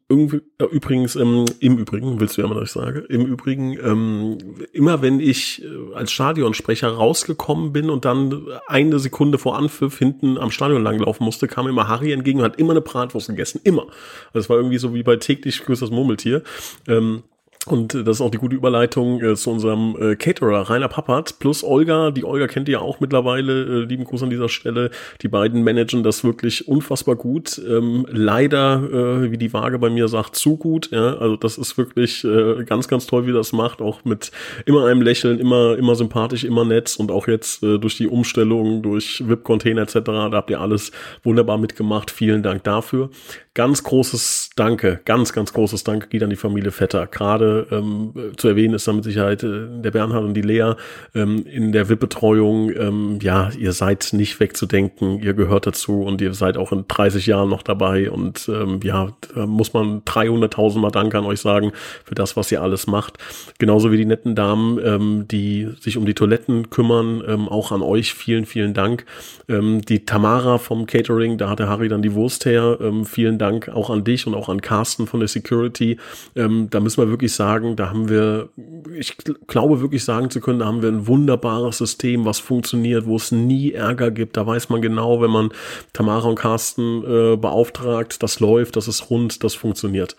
irgendwie, 0.10 0.42
äh, 0.58 0.66
übrigens, 0.66 1.16
ähm, 1.16 1.46
im 1.60 1.78
Übrigen, 1.78 2.20
willst 2.20 2.38
du 2.38 2.42
ja 2.42 2.48
mal, 2.48 2.56
dass 2.56 2.70
ich 2.70 2.72
sage, 2.72 3.00
im 3.10 3.26
Übrigen, 3.26 3.74
ähm, 3.74 4.37
immer 4.74 5.02
wenn 5.02 5.20
ich 5.20 5.64
äh, 5.64 5.96
als 5.96 6.12
Stadionsprecher 6.12 6.90
rausgekommen 6.90 7.74
bin 7.74 7.90
und 7.90 8.06
dann 8.06 8.48
eine 8.68 9.00
Sekunde 9.00 9.38
vor 9.38 9.58
Anpfiff 9.58 9.98
hinten 9.98 10.38
am 10.38 10.52
Stadion 10.52 10.84
langlaufen 10.84 11.24
musste, 11.24 11.48
kam 11.48 11.68
immer 11.68 11.88
Harry 11.88 12.12
entgegen 12.12 12.40
und 12.40 12.46
hat 12.46 12.60
immer 12.60 12.72
eine 12.72 12.82
Bratwurst 12.82 13.28
gegessen. 13.28 13.62
Immer. 13.64 13.88
Das 14.34 14.50
war 14.50 14.58
irgendwie 14.58 14.78
so 14.78 14.94
wie 14.94 15.04
bei 15.04 15.16
täglich 15.18 15.64
grüßt 15.64 15.82
das 15.82 15.92
Murmeltier. 15.92 16.44
Ähm, 16.88 17.24
und 17.72 17.94
das 17.94 18.18
ist 18.18 18.22
auch 18.22 18.32
die 18.32 18.38
gute 18.38 18.56
Überleitung 18.56 19.22
äh, 19.22 19.36
zu 19.36 19.52
unserem 19.52 19.96
äh, 20.00 20.16
Caterer, 20.16 20.70
Rainer 20.70 20.88
Pappert, 20.88 21.40
plus 21.40 21.64
Olga. 21.64 22.12
Die 22.12 22.24
Olga 22.24 22.48
kennt 22.48 22.68
ihr 22.68 22.74
ja 22.74 22.80
auch 22.80 23.00
mittlerweile. 23.00 23.64
Äh, 23.64 23.86
lieben 23.86 24.04
Gruß 24.04 24.24
an 24.24 24.30
dieser 24.30 24.50
Stelle. 24.50 24.92
Die 25.22 25.28
beiden 25.28 25.64
managen 25.64 26.04
das 26.04 26.24
wirklich 26.24 26.68
unfassbar 26.68 27.16
gut. 27.16 27.62
Ähm, 27.68 28.06
leider, 28.10 29.24
äh, 29.24 29.32
wie 29.32 29.38
die 29.38 29.54
Waage 29.54 29.80
bei 29.80 29.90
mir 29.90 30.08
sagt, 30.08 30.36
zu 30.36 30.58
gut. 30.58 30.92
Ja? 30.92 31.18
Also 31.18 31.36
das 31.36 31.58
ist 31.58 31.78
wirklich 31.78 32.24
äh, 32.24 32.64
ganz, 32.66 32.88
ganz 32.88 33.08
toll, 33.08 33.28
wie 33.28 33.34
das 33.34 33.54
macht. 33.54 33.82
Auch 33.82 34.06
mit 34.06 34.32
immer 34.66 34.86
einem 34.86 35.02
Lächeln, 35.02 35.40
immer, 35.40 35.78
immer 35.78 35.96
sympathisch, 35.96 36.44
immer 36.44 36.66
nett. 36.66 36.96
Und 36.98 37.12
auch 37.12 37.28
jetzt 37.28 37.64
äh, 37.64 37.78
durch 37.78 37.98
die 37.98 38.08
Umstellung, 38.08 38.82
durch 38.82 39.24
VIP-Container 39.28 39.82
etc., 39.84 40.00
da 40.04 40.32
habt 40.32 40.50
ihr 40.50 40.62
alles 40.62 40.92
wunderbar 41.24 41.58
mitgemacht. 41.58 42.12
Vielen 42.12 42.44
Dank 42.44 42.64
dafür. 42.64 43.10
Ganz 43.58 43.82
großes 43.82 44.52
Danke, 44.56 45.00
ganz, 45.06 45.34
ganz 45.34 45.52
großes 45.52 45.84
Danke 45.84 46.10
geht 46.10 46.22
an 46.22 46.30
die 46.30 46.36
Familie 46.36 46.72
Vetter. 46.72 47.08
Gerade 47.08 47.57
ähm, 47.72 48.14
zu 48.38 48.48
erwähnen 48.48 48.76
ist 48.76 48.88
da 48.88 48.94
mit 48.94 49.04
Sicherheit 49.04 49.44
äh, 49.44 49.68
der 49.70 49.92
Bernhard 49.92 50.24
und 50.24 50.34
die 50.34 50.42
Lea 50.42 50.74
ähm, 51.16 51.46
in 51.46 51.72
der 51.72 51.90
WIP-Betreuung. 51.90 52.72
Ähm, 52.72 53.20
ja, 53.22 53.50
ihr 53.58 53.72
seid 53.72 54.10
nicht 54.14 54.40
wegzudenken, 54.40 55.20
ihr 55.20 55.34
gehört 55.34 55.68
dazu 55.68 56.04
und 56.04 56.22
ihr 56.22 56.34
seid 56.34 56.58
auch 56.58 56.72
in 56.72 56.86
30 56.88 57.26
Jahren 57.26 57.50
noch 57.50 57.64
dabei. 57.64 58.10
Und 58.10 58.50
ähm, 58.50 58.80
ja, 58.84 59.10
muss 59.36 59.74
man 59.74 60.02
300.000 60.04 60.80
Mal 60.80 60.92
Dank 60.92 61.16
an 61.16 61.26
euch 61.26 61.42
sagen 61.42 61.72
für 62.06 62.16
das, 62.16 62.38
was 62.38 62.52
ihr 62.52 62.62
alles 62.62 62.88
macht. 62.88 63.18
Genauso 63.58 63.92
wie 63.92 63.98
die 63.98 64.06
netten 64.06 64.36
Damen, 64.36 64.80
ähm, 64.84 65.26
die 65.28 65.68
sich 65.80 65.98
um 65.98 66.06
die 66.06 66.14
Toiletten 66.14 66.70
kümmern. 66.70 67.24
Ähm, 67.28 67.50
auch 67.50 67.72
an 67.72 67.82
euch 67.82 68.14
vielen, 68.14 68.46
vielen 68.46 68.74
Dank. 68.74 69.06
Ähm, 69.50 69.82
die 69.82 70.06
Tamara 70.06 70.58
vom 70.58 70.86
Catering, 70.86 71.38
da 71.38 71.50
hat 71.50 71.60
der 71.60 71.70
Harry 71.70 71.90
dann 71.90 72.02
die 72.02 72.14
Wurst 72.14 72.46
her. 72.46 72.78
Ähm, 72.82 73.06
vielen 73.06 73.38
Dank 73.38 73.48
Dank 73.48 73.70
auch 73.70 73.90
an 73.90 74.04
dich 74.04 74.28
und 74.28 74.36
auch 74.36 74.50
an 74.50 74.62
Carsten 74.62 75.08
von 75.08 75.20
der 75.20 75.30
Security. 75.30 75.98
Ähm, 76.36 76.68
da 76.70 76.80
müssen 76.80 77.02
wir 77.02 77.10
wirklich 77.10 77.34
sagen, 77.34 77.47
da 77.76 77.90
haben 77.90 78.10
wir, 78.10 78.50
ich 78.96 79.16
glaube 79.48 79.82
wirklich 79.82 80.04
sagen 80.04 80.30
zu 80.30 80.42
können, 80.42 80.60
da 80.60 80.66
haben 80.66 80.82
wir 80.82 80.90
ein 80.90 81.08
wunderbares 81.08 81.78
System, 81.78 82.26
was 82.26 82.40
funktioniert, 82.40 83.06
wo 83.06 83.16
es 83.16 83.32
nie 83.32 83.72
Ärger 83.72 84.12
gibt. 84.12 84.38
Da 84.38 84.46
weiß 84.46 84.70
man 84.70 84.82
genau, 84.82 85.22
wenn 85.22 85.32
man 85.32 85.52
Tamara 85.94 86.28
und 86.28 86.36
Carsten 86.36 87.04
äh, 87.04 87.36
beauftragt, 87.38 88.22
das 88.22 88.40
läuft, 88.40 88.76
das 88.76 88.88
ist 88.88 89.10
rund, 89.10 89.44
das 89.44 89.56
funktioniert. 89.56 90.16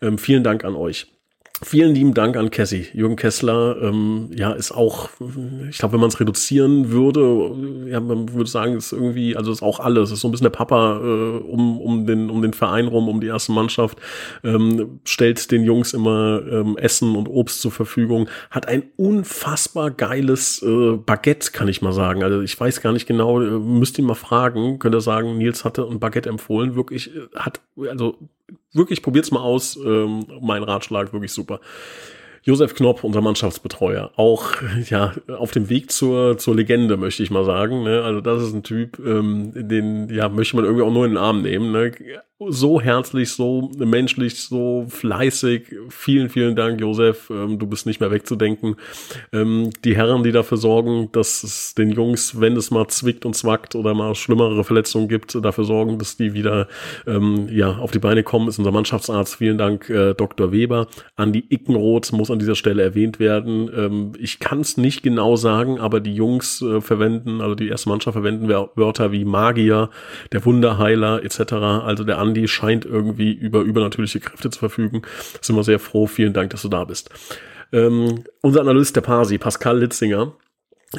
Ähm, 0.00 0.18
vielen 0.18 0.44
Dank 0.44 0.64
an 0.64 0.74
euch. 0.74 1.06
Vielen 1.62 1.94
lieben 1.94 2.14
Dank 2.14 2.38
an 2.38 2.50
Cassie. 2.50 2.86
Jürgen 2.94 3.16
Kessler, 3.16 3.76
ähm, 3.82 4.30
ja, 4.34 4.52
ist 4.52 4.72
auch, 4.72 5.10
ich 5.68 5.76
glaube, 5.76 5.92
wenn 5.92 6.00
man 6.00 6.08
es 6.08 6.18
reduzieren 6.18 6.90
würde, 6.90 7.86
ja, 7.86 8.00
man 8.00 8.32
würde 8.32 8.48
sagen, 8.48 8.76
ist 8.76 8.92
irgendwie, 8.92 9.36
also 9.36 9.52
ist 9.52 9.62
auch 9.62 9.78
alles. 9.78 10.10
Ist 10.10 10.20
so 10.20 10.28
ein 10.28 10.30
bisschen 10.30 10.46
der 10.46 10.56
Papa 10.56 10.96
äh, 10.96 11.38
um, 11.38 11.78
um, 11.78 12.06
den, 12.06 12.30
um 12.30 12.40
den 12.40 12.54
Verein 12.54 12.88
rum, 12.88 13.10
um 13.10 13.20
die 13.20 13.26
erste 13.26 13.52
Mannschaft, 13.52 13.98
ähm, 14.42 15.00
stellt 15.04 15.50
den 15.50 15.62
Jungs 15.62 15.92
immer 15.92 16.40
ähm, 16.50 16.78
Essen 16.78 17.14
und 17.14 17.28
Obst 17.28 17.60
zur 17.60 17.72
Verfügung, 17.72 18.30
hat 18.50 18.66
ein 18.66 18.84
unfassbar 18.96 19.90
geiles 19.90 20.62
äh, 20.62 20.96
Baguette, 20.96 21.52
kann 21.52 21.68
ich 21.68 21.82
mal 21.82 21.92
sagen. 21.92 22.22
Also 22.22 22.40
ich 22.40 22.58
weiß 22.58 22.80
gar 22.80 22.94
nicht 22.94 23.06
genau, 23.06 23.38
äh, 23.38 23.50
müsst 23.50 23.98
ihr 23.98 24.04
mal 24.04 24.14
fragen, 24.14 24.78
könnt 24.78 24.94
ihr 24.94 25.02
sagen, 25.02 25.36
Nils 25.36 25.66
hatte 25.66 25.86
ein 25.86 26.00
Baguette 26.00 26.30
empfohlen, 26.30 26.74
wirklich, 26.74 27.14
äh, 27.14 27.28
hat, 27.36 27.60
also 27.76 28.16
wirklich 28.72 29.02
probiert's 29.02 29.30
mal 29.30 29.40
aus. 29.40 29.76
Ähm, 29.76 30.26
mein 30.40 30.62
Ratschlag 30.62 31.12
wirklich 31.12 31.32
super. 31.32 31.60
Josef 32.42 32.74
Knopp, 32.74 33.04
unser 33.04 33.20
Mannschaftsbetreuer, 33.20 34.12
auch 34.16 34.54
ja 34.88 35.12
auf 35.28 35.50
dem 35.50 35.68
Weg 35.68 35.92
zur 35.92 36.38
zur 36.38 36.56
Legende 36.56 36.96
möchte 36.96 37.22
ich 37.22 37.30
mal 37.30 37.44
sagen. 37.44 37.82
Ne? 37.82 38.02
Also 38.02 38.20
das 38.20 38.42
ist 38.42 38.54
ein 38.54 38.62
Typ, 38.62 38.98
ähm, 38.98 39.52
den 39.54 40.08
ja 40.08 40.28
möchte 40.28 40.56
man 40.56 40.64
irgendwie 40.64 40.84
auch 40.84 40.92
nur 40.92 41.04
in 41.04 41.12
den 41.12 41.18
Arm 41.18 41.42
nehmen. 41.42 41.70
Ne? 41.70 41.92
So 42.48 42.80
herzlich, 42.80 43.30
so 43.32 43.70
menschlich, 43.76 44.40
so 44.40 44.86
fleißig. 44.88 45.76
Vielen, 45.90 46.30
vielen 46.30 46.56
Dank, 46.56 46.80
Josef. 46.80 47.28
Ähm, 47.28 47.58
du 47.58 47.66
bist 47.66 47.84
nicht 47.84 48.00
mehr 48.00 48.10
wegzudenken. 48.10 48.76
Ähm, 49.32 49.70
die 49.84 49.94
Herren, 49.94 50.22
die 50.22 50.32
dafür 50.32 50.56
sorgen, 50.56 51.10
dass 51.12 51.42
es 51.42 51.74
den 51.74 51.90
Jungs, 51.90 52.40
wenn 52.40 52.56
es 52.56 52.70
mal 52.70 52.88
zwickt 52.88 53.26
und 53.26 53.36
zwackt 53.36 53.74
oder 53.74 53.92
mal 53.92 54.14
schlimmere 54.14 54.64
Verletzungen 54.64 55.08
gibt, 55.08 55.34
dafür 55.44 55.64
sorgen, 55.64 55.98
dass 55.98 56.16
die 56.16 56.32
wieder 56.32 56.68
ähm, 57.06 57.48
ja 57.50 57.76
auf 57.76 57.90
die 57.90 57.98
Beine 57.98 58.22
kommen, 58.22 58.48
ist 58.48 58.58
unser 58.58 58.72
Mannschaftsarzt. 58.72 59.36
Vielen 59.36 59.58
Dank, 59.58 59.90
äh, 59.90 60.14
Dr. 60.14 60.50
Weber. 60.50 60.86
Andi 61.16 61.44
Ickenroth 61.50 62.12
muss 62.12 62.30
an 62.30 62.38
dieser 62.38 62.54
Stelle 62.54 62.82
erwähnt 62.82 63.20
werden. 63.20 64.14
Ich 64.18 64.38
kann 64.38 64.60
es 64.60 64.76
nicht 64.76 65.02
genau 65.02 65.36
sagen, 65.36 65.78
aber 65.78 66.00
die 66.00 66.14
Jungs 66.14 66.62
äh, 66.62 66.80
verwenden, 66.80 67.40
also 67.40 67.54
die 67.54 67.68
erste 67.68 67.88
Mannschaft 67.88 68.14
verwenden 68.14 68.48
Wörter 68.48 69.12
wie 69.12 69.24
Magier, 69.24 69.90
der 70.32 70.44
Wunderheiler 70.44 71.22
etc. 71.22 71.52
Also 71.52 72.04
der 72.04 72.18
Andi 72.18 72.29
scheint 72.48 72.84
irgendwie 72.84 73.32
über 73.32 73.60
übernatürliche 73.60 74.20
Kräfte 74.20 74.50
zu 74.50 74.58
verfügen. 74.58 75.02
Sind 75.40 75.56
wir 75.56 75.64
sehr 75.64 75.78
froh. 75.78 76.06
Vielen 76.06 76.32
Dank, 76.32 76.50
dass 76.50 76.62
du 76.62 76.68
da 76.68 76.84
bist. 76.84 77.10
Ähm, 77.72 78.24
unser 78.42 78.60
Analyst 78.60 78.96
der 78.96 79.02
Pasi, 79.02 79.38
Pascal 79.38 79.78
Litzinger, 79.78 80.32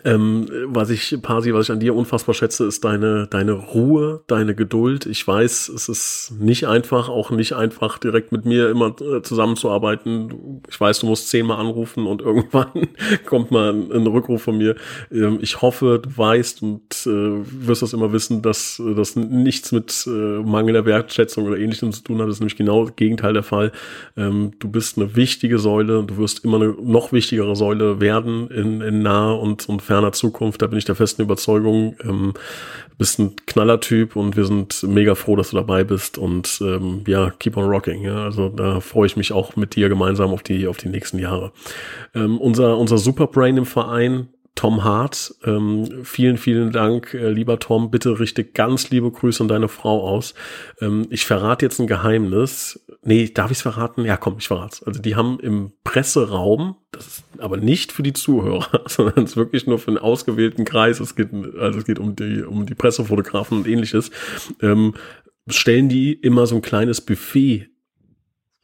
ähm, 0.06 0.48
was 0.68 0.90
ich, 0.90 1.18
Pasi, 1.22 1.54
was 1.54 1.66
ich 1.66 1.72
an 1.72 1.82
dir 1.82 1.94
unfassbar 1.94 2.34
schätze, 2.34 2.66
ist 2.66 2.86
deine, 2.86 3.28
deine 3.28 3.52
Ruhe, 3.52 4.22
deine 4.28 4.56
Geduld. 4.56 5.06
Ich 5.06 5.28
weiß, 5.28 5.68
es 5.68 5.90
ist 5.90 6.34
nicht 6.40 6.66
einfach, 6.66 7.10
auch 7.10 7.30
nicht 7.30 7.54
einfach, 7.54 7.98
direkt 7.98 8.32
mit 8.32 8.46
mir 8.46 8.70
immer 8.70 8.96
äh, 9.02 9.22
zusammenzuarbeiten. 9.22 10.62
Ich 10.70 10.80
weiß, 10.80 11.00
du 11.00 11.08
musst 11.08 11.28
zehnmal 11.28 11.60
anrufen 11.60 12.08
und 12.08 12.22
irgendwann 12.22 12.88
kommt 13.26 13.52
mal 13.52 13.74
ein, 13.74 13.92
ein 13.92 14.08
Rückruf 14.08 14.42
von 14.44 14.58
mir. 14.58 14.76
Ähm, 15.12 15.40
ich 15.42 15.62
hoffe, 15.62 16.00
du 16.02 16.18
weißt 16.18 16.64
und 16.64 17.06
äh, 17.06 17.44
wirst 17.68 17.82
das 17.82 17.92
immer 17.92 18.14
wissen, 18.14 18.42
dass 18.42 18.82
das 18.96 19.18
nichts 19.18 19.74
mit 19.74 20.08
äh, 20.08 20.10
mangelnder 20.10 20.86
Wertschätzung 20.86 21.46
oder 21.46 21.58
ähnlichem 21.58 21.92
zu 21.92 22.02
tun 22.02 22.22
hat. 22.22 22.30
Das 22.30 22.36
ist 22.36 22.40
nämlich 22.40 22.56
genau 22.56 22.86
das 22.86 22.96
Gegenteil 22.96 23.34
der 23.34 23.44
Fall. 23.44 23.74
Ähm, 24.16 24.54
du 24.60 24.70
bist 24.70 24.98
eine 24.98 25.18
wichtige 25.18 25.60
Säule 25.60 26.00
und 26.00 26.12
du 26.12 26.18
wirst 26.18 26.46
immer 26.46 26.62
eine 26.62 26.70
noch 26.82 27.12
wichtigere 27.12 27.58
Säule 27.58 28.00
werden 28.00 28.50
in, 28.50 28.80
in 28.80 29.02
naher 29.02 29.38
und, 29.38 29.68
und 29.68 29.81
ferner 29.82 30.12
Zukunft. 30.12 30.62
Da 30.62 30.68
bin 30.68 30.78
ich 30.78 30.86
der 30.86 30.96
festen 30.96 31.22
Überzeugung. 31.22 31.96
Ähm, 32.04 32.34
bist 32.98 33.20
ein 33.20 33.36
Knallertyp 33.48 34.16
und 34.16 34.38
wir 34.38 34.46
sind 34.46 34.84
mega 34.84 35.16
froh, 35.16 35.36
dass 35.36 35.50
du 35.50 35.58
dabei 35.58 35.84
bist 35.84 36.18
und 36.18 36.60
ähm, 36.62 37.04
ja, 37.08 37.32
keep 37.40 37.58
on 37.58 37.66
rocking. 37.66 38.04
Ja, 38.04 38.24
also 38.24 38.50
da 38.50 38.80
freue 38.80 39.08
ich 39.08 39.18
mich 39.18 39.34
auch 39.34 39.56
mit 39.56 39.76
dir 39.76 39.90
gemeinsam 39.90 40.32
auf 40.32 40.44
die 40.44 40.68
auf 40.68 40.78
die 40.78 40.90
nächsten 40.90 41.18
Jahre. 41.18 41.52
Ähm, 42.14 42.38
unser 42.38 42.78
unser 42.78 42.98
Superbrain 42.98 43.58
im 43.58 43.66
Verein 43.66 44.28
Tom 44.62 44.84
Hart. 44.84 45.34
Ähm, 45.44 46.04
vielen, 46.04 46.38
vielen 46.38 46.72
Dank, 46.72 47.16
äh, 47.16 47.32
lieber 47.32 47.58
Tom. 47.58 47.90
Bitte 47.90 48.20
richte 48.20 48.44
ganz 48.44 48.92
liebe 48.92 49.10
Grüße 49.10 49.42
an 49.42 49.48
deine 49.48 49.68
Frau 49.68 50.08
aus. 50.08 50.36
Ähm, 50.80 51.08
ich 51.10 51.26
verrate 51.26 51.66
jetzt 51.66 51.80
ein 51.80 51.88
Geheimnis. 51.88 52.86
Nee, 53.02 53.32
darf 53.34 53.50
ich 53.50 53.58
es 53.58 53.64
verraten? 53.64 54.06
Ja, 54.06 54.18
komm, 54.18 54.36
ich 54.38 54.48
verrate 54.48 54.86
Also 54.86 55.02
die 55.02 55.16
haben 55.16 55.40
im 55.40 55.72
Presseraum, 55.84 56.76
das 56.92 57.08
ist 57.08 57.24
aber 57.40 57.58
nicht 57.58 57.92
für 57.92 58.04
die 58.04 58.14
Zuhörer, 58.14 58.84
sondern 58.86 59.24
es 59.24 59.32
ist 59.32 59.36
wirklich 59.36 59.66
nur 59.66 59.80
für 59.80 59.88
einen 59.88 59.98
ausgewählten 59.98 60.64
Kreis. 60.64 61.00
Es 61.00 61.16
geht, 61.16 61.30
also 61.58 61.80
es 61.80 61.86
geht 61.86 61.98
um 61.98 62.16
die, 62.16 62.44
um 62.44 62.68
die 62.68 62.76
Pressefotografen 62.76 63.58
und 63.58 63.68
ähnliches. 63.68 64.12
Ähm, 64.62 64.94
stellen 65.48 65.90
die 65.90 66.14
immer 66.14 66.46
so 66.46 66.54
ein 66.54 66.62
kleines 66.62 67.02
Buffet 67.02 67.68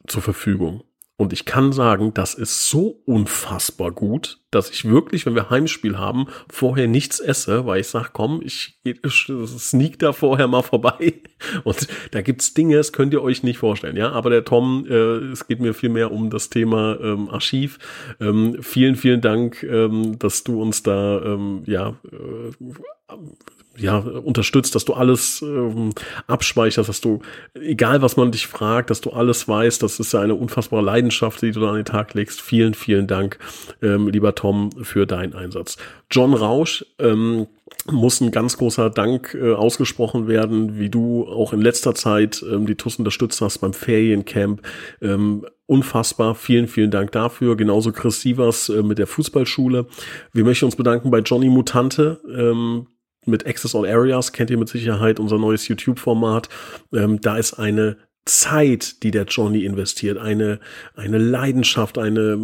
zur 0.06 0.22
Verfügung. 0.22 0.84
Und 1.20 1.32
ich 1.32 1.44
kann 1.44 1.72
sagen, 1.72 2.14
das 2.14 2.34
ist 2.34 2.70
so 2.70 3.02
unfassbar 3.04 3.90
gut, 3.90 4.38
dass 4.52 4.70
ich 4.70 4.84
wirklich, 4.84 5.26
wenn 5.26 5.34
wir 5.34 5.50
Heimspiel 5.50 5.98
haben, 5.98 6.26
vorher 6.48 6.86
nichts 6.86 7.18
esse, 7.18 7.66
weil 7.66 7.80
ich 7.80 7.88
sage, 7.88 8.10
komm, 8.12 8.40
ich, 8.40 8.78
sneak 9.04 9.98
da 9.98 10.12
vorher 10.12 10.46
mal 10.46 10.62
vorbei. 10.62 11.14
Und 11.64 11.88
da 12.12 12.22
gibt's 12.22 12.54
Dinge, 12.54 12.76
das 12.76 12.92
könnt 12.92 13.12
ihr 13.12 13.20
euch 13.20 13.42
nicht 13.42 13.58
vorstellen, 13.58 13.96
ja. 13.96 14.12
Aber 14.12 14.30
der 14.30 14.44
Tom, 14.44 14.86
äh, 14.88 14.94
es 15.32 15.48
geht 15.48 15.58
mir 15.58 15.74
viel 15.74 15.88
mehr 15.88 16.12
um 16.12 16.30
das 16.30 16.50
Thema 16.50 16.96
ähm, 17.00 17.28
Archiv. 17.28 17.80
Ähm, 18.20 18.58
vielen, 18.60 18.94
vielen 18.94 19.20
Dank, 19.20 19.64
ähm, 19.64 20.20
dass 20.20 20.44
du 20.44 20.62
uns 20.62 20.84
da 20.84 21.20
ähm, 21.20 21.64
ja 21.66 21.96
äh, 22.12 23.14
ja, 23.78 23.98
unterstützt, 23.98 24.74
dass 24.74 24.84
du 24.84 24.94
alles 24.94 25.42
ähm, 25.42 25.92
abspeicherst, 26.26 26.88
dass 26.88 27.00
du, 27.00 27.20
egal 27.54 28.02
was 28.02 28.16
man 28.16 28.32
dich 28.32 28.46
fragt, 28.46 28.90
dass 28.90 29.00
du 29.00 29.10
alles 29.10 29.48
weißt, 29.48 29.82
das 29.82 30.00
ist 30.00 30.12
ja 30.12 30.20
eine 30.20 30.34
unfassbare 30.34 30.82
Leidenschaft, 30.82 31.42
die 31.42 31.52
du 31.52 31.60
da 31.60 31.70
an 31.70 31.76
den 31.76 31.84
Tag 31.84 32.14
legst. 32.14 32.40
Vielen, 32.40 32.74
vielen 32.74 33.06
Dank, 33.06 33.38
ähm, 33.82 34.08
lieber 34.08 34.34
Tom, 34.34 34.70
für 34.82 35.06
deinen 35.06 35.34
Einsatz. 35.34 35.76
John 36.10 36.34
Rausch, 36.34 36.84
ähm, 36.98 37.46
muss 37.90 38.20
ein 38.20 38.30
ganz 38.30 38.56
großer 38.56 38.90
Dank 38.90 39.36
äh, 39.40 39.52
ausgesprochen 39.52 40.28
werden, 40.28 40.78
wie 40.78 40.88
du 40.88 41.26
auch 41.26 41.52
in 41.52 41.60
letzter 41.60 41.94
Zeit 41.94 42.44
ähm, 42.50 42.66
die 42.66 42.74
TUS 42.74 42.96
unterstützt 42.96 43.40
hast 43.40 43.58
beim 43.58 43.72
Feriencamp. 43.72 44.62
Ähm, 45.00 45.46
unfassbar. 45.66 46.34
Vielen, 46.34 46.68
vielen 46.68 46.90
Dank 46.90 47.12
dafür. 47.12 47.56
Genauso 47.56 47.92
Chris 47.92 48.20
Sievers 48.20 48.68
äh, 48.68 48.82
mit 48.82 48.98
der 48.98 49.06
Fußballschule. 49.06 49.86
Wir 50.32 50.44
möchten 50.44 50.64
uns 50.64 50.76
bedanken 50.76 51.10
bei 51.10 51.20
Johnny 51.20 51.48
Mutante, 51.48 52.20
ähm, 52.34 52.86
mit 53.28 53.46
Access 53.46 53.74
All 53.74 53.86
Areas, 53.86 54.32
kennt 54.32 54.50
ihr 54.50 54.58
mit 54.58 54.68
Sicherheit 54.68 55.20
unser 55.20 55.38
neues 55.38 55.68
YouTube-Format. 55.68 56.48
Ähm, 56.92 57.20
da 57.20 57.36
ist 57.36 57.54
eine 57.54 57.96
Zeit, 58.24 59.02
die 59.02 59.10
der 59.10 59.24
Johnny 59.24 59.64
investiert, 59.64 60.18
eine, 60.18 60.60
eine 60.94 61.18
Leidenschaft, 61.18 61.96
eine, 61.96 62.38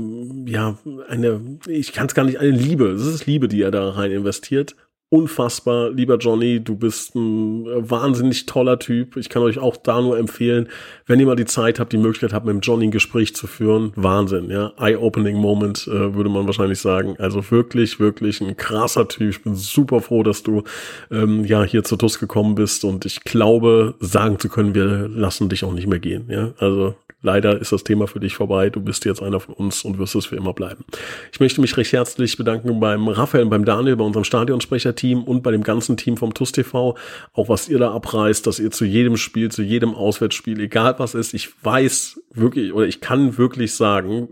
ja, 0.47 0.79
eine, 1.09 1.59
ich 1.67 1.93
kann 1.93 2.07
es 2.07 2.15
gar 2.15 2.25
nicht, 2.25 2.39
eine 2.39 2.51
Liebe, 2.51 2.87
es 2.87 3.05
ist 3.07 3.27
Liebe, 3.27 3.49
die 3.49 3.63
er 3.63 3.71
da 3.71 3.91
rein 3.91 4.11
investiert 4.11 4.77
unfassbar, 5.15 5.91
lieber 5.91 6.17
Johnny. 6.17 6.59
Du 6.59 6.75
bist 6.75 7.15
ein 7.15 7.67
wahnsinnig 7.67 8.47
toller 8.47 8.81
Typ. 8.81 9.17
Ich 9.17 9.29
kann 9.29 9.43
euch 9.43 9.59
auch 9.59 9.77
da 9.77 10.01
nur 10.01 10.19
empfehlen, 10.19 10.69
wenn 11.07 11.21
ihr 11.21 11.27
mal 11.27 11.37
die 11.37 11.45
Zeit 11.45 11.79
habt, 11.79 11.93
die 11.93 11.99
Möglichkeit 11.99 12.33
habt, 12.33 12.45
mit 12.45 12.53
dem 12.53 12.61
Johnny 12.61 12.89
ein 12.89 12.91
Gespräch 12.91 13.37
zu 13.37 13.47
führen. 13.47 13.93
Wahnsinn, 13.95 14.51
ja. 14.51 14.73
Eye-opening 14.77 15.37
Moment, 15.37 15.87
äh, 15.87 16.15
würde 16.15 16.31
man 16.31 16.47
wahrscheinlich 16.47 16.81
sagen. 16.81 17.15
Also 17.21 17.49
wirklich, 17.53 18.01
wirklich 18.01 18.41
ein 18.41 18.57
krasser 18.57 19.07
Typ. 19.07 19.31
Ich 19.31 19.43
bin 19.45 19.55
super 19.55 20.01
froh, 20.01 20.25
dass 20.25 20.43
du 20.43 20.65
ähm, 21.13 21.45
ja 21.45 21.63
hier 21.63 21.85
zur 21.85 21.97
TUS 21.97 22.19
gekommen 22.19 22.57
bist 22.57 22.85
und 22.85 23.05
ich 23.05 23.23
glaube, 23.23 23.95
sagen 24.01 24.41
zu 24.41 24.49
können, 24.49 24.75
wir 24.75 25.09
lassen 25.09 25.49
dich 25.49 25.65
auch 25.65 25.73
nicht 25.73 25.87
mehr 25.87 26.01
gehen. 26.01 26.27
Ja, 26.29 26.55
also 26.59 26.97
leider 27.25 27.61
ist 27.61 27.73
das 27.73 27.83
Thema 27.83 28.07
für 28.07 28.21
dich 28.21 28.37
vorbei. 28.37 28.71
Du 28.71 28.81
bist 28.81 29.05
jetzt 29.05 29.23
einer 29.23 29.41
von 29.41 29.55
uns 29.55 29.85
und 29.85 29.99
wirst 29.99 30.15
es 30.15 30.27
für 30.27 30.37
immer 30.37 30.53
bleiben. 30.53 30.85
Ich 31.33 31.41
möchte 31.41 31.61
mich 31.61 31.77
recht 31.77 31.93
herzlich 31.93 32.37
bedanken 32.37 32.79
beim 32.79 33.09
Raphael 33.09 33.45
und 33.45 33.51
beim 33.51 33.65
Daniel, 33.65 33.97
bei 33.97 34.05
unserem 34.05 34.25
Stadionsprecher-Team 34.25 35.25
und 35.25 35.43
bei 35.43 35.51
dem 35.51 35.63
ganzen 35.63 35.97
Team 35.97 36.17
vom 36.17 36.35
TUS 36.35 36.53
TV. 36.53 36.97
Auch 37.33 37.49
was 37.49 37.69
ihr 37.69 37.79
da 37.79 37.93
abreißt, 37.93 38.47
dass 38.47 38.61
ihr 38.61 38.71
zu 38.71 38.85
jedem 38.85 39.17
Spiel, 39.17 39.51
zu 39.51 39.63
jedem 39.63 39.95
Auswärtsspiel, 39.95 40.61
egal 40.61 40.95
was 40.99 41.15
ist, 41.15 41.35
ich 41.35 41.51
weiß 41.65 42.21
wirklich 42.33 42.73
oder 42.73 42.87
ich 42.87 43.01
kann 43.01 43.39
wirklich 43.39 43.75
sagen, 43.75 44.29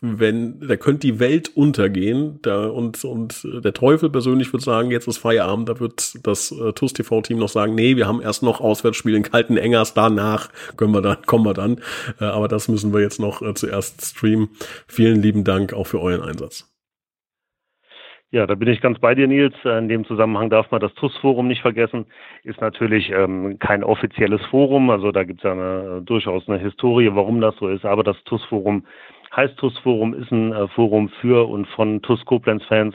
wenn, 0.00 0.60
da 0.60 0.76
könnte 0.76 1.06
die 1.06 1.20
Welt 1.20 1.56
untergehen, 1.56 2.38
da, 2.42 2.66
und, 2.66 3.04
und 3.04 3.46
der 3.64 3.72
Teufel 3.72 4.10
persönlich 4.10 4.52
würde 4.52 4.64
sagen, 4.64 4.90
jetzt 4.90 5.08
ist 5.08 5.18
Feierabend, 5.18 5.68
da 5.68 5.80
wird 5.80 6.26
das 6.26 6.52
äh, 6.52 6.72
TUS 6.72 6.92
TV-Team 6.92 7.38
noch 7.38 7.48
sagen, 7.48 7.74
nee, 7.74 7.96
wir 7.96 8.06
haben 8.06 8.20
erst 8.20 8.42
noch 8.42 8.60
Auswärtsspiel 8.60 9.14
in 9.14 9.22
kalten 9.22 9.56
Engers, 9.56 9.94
danach 9.94 10.50
können 10.76 10.92
wir 10.92 11.02
dann, 11.02 11.22
kommen 11.26 11.44
wir 11.44 11.54
dann. 11.54 11.80
Äh, 12.20 12.24
aber 12.24 12.48
das 12.48 12.68
müssen 12.68 12.92
wir 12.92 13.00
jetzt 13.00 13.20
noch 13.20 13.42
äh, 13.42 13.54
zuerst 13.54 14.04
streamen. 14.04 14.48
Vielen 14.86 15.22
lieben 15.22 15.44
Dank 15.44 15.72
auch 15.72 15.86
für 15.86 16.00
euren 16.00 16.22
Einsatz. 16.22 16.70
Ja, 18.32 18.46
da 18.46 18.56
bin 18.56 18.68
ich 18.68 18.80
ganz 18.80 18.98
bei 18.98 19.14
dir, 19.14 19.28
Nils. 19.28 19.54
In 19.64 19.88
dem 19.88 20.04
Zusammenhang 20.04 20.50
darf 20.50 20.70
man 20.72 20.80
das 20.80 20.92
TUS-Forum 20.94 21.46
nicht 21.46 21.62
vergessen. 21.62 22.06
Ist 22.42 22.60
natürlich 22.60 23.10
ähm, 23.10 23.58
kein 23.60 23.84
offizielles 23.84 24.44
Forum, 24.50 24.90
also 24.90 25.12
da 25.12 25.22
gibt 25.22 25.40
es 25.40 25.44
ja 25.44 25.52
eine, 25.52 26.02
durchaus 26.02 26.48
eine 26.48 26.58
Historie, 26.58 27.08
warum 27.12 27.40
das 27.40 27.56
so 27.56 27.68
ist. 27.68 27.84
Aber 27.84 28.02
das 28.02 28.16
TUS-Forum 28.24 28.84
heißt 29.34 29.56
TUS 29.56 29.76
Forum, 29.78 30.14
ist 30.14 30.30
ein 30.30 30.52
äh, 30.52 30.68
Forum 30.68 31.08
für 31.20 31.48
und 31.48 31.66
von 31.68 32.02
TUS 32.02 32.24
Koblenz-Fans, 32.24 32.94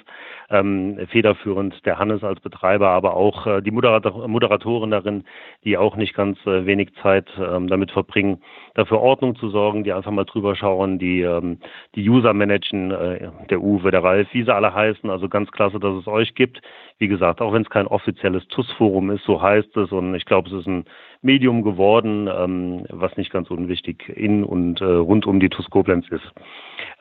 ähm, 0.52 1.00
federführend 1.10 1.86
der 1.86 1.98
Hannes 1.98 2.24
als 2.24 2.40
Betreiber, 2.42 2.90
aber 2.90 3.16
auch 3.16 3.48
äh, 3.48 3.62
die 3.62 3.72
Moderator 3.72 4.28
Moderatoren 4.28 4.92
darin, 4.92 5.24
die 5.64 5.78
auch 5.78 5.96
nicht 5.96 6.14
ganz 6.14 6.38
äh, 6.46 6.66
wenig 6.66 6.94
Zeit 7.02 7.30
ähm, 7.40 7.68
damit 7.68 7.92
verbringen, 7.92 8.42
dafür 8.76 9.00
Ordnung 9.00 9.36
zu 9.36 9.50
sorgen, 9.50 9.84
die 9.84 9.94
einfach 9.94 10.12
mal 10.12 10.26
drüber 10.26 10.56
schauen, 10.56 11.00
die 11.00 11.22
ähm, 11.22 11.58
die 11.96 12.08
User 12.08 12.34
managen, 12.34 12.92
äh, 12.92 13.30
der 13.50 13.62
Uwe, 13.62 13.92
der 13.92 14.04
Ralf, 14.04 14.28
wie 14.34 14.44
sie 14.44 14.54
alle 14.54 14.74
heißen. 14.74 15.10
Also 15.10 15.30
ganz 15.30 15.52
klasse, 15.52 15.80
dass 15.80 15.96
es 15.96 16.08
euch 16.08 16.36
gibt. 16.36 16.62
Wie 16.98 17.08
gesagt, 17.08 17.42
auch 17.42 17.54
wenn 17.54 17.64
es 17.64 17.70
kein 17.70 17.88
offizielles 17.88 18.48
TUS-Forum 18.50 19.10
ist, 19.12 19.24
so 19.24 19.42
heißt 19.42 19.76
es. 19.78 19.92
Und 19.92 20.14
ich 20.16 20.26
glaube, 20.26 20.50
es 20.50 20.56
ist 20.56 20.68
ein 20.68 20.86
Medium 21.22 21.64
geworden, 21.64 22.28
ähm, 22.28 22.86
was 22.90 23.16
nicht 23.18 23.32
ganz 23.32 23.50
unwichtig 23.50 24.10
in 24.10 24.44
und 24.44 24.82
äh, 24.82 24.86
rund 24.86 25.26
um 25.26 25.40
die 25.40 25.50
TUS 25.50 25.70
Koblenz 25.70 26.08
ist. 26.10 26.32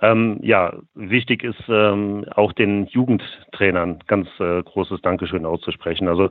Ähm, 0.02 0.38
ja, 0.42 0.74
wichtig 0.94 1.44
ist 1.44 1.62
ähm, 1.68 2.24
auch 2.34 2.52
den 2.52 2.86
Jugendtrainern 3.40 3.98
ganz 4.06 4.28
äh, 4.38 4.62
großes 4.62 5.00
Dankeschön 5.02 5.44
auszusprechen. 5.46 6.08
Also 6.08 6.24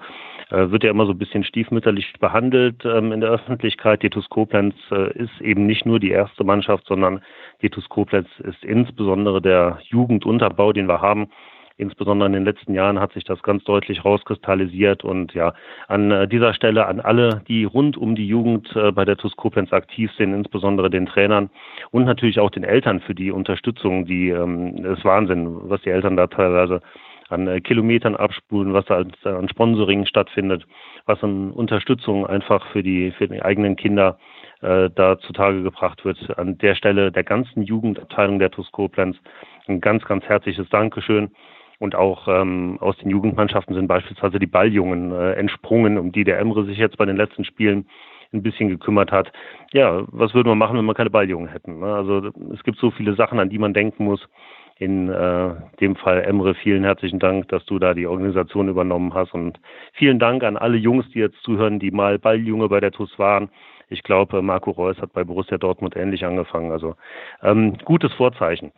äh, 0.49 0.69
wird 0.69 0.83
ja 0.83 0.91
immer 0.91 1.05
so 1.05 1.11
ein 1.11 1.17
bisschen 1.17 1.43
stiefmütterlich 1.43 2.13
behandelt 2.19 2.83
ähm, 2.85 3.11
in 3.11 3.21
der 3.21 3.31
Öffentlichkeit. 3.31 4.03
Die 4.03 4.09
TuS 4.09 4.29
Koblenz 4.29 4.75
äh, 4.91 5.11
ist 5.17 5.41
eben 5.41 5.65
nicht 5.65 5.85
nur 5.85 5.99
die 5.99 6.11
erste 6.11 6.43
Mannschaft, 6.43 6.85
sondern 6.87 7.21
die 7.61 7.69
TuS 7.69 7.87
Koblenz 7.89 8.27
ist 8.39 8.63
insbesondere 8.63 9.41
der 9.41 9.79
Jugendunterbau, 9.83 10.73
den 10.73 10.87
wir 10.87 11.01
haben. 11.01 11.29
Insbesondere 11.79 12.27
in 12.27 12.33
den 12.33 12.43
letzten 12.43 12.73
Jahren 12.73 12.99
hat 12.99 13.13
sich 13.13 13.23
das 13.23 13.41
ganz 13.41 13.63
deutlich 13.63 14.03
rauskristallisiert 14.03 15.05
und 15.05 15.33
ja, 15.33 15.53
an 15.87 16.11
äh, 16.11 16.27
dieser 16.27 16.53
Stelle 16.53 16.85
an 16.87 16.99
alle, 16.99 17.41
die 17.47 17.63
rund 17.63 17.95
um 17.95 18.15
die 18.15 18.27
Jugend 18.27 18.69
äh, 18.75 18.91
bei 18.91 19.05
der 19.05 19.15
TuS 19.15 19.37
Koblenz 19.37 19.71
aktiv 19.71 20.11
sind, 20.17 20.33
insbesondere 20.33 20.89
den 20.89 21.05
Trainern 21.05 21.49
und 21.91 22.03
natürlich 22.03 22.41
auch 22.41 22.49
den 22.49 22.65
Eltern 22.65 22.99
für 22.99 23.15
die 23.15 23.31
Unterstützung, 23.31 24.05
die 24.05 24.27
ähm, 24.27 24.83
ist 24.83 25.05
Wahnsinn, 25.05 25.69
was 25.69 25.81
die 25.83 25.89
Eltern 25.89 26.17
da 26.17 26.27
teilweise 26.27 26.81
an 27.29 27.47
äh, 27.47 27.61
Kilometern 27.61 28.17
abspulen, 28.17 28.73
was 28.73 28.83
da 28.85 28.97
an 28.97 29.47
Sponsoring 29.47 30.05
stattfindet, 30.05 30.65
was 31.05 31.23
an 31.23 31.51
Unterstützung 31.51 32.27
einfach 32.27 32.65
für 32.73 32.83
die, 32.83 33.11
für 33.11 33.29
die 33.29 33.41
eigenen 33.41 33.77
Kinder 33.77 34.19
äh, 34.61 34.89
da 34.93 35.17
zutage 35.19 35.63
gebracht 35.63 36.03
wird. 36.03 36.37
An 36.37 36.57
der 36.57 36.75
Stelle 36.75 37.09
der 37.13 37.23
ganzen 37.23 37.63
Jugendabteilung 37.63 38.39
der 38.39 38.51
TuS 38.51 38.69
Koblenz 38.73 39.15
ein 39.69 39.79
ganz, 39.79 40.03
ganz 40.03 40.25
herzliches 40.25 40.67
Dankeschön. 40.67 41.31
Und 41.79 41.95
auch 41.95 42.27
ähm, 42.27 42.77
aus 42.81 42.97
den 42.97 43.09
Jugendmannschaften 43.09 43.73
sind 43.73 43.87
beispielsweise 43.87 44.37
die 44.37 44.47
Balljungen 44.47 45.11
äh, 45.11 45.33
entsprungen, 45.33 45.97
um 45.97 46.11
die 46.11 46.25
der 46.25 46.39
Emre 46.39 46.65
sich 46.65 46.77
jetzt 46.77 46.97
bei 46.97 47.05
den 47.05 47.15
letzten 47.15 47.45
Spielen 47.45 47.87
ein 48.33 48.43
bisschen 48.43 48.69
gekümmert 48.69 49.11
hat. 49.11 49.31
Ja, 49.73 50.03
was 50.07 50.33
würde 50.33 50.49
man 50.49 50.57
machen, 50.57 50.77
wenn 50.77 50.85
wir 50.85 50.93
keine 50.93 51.09
Balljungen 51.09 51.47
hätten? 51.47 51.79
Ne? 51.79 51.87
Also 51.87 52.29
es 52.53 52.63
gibt 52.63 52.77
so 52.77 52.91
viele 52.91 53.15
Sachen, 53.15 53.39
an 53.39 53.49
die 53.49 53.57
man 53.57 53.73
denken 53.73 54.03
muss. 54.03 54.27
In 54.77 55.09
äh, 55.09 55.55
dem 55.81 55.97
Fall 55.97 56.21
Emre, 56.21 56.55
vielen 56.55 56.85
herzlichen 56.85 57.19
Dank, 57.19 57.49
dass 57.49 57.65
du 57.65 57.79
da 57.79 57.93
die 57.93 58.07
Organisation 58.07 58.69
übernommen 58.69 59.13
hast 59.13 59.33
und 59.33 59.59
vielen 59.91 60.19
Dank 60.19 60.41
an 60.43 60.55
alle 60.55 60.77
Jungs, 60.77 61.05
die 61.13 61.19
jetzt 61.19 61.41
zuhören, 61.43 61.79
die 61.79 61.91
mal 61.91 62.17
Balljunge 62.17 62.69
bei 62.69 62.79
der 62.79 62.91
TUS 62.91 63.19
waren. 63.19 63.49
Ich 63.89 64.03
glaube, 64.03 64.41
Marco 64.41 64.71
Reus 64.71 64.97
hat 65.01 65.11
bei 65.11 65.25
Borussia 65.25 65.57
Dortmund 65.57 65.97
ähnlich 65.97 66.25
angefangen. 66.25 66.71
Also 66.71 66.95
ähm, 67.41 67.77
gutes 67.83 68.13
Vorzeichen. 68.13 68.71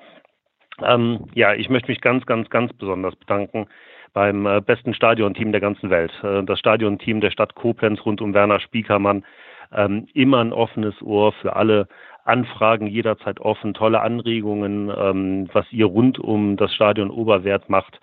Ähm, 0.85 1.27
ja, 1.33 1.53
ich 1.53 1.69
möchte 1.69 1.89
mich 1.89 2.01
ganz, 2.01 2.25
ganz, 2.25 2.49
ganz 2.49 2.73
besonders 2.73 3.15
bedanken 3.15 3.67
beim 4.13 4.45
äh, 4.45 4.61
besten 4.61 4.93
Stadionteam 4.93 5.51
der 5.51 5.61
ganzen 5.61 5.89
Welt. 5.89 6.11
Äh, 6.23 6.43
das 6.43 6.59
Stadionteam 6.59 7.21
der 7.21 7.31
Stadt 7.31 7.55
Koblenz 7.55 8.05
rund 8.05 8.21
um 8.21 8.33
Werner 8.33 8.59
Spiekermann. 8.59 9.23
Ähm, 9.73 10.07
immer 10.13 10.39
ein 10.39 10.51
offenes 10.51 11.01
Ohr 11.01 11.31
für 11.31 11.55
alle 11.55 11.87
Anfragen, 12.25 12.87
jederzeit 12.87 13.39
offen, 13.39 13.73
tolle 13.73 14.01
Anregungen, 14.01 14.91
ähm, 14.95 15.49
was 15.53 15.65
ihr 15.71 15.85
rund 15.85 16.19
um 16.19 16.57
das 16.57 16.73
Stadion 16.73 17.09
Oberwert 17.09 17.69
macht. 17.69 17.99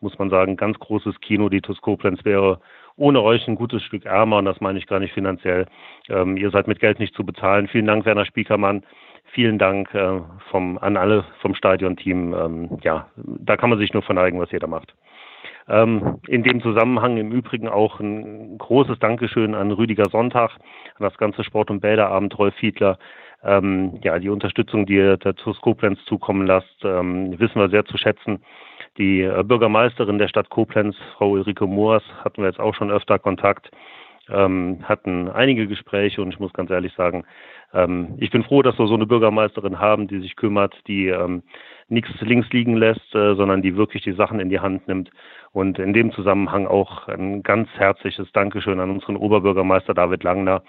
Muss 0.00 0.18
man 0.18 0.30
sagen, 0.30 0.56
ganz 0.56 0.78
großes 0.80 1.20
Kino. 1.20 1.48
Die 1.48 1.60
TuS 1.60 1.80
Koblenz 1.80 2.24
wäre 2.24 2.60
ohne 2.96 3.22
euch 3.22 3.46
ein 3.46 3.54
gutes 3.54 3.82
Stück 3.84 4.04
ärmer 4.04 4.38
und 4.38 4.44
das 4.44 4.60
meine 4.60 4.78
ich 4.78 4.86
gar 4.86 4.98
nicht 4.98 5.14
finanziell. 5.14 5.66
Ähm, 6.08 6.36
ihr 6.36 6.50
seid 6.50 6.66
mit 6.66 6.80
Geld 6.80 6.98
nicht 6.98 7.14
zu 7.14 7.24
bezahlen. 7.24 7.68
Vielen 7.68 7.86
Dank, 7.86 8.04
Werner 8.04 8.26
Spiekermann 8.26 8.82
vielen 9.24 9.58
Dank 9.58 9.94
äh, 9.94 10.20
vom, 10.50 10.78
an 10.78 10.96
alle 10.96 11.24
vom 11.40 11.54
Stadionteam. 11.54 12.34
Ähm, 12.34 12.78
ja, 12.82 13.08
da 13.16 13.56
kann 13.56 13.70
man 13.70 13.78
sich 13.78 13.92
nur 13.92 14.02
verneigen, 14.02 14.40
was 14.40 14.50
jeder 14.50 14.66
macht. 14.66 14.94
Ähm, 15.68 16.18
in 16.26 16.42
dem 16.42 16.60
Zusammenhang 16.60 17.16
im 17.16 17.32
Übrigen 17.32 17.68
auch 17.68 18.00
ein 18.00 18.58
großes 18.58 18.98
Dankeschön 18.98 19.54
an 19.54 19.70
Rüdiger 19.70 20.08
Sonntag, 20.10 20.50
an 20.98 21.04
das 21.04 21.16
ganze 21.18 21.44
Sport- 21.44 21.70
und 21.70 21.80
Bäderabend, 21.80 22.36
Rolf 22.38 22.54
Fiedler. 22.56 22.98
Ähm, 23.44 23.98
ja, 24.02 24.18
die 24.18 24.28
Unterstützung, 24.28 24.86
die 24.86 24.94
ihr 24.94 25.16
der 25.16 25.34
TuS 25.34 25.60
Koblenz 25.60 26.04
zukommen 26.04 26.46
lasst, 26.46 26.84
ähm, 26.84 27.38
wissen 27.38 27.60
wir 27.60 27.68
sehr 27.70 27.84
zu 27.84 27.96
schätzen. 27.96 28.42
Die 28.98 29.22
äh, 29.22 29.42
Bürgermeisterin 29.42 30.18
der 30.18 30.28
Stadt 30.28 30.50
Koblenz, 30.50 30.96
Frau 31.16 31.30
Ulrike 31.30 31.66
Moors, 31.66 32.04
hatten 32.22 32.42
wir 32.42 32.48
jetzt 32.48 32.60
auch 32.60 32.74
schon 32.74 32.90
öfter 32.90 33.18
Kontakt, 33.18 33.70
ähm, 34.32 34.78
hatten 34.82 35.28
einige 35.28 35.66
Gespräche 35.66 36.22
und 36.22 36.30
ich 36.32 36.40
muss 36.40 36.52
ganz 36.52 36.70
ehrlich 36.70 36.92
sagen, 36.94 37.24
ähm, 37.74 38.14
ich 38.18 38.30
bin 38.30 38.42
froh, 38.42 38.62
dass 38.62 38.78
wir 38.78 38.86
so 38.86 38.94
eine 38.94 39.06
Bürgermeisterin 39.06 39.78
haben, 39.78 40.08
die 40.08 40.20
sich 40.20 40.36
kümmert, 40.36 40.74
die 40.86 41.08
ähm, 41.08 41.42
nichts 41.88 42.10
links 42.20 42.50
liegen 42.50 42.76
lässt, 42.76 43.14
äh, 43.14 43.34
sondern 43.34 43.62
die 43.62 43.76
wirklich 43.76 44.02
die 44.02 44.12
Sachen 44.12 44.40
in 44.40 44.50
die 44.50 44.60
Hand 44.60 44.88
nimmt. 44.88 45.10
Und 45.52 45.78
in 45.78 45.92
dem 45.92 46.12
Zusammenhang 46.12 46.66
auch 46.66 47.08
ein 47.08 47.42
ganz 47.42 47.68
herzliches 47.76 48.30
Dankeschön 48.32 48.80
an 48.80 48.90
unseren 48.90 49.16
Oberbürgermeister 49.16 49.94
David 49.94 50.22
Langner. 50.22 50.62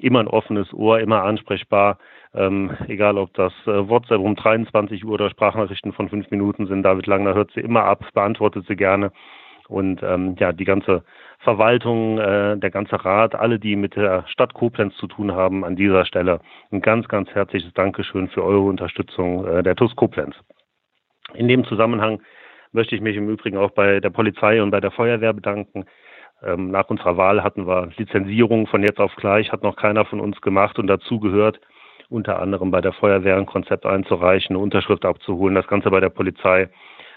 Immer 0.00 0.20
ein 0.20 0.28
offenes 0.28 0.72
Ohr, 0.74 0.98
immer 0.98 1.22
ansprechbar. 1.22 1.98
Ähm, 2.34 2.72
egal 2.88 3.16
ob 3.16 3.32
das 3.34 3.52
äh, 3.66 3.88
WhatsApp 3.88 4.20
um 4.20 4.34
23 4.34 5.04
Uhr 5.04 5.12
oder 5.12 5.30
Sprachnachrichten 5.30 5.92
von 5.92 6.08
fünf 6.08 6.30
Minuten 6.32 6.66
sind, 6.66 6.82
David 6.82 7.06
Langner 7.06 7.34
hört 7.34 7.52
sie 7.52 7.60
immer 7.60 7.84
ab, 7.84 8.04
beantwortet 8.12 8.66
sie 8.66 8.74
gerne. 8.74 9.12
Und 9.68 10.02
ähm, 10.02 10.36
ja, 10.38 10.52
die 10.52 10.64
ganze 10.64 11.04
Verwaltung, 11.38 12.18
äh, 12.18 12.56
der 12.58 12.70
ganze 12.70 13.02
Rat, 13.04 13.34
alle, 13.34 13.58
die 13.58 13.76
mit 13.76 13.96
der 13.96 14.26
Stadt 14.26 14.54
Koblenz 14.54 14.94
zu 14.96 15.06
tun 15.06 15.32
haben, 15.32 15.64
an 15.64 15.76
dieser 15.76 16.04
Stelle 16.04 16.40
ein 16.70 16.80
ganz, 16.80 17.08
ganz 17.08 17.30
herzliches 17.30 17.72
Dankeschön 17.74 18.28
für 18.28 18.44
eure 18.44 18.64
Unterstützung 18.64 19.46
äh, 19.46 19.62
der 19.62 19.76
TUS 19.76 19.94
Koblenz. 19.96 20.34
In 21.34 21.48
dem 21.48 21.64
Zusammenhang 21.64 22.20
möchte 22.72 22.94
ich 22.94 23.00
mich 23.00 23.16
im 23.16 23.28
Übrigen 23.28 23.56
auch 23.56 23.70
bei 23.70 24.00
der 24.00 24.10
Polizei 24.10 24.62
und 24.62 24.70
bei 24.70 24.80
der 24.80 24.90
Feuerwehr 24.90 25.32
bedanken. 25.32 25.86
Ähm, 26.42 26.70
nach 26.70 26.88
unserer 26.90 27.16
Wahl 27.16 27.42
hatten 27.42 27.66
wir 27.66 27.90
Lizenzierung 27.96 28.66
von 28.66 28.82
jetzt 28.82 29.00
auf 29.00 29.14
gleich, 29.16 29.50
hat 29.52 29.62
noch 29.62 29.76
keiner 29.76 30.04
von 30.04 30.20
uns 30.20 30.40
gemacht 30.40 30.78
und 30.78 30.88
dazu 30.88 31.20
gehört, 31.20 31.60
unter 32.10 32.40
anderem 32.40 32.70
bei 32.70 32.80
der 32.80 32.92
Feuerwehr 32.92 33.36
ein 33.36 33.46
Konzept 33.46 33.86
einzureichen, 33.86 34.54
eine 34.54 34.62
Unterschrift 34.62 35.04
abzuholen, 35.04 35.54
das 35.54 35.66
Ganze 35.66 35.90
bei 35.90 36.00
der 36.00 36.10
Polizei. 36.10 36.68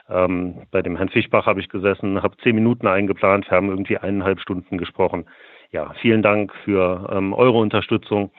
Ähm, 0.09 0.63
bei 0.71 0.81
dem 0.81 0.95
Herrn 0.95 1.09
Fischbach 1.09 1.45
habe 1.45 1.59
ich 1.59 1.69
gesessen, 1.69 2.23
habe 2.23 2.37
zehn 2.37 2.55
Minuten 2.55 2.87
eingeplant, 2.87 3.49
wir 3.49 3.57
haben 3.57 3.69
irgendwie 3.69 3.97
eineinhalb 3.97 4.39
Stunden 4.39 4.77
gesprochen. 4.77 5.25
Ja, 5.71 5.93
vielen 6.01 6.21
Dank 6.21 6.53
für 6.63 7.09
ähm, 7.11 7.33
eure 7.33 7.57
Unterstützung. 7.57 8.31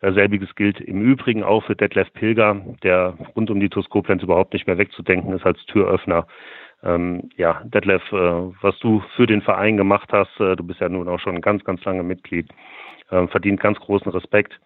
Äh, 0.00 0.12
selbiges 0.12 0.54
gilt 0.54 0.80
im 0.80 1.02
Übrigen 1.02 1.42
auch 1.42 1.64
für 1.64 1.74
Detlef 1.74 2.12
Pilger, 2.12 2.60
der 2.82 3.14
rund 3.34 3.50
um 3.50 3.58
die 3.58 3.68
TUS 3.68 3.86
überhaupt 4.22 4.52
nicht 4.52 4.66
mehr 4.66 4.78
wegzudenken 4.78 5.32
ist 5.32 5.44
als 5.44 5.64
Türöffner. 5.66 6.26
Ähm, 6.82 7.30
ja, 7.36 7.62
Detlef, 7.64 8.02
äh, 8.12 8.16
was 8.60 8.78
du 8.78 9.02
für 9.16 9.26
den 9.26 9.42
Verein 9.42 9.76
gemacht 9.76 10.10
hast, 10.12 10.38
äh, 10.38 10.54
du 10.54 10.64
bist 10.64 10.80
ja 10.80 10.88
nun 10.88 11.08
auch 11.08 11.18
schon 11.18 11.40
ganz, 11.40 11.64
ganz 11.64 11.82
lange 11.84 12.02
Mitglied, 12.02 12.48
äh, 13.10 13.26
verdient 13.28 13.60
ganz 13.60 13.78
großen 13.80 14.12
Respekt. 14.12 14.60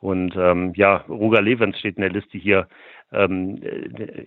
Und 0.00 0.34
ähm, 0.36 0.72
ja, 0.74 1.04
Roger 1.08 1.42
Levens 1.42 1.78
steht 1.78 1.96
in 1.96 2.02
der 2.02 2.10
Liste 2.10 2.38
hier, 2.38 2.66
ähm, 3.12 3.60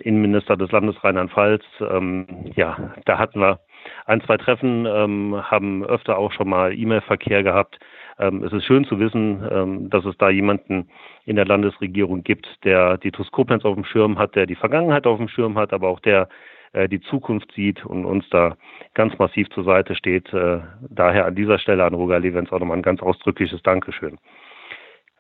Innenminister 0.04 0.58
des 0.58 0.72
Landes 0.72 1.04
Rheinland-Pfalz. 1.04 1.64
Ähm, 1.82 2.28
ja, 2.56 2.94
da 3.06 3.18
hatten 3.18 3.40
wir 3.40 3.60
ein, 4.06 4.22
zwei 4.22 4.38
Treffen, 4.38 4.86
ähm, 4.86 5.42
haben 5.42 5.84
öfter 5.86 6.18
auch 6.18 6.32
schon 6.32 6.50
mal 6.50 6.78
E-Mail-Verkehr 6.78 7.44
gehabt. 7.44 7.80
Ähm, 8.20 8.44
es 8.44 8.54
ist 8.54 8.66
schön 8.66 8.86
zu 8.86 9.00
wissen, 9.00 9.44
ähm, 9.50 9.90
dass 9.90 10.06
es 10.06 10.18
da 10.18 10.30
jemanden 10.30 10.90
in 11.26 11.36
der 11.36 11.46
Landesregierung 11.46 12.24
gibt, 12.24 12.48
der 12.64 12.98
die 12.98 13.12
TUS 13.12 13.32
auf 13.34 13.76
dem 13.76 13.86
Schirm 13.86 14.20
hat, 14.20 14.36
der 14.36 14.46
die 14.46 14.56
Vergangenheit 14.56 15.08
auf 15.08 15.18
dem 15.18 15.30
Schirm 15.30 15.58
hat, 15.58 15.74
aber 15.74 15.88
auch 15.88 16.00
der 16.00 16.28
äh, 16.74 16.90
die 16.90 17.02
Zukunft 17.02 17.52
sieht 17.54 17.86
und 17.86 18.06
uns 18.06 18.28
da 18.30 18.58
ganz 18.94 19.18
massiv 19.18 19.50
zur 19.50 19.64
Seite 19.64 19.96
steht. 19.96 20.32
Äh, 20.34 20.60
daher 20.90 21.26
an 21.26 21.36
dieser 21.36 21.58
Stelle 21.60 21.86
an 21.86 21.94
Roger 21.94 22.20
Levens 22.20 22.52
auch 22.52 22.60
nochmal 22.60 22.78
ein 22.78 22.84
ganz 22.84 23.02
ausdrückliches 23.02 23.62
Dankeschön. 23.64 24.18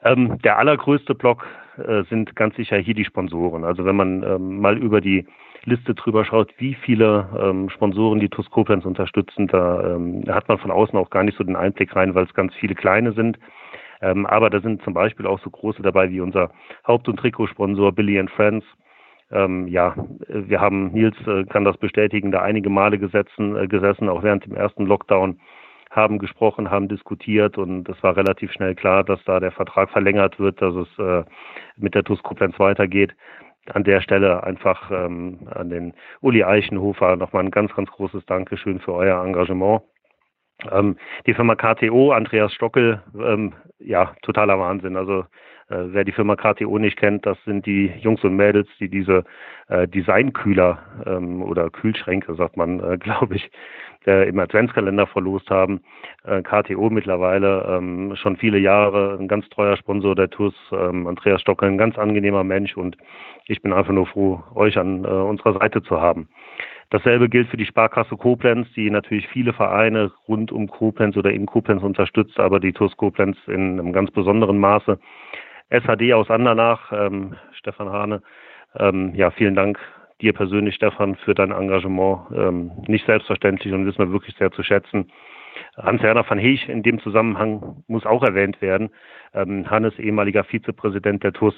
Ähm, 0.03 0.39
der 0.43 0.57
allergrößte 0.57 1.15
Block 1.15 1.45
äh, 1.77 2.03
sind 2.09 2.35
ganz 2.35 2.55
sicher 2.55 2.77
hier 2.77 2.93
die 2.93 3.05
Sponsoren. 3.05 3.63
Also 3.63 3.85
wenn 3.85 3.95
man 3.95 4.23
ähm, 4.23 4.59
mal 4.59 4.77
über 4.77 5.01
die 5.01 5.25
Liste 5.65 5.93
drüber 5.95 6.25
schaut, 6.25 6.53
wie 6.57 6.75
viele 6.75 7.29
ähm, 7.39 7.69
Sponsoren 7.69 8.19
die 8.19 8.29
TUS 8.29 8.49
Koblenz 8.49 8.85
unterstützen, 8.85 9.47
da, 9.47 9.95
ähm, 9.95 10.23
hat 10.27 10.49
man 10.49 10.57
von 10.57 10.71
außen 10.71 10.97
auch 10.99 11.09
gar 11.09 11.23
nicht 11.23 11.37
so 11.37 11.43
den 11.43 11.55
Einblick 11.55 11.95
rein, 11.95 12.15
weil 12.15 12.25
es 12.25 12.33
ganz 12.33 12.53
viele 12.55 12.75
kleine 12.75 13.13
sind. 13.13 13.39
Ähm, 14.01 14.25
aber 14.25 14.49
da 14.49 14.59
sind 14.59 14.83
zum 14.83 14.93
Beispiel 14.93 15.25
auch 15.25 15.39
so 15.39 15.49
große 15.49 15.81
dabei 15.81 16.09
wie 16.09 16.19
unser 16.19 16.51
Haupt- 16.85 17.07
und 17.07 17.17
Trikotsponsor 17.17 17.93
Billy 17.93 18.19
and 18.19 18.29
Friends. 18.31 18.65
Ähm, 19.31 19.67
ja, 19.69 19.95
wir 20.27 20.59
haben, 20.59 20.91
Nils 20.91 21.15
äh, 21.25 21.45
kann 21.45 21.63
das 21.63 21.77
bestätigen, 21.77 22.31
da 22.31 22.41
einige 22.41 22.69
Male 22.69 22.99
gesetzen, 22.99 23.55
äh, 23.55 23.67
gesessen, 23.67 24.09
auch 24.09 24.21
während 24.21 24.45
dem 24.45 24.55
ersten 24.55 24.85
Lockdown 24.85 25.39
haben 25.93 26.19
gesprochen, 26.19 26.71
haben 26.71 26.87
diskutiert 26.87 27.57
und 27.57 27.87
es 27.87 28.01
war 28.03 28.17
relativ 28.17 28.51
schnell 28.51 28.75
klar, 28.75 29.03
dass 29.03 29.23
da 29.25 29.39
der 29.39 29.51
Vertrag 29.51 29.89
verlängert 29.91 30.39
wird, 30.39 30.61
dass 30.61 30.73
es 30.75 30.99
äh, 30.99 31.23
mit 31.77 31.95
der 31.95 32.03
TUS 32.03 32.21
Koblenz 32.23 32.59
weitergeht. 32.59 33.15
An 33.73 33.83
der 33.83 34.01
Stelle 34.01 34.43
einfach 34.43 34.91
ähm, 34.91 35.47
an 35.53 35.69
den 35.69 35.93
Uli 36.21 36.43
Eichenhofer 36.43 37.15
nochmal 37.15 37.43
ein 37.43 37.51
ganz, 37.51 37.73
ganz 37.73 37.89
großes 37.91 38.25
Dankeschön 38.25 38.79
für 38.79 38.93
euer 38.93 39.23
Engagement. 39.23 39.83
Ähm, 40.71 40.97
die 41.25 41.33
Firma 41.33 41.55
KTO, 41.55 42.11
Andreas 42.11 42.53
Stockel, 42.53 43.01
ähm, 43.15 43.53
ja, 43.79 44.13
totaler 44.21 44.59
Wahnsinn. 44.59 44.95
Also 44.97 45.25
äh, 45.69 45.85
wer 45.87 46.03
die 46.03 46.11
Firma 46.11 46.35
KTO 46.35 46.77
nicht 46.77 46.97
kennt, 46.97 47.25
das 47.25 47.37
sind 47.45 47.65
die 47.65 47.87
Jungs 47.99 48.23
und 48.23 48.35
Mädels, 48.35 48.67
die 48.79 48.89
diese 48.89 49.23
äh, 49.69 49.87
Designkühler 49.87 50.79
ähm, 51.05 51.41
oder 51.41 51.69
Kühlschränke, 51.69 52.35
sagt 52.35 52.57
man, 52.57 52.79
äh, 52.79 52.97
glaube 52.99 53.35
ich, 53.35 53.49
äh, 54.05 54.27
im 54.27 54.39
Adventskalender 54.39 55.07
verlost 55.07 55.49
haben. 55.49 55.81
Äh, 56.25 56.41
KTO 56.41 56.89
mittlerweile 56.89 57.65
ähm, 57.69 58.15
schon 58.15 58.37
viele 58.37 58.57
Jahre 58.57 59.17
ein 59.19 59.27
ganz 59.27 59.47
treuer 59.49 59.77
Sponsor 59.77 60.15
der 60.15 60.29
TUS, 60.29 60.53
ähm, 60.71 61.07
Andreas 61.07 61.41
Stockel, 61.41 61.69
ein 61.69 61.77
ganz 61.77 61.97
angenehmer 61.97 62.43
Mensch 62.43 62.75
und 62.77 62.97
ich 63.47 63.61
bin 63.61 63.73
einfach 63.73 63.93
nur 63.93 64.07
froh, 64.07 64.43
euch 64.55 64.77
an 64.77 65.05
äh, 65.05 65.07
unserer 65.07 65.53
Seite 65.59 65.81
zu 65.83 65.99
haben. 65.99 66.27
Dasselbe 66.93 67.27
gilt 67.27 67.49
für 67.49 67.57
die 67.57 67.65
Sparkasse 67.65 68.15
Koblenz, 68.15 68.71
die 68.75 68.91
natürlich 68.91 69.27
viele 69.27 69.51
Vereine 69.51 70.11
rund 70.27 70.51
um 70.51 70.67
Koblenz 70.67 71.17
oder 71.17 71.31
in 71.31 71.47
Koblenz 71.47 71.81
unterstützt, 71.81 72.39
aber 72.39 72.59
die 72.59 72.71
TUS 72.71 72.95
Koblenz 72.97 73.35
in 73.47 73.79
einem 73.79 73.93
ganz 73.93 74.11
besonderen 74.11 74.59
Maße. 74.59 74.99
SHD 75.71 76.13
aus 76.13 76.29
Andernach, 76.29 76.91
ähm, 76.91 77.35
Stefan 77.53 77.89
Hane, 77.89 78.21
ähm, 78.77 79.15
ja, 79.15 79.31
vielen 79.31 79.55
Dank 79.55 79.79
dir 80.21 80.33
persönlich, 80.33 80.75
Stefan, 80.75 81.15
für 81.15 81.33
dein 81.33 81.49
Engagement. 81.49 82.27
Ähm, 82.35 82.71
nicht 82.85 83.07
selbstverständlich 83.07 83.73
und 83.73 83.87
wissen 83.87 83.97
wir 83.97 84.11
wirklich 84.11 84.35
sehr 84.35 84.51
zu 84.51 84.61
schätzen. 84.61 85.11
Hans-Werner 85.75 86.29
van 86.29 86.37
Heech 86.37 86.69
in 86.69 86.83
dem 86.83 86.99
Zusammenhang 86.99 87.83
muss 87.87 88.05
auch 88.05 88.21
erwähnt 88.21 88.61
werden. 88.61 88.91
Ähm, 89.33 89.67
Hannes, 89.67 89.97
ehemaliger 89.97 90.43
Vizepräsident 90.43 91.23
der 91.23 91.33
TUS, 91.33 91.55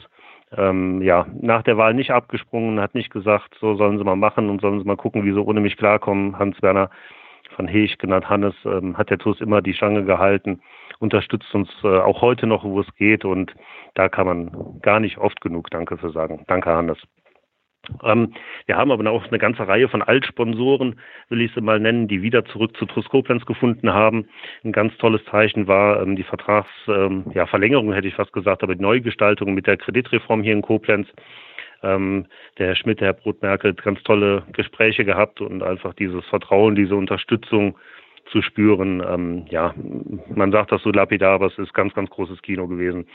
ähm, 0.55 1.01
ja, 1.01 1.25
nach 1.41 1.63
der 1.63 1.77
Wahl 1.77 1.93
nicht 1.93 2.12
abgesprungen, 2.12 2.79
hat 2.79 2.95
nicht 2.95 3.12
gesagt, 3.12 3.55
so 3.60 3.75
sollen 3.75 3.97
sie 3.97 4.03
mal 4.03 4.15
machen 4.15 4.49
und 4.49 4.62
sollen 4.62 4.79
sie 4.79 4.86
mal 4.86 4.97
gucken, 4.97 5.25
wie 5.25 5.31
sie 5.31 5.43
ohne 5.43 5.60
mich 5.60 5.77
klarkommen. 5.77 6.38
Hans-Werner 6.38 6.89
van 7.58 7.67
Heech, 7.67 7.97
genannt 7.97 8.29
Hannes, 8.29 8.55
ähm, 8.65 8.97
hat 8.97 9.10
der 9.10 9.17
TUS 9.17 9.41
immer 9.41 9.62
die 9.62 9.73
Stange 9.73 10.03
gehalten, 10.03 10.62
unterstützt 10.99 11.53
uns 11.53 11.69
äh, 11.84 11.99
auch 11.99 12.21
heute 12.21 12.47
noch, 12.47 12.63
wo 12.63 12.79
es 12.79 12.95
geht 12.95 13.25
und 13.25 13.53
da 13.93 14.10
kann 14.10 14.27
man 14.27 14.79
gar 14.81 14.99
nicht 14.99 15.17
oft 15.17 15.41
genug 15.41 15.69
Danke 15.71 15.97
für 15.97 16.12
sagen. 16.12 16.43
Danke, 16.47 16.69
Hannes. 16.69 16.97
Ähm, 18.03 18.33
wir 18.65 18.77
haben 18.77 18.91
aber 18.91 19.09
auch 19.11 19.27
eine 19.27 19.39
ganze 19.39 19.67
Reihe 19.67 19.87
von 19.87 20.01
Altsponsoren, 20.01 20.99
will 21.29 21.41
ich 21.41 21.53
sie 21.53 21.61
mal 21.61 21.79
nennen, 21.79 22.07
die 22.07 22.21
wieder 22.21 22.45
zurück 22.45 22.75
zu 22.77 22.85
TuS 22.85 23.07
Koblenz 23.09 23.45
gefunden 23.45 23.93
haben. 23.93 24.27
Ein 24.63 24.71
ganz 24.71 24.95
tolles 24.97 25.23
Zeichen 25.25 25.67
war 25.67 26.01
ähm, 26.01 26.15
die 26.15 26.23
Vertragsverlängerung, 26.23 27.87
ähm, 27.87 27.93
hätte 27.93 28.07
ich 28.07 28.15
fast 28.15 28.33
gesagt, 28.33 28.63
aber 28.63 28.75
die 28.75 28.81
Neugestaltung 28.81 29.53
mit 29.53 29.67
der 29.67 29.77
Kreditreform 29.77 30.43
hier 30.43 30.53
in 30.53 30.61
Koblenz. 30.61 31.07
Ähm, 31.83 32.25
der 32.57 32.67
Herr 32.67 32.75
Schmidt, 32.75 32.99
der 32.99 33.07
Herr 33.07 33.13
Brotmerkel, 33.13 33.73
ganz 33.73 34.01
tolle 34.03 34.43
Gespräche 34.53 35.05
gehabt 35.05 35.41
und 35.41 35.61
einfach 35.61 35.93
dieses 35.93 36.25
Vertrauen, 36.25 36.75
diese 36.75 36.95
Unterstützung 36.95 37.77
zu 38.31 38.41
spüren. 38.41 39.03
Ähm, 39.07 39.45
ja, 39.49 39.73
man 40.33 40.51
sagt 40.51 40.71
das 40.71 40.81
so 40.81 40.91
lapidar, 40.91 41.33
aber 41.33 41.47
es 41.47 41.57
ist 41.59 41.73
ganz, 41.73 41.93
ganz 41.93 42.09
großes 42.09 42.41
Kino 42.41 42.67
gewesen 42.67 43.05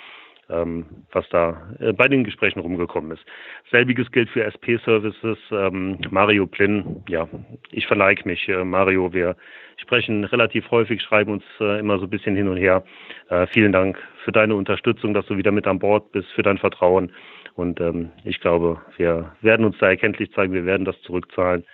ähm, 0.51 0.87
was 1.13 1.29
da 1.31 1.71
äh, 1.81 1.93
bei 1.93 2.09
den 2.09 2.25
Gesprächen 2.25 2.61
rumgekommen 2.61 3.13
ist. 3.13 3.25
Selbiges 3.71 4.11
gilt 4.11 4.29
für 4.31 4.45
SP-Services. 4.45 5.39
Ähm, 5.51 5.99
Mario 6.11 6.47
Plinn, 6.47 7.03
ja, 7.09 7.29
ich 7.71 7.87
verneige 7.87 8.27
mich. 8.27 8.49
Äh, 8.49 8.65
Mario, 8.65 9.13
wir 9.13 9.37
sprechen 9.77 10.25
relativ 10.25 10.71
häufig, 10.71 11.03
schreiben 11.03 11.33
uns 11.33 11.45
äh, 11.61 11.79
immer 11.79 11.99
so 11.99 12.05
ein 12.05 12.11
bisschen 12.11 12.37
hin 12.37 12.49
und 12.49 12.57
her. 12.57 12.85
Äh, 13.29 13.47
vielen 13.49 13.73
Dank 13.73 13.99
für 14.25 14.33
deine 14.33 14.55
Unterstützung, 14.55 15.15
dass 15.15 15.27
du 15.27 15.37
wieder 15.37 15.53
mit 15.53 15.67
an 15.67 15.79
Bord 15.79 16.13
bist, 16.13 16.31
für 16.33 16.43
dein 16.43 16.59
Vertrauen. 16.59 17.13
Und 17.55 17.81
ähm, 17.81 18.11
ich 18.25 18.41
glaube, 18.41 18.81
wir 18.97 19.33
werden 19.41 19.67
uns 19.67 19.77
da 19.79 19.89
erkenntlich 19.89 20.33
zeigen, 20.33 20.53
wir 20.53 20.67
werden 20.67 20.85
das 20.85 21.01
zurückzahlen. 21.03 21.65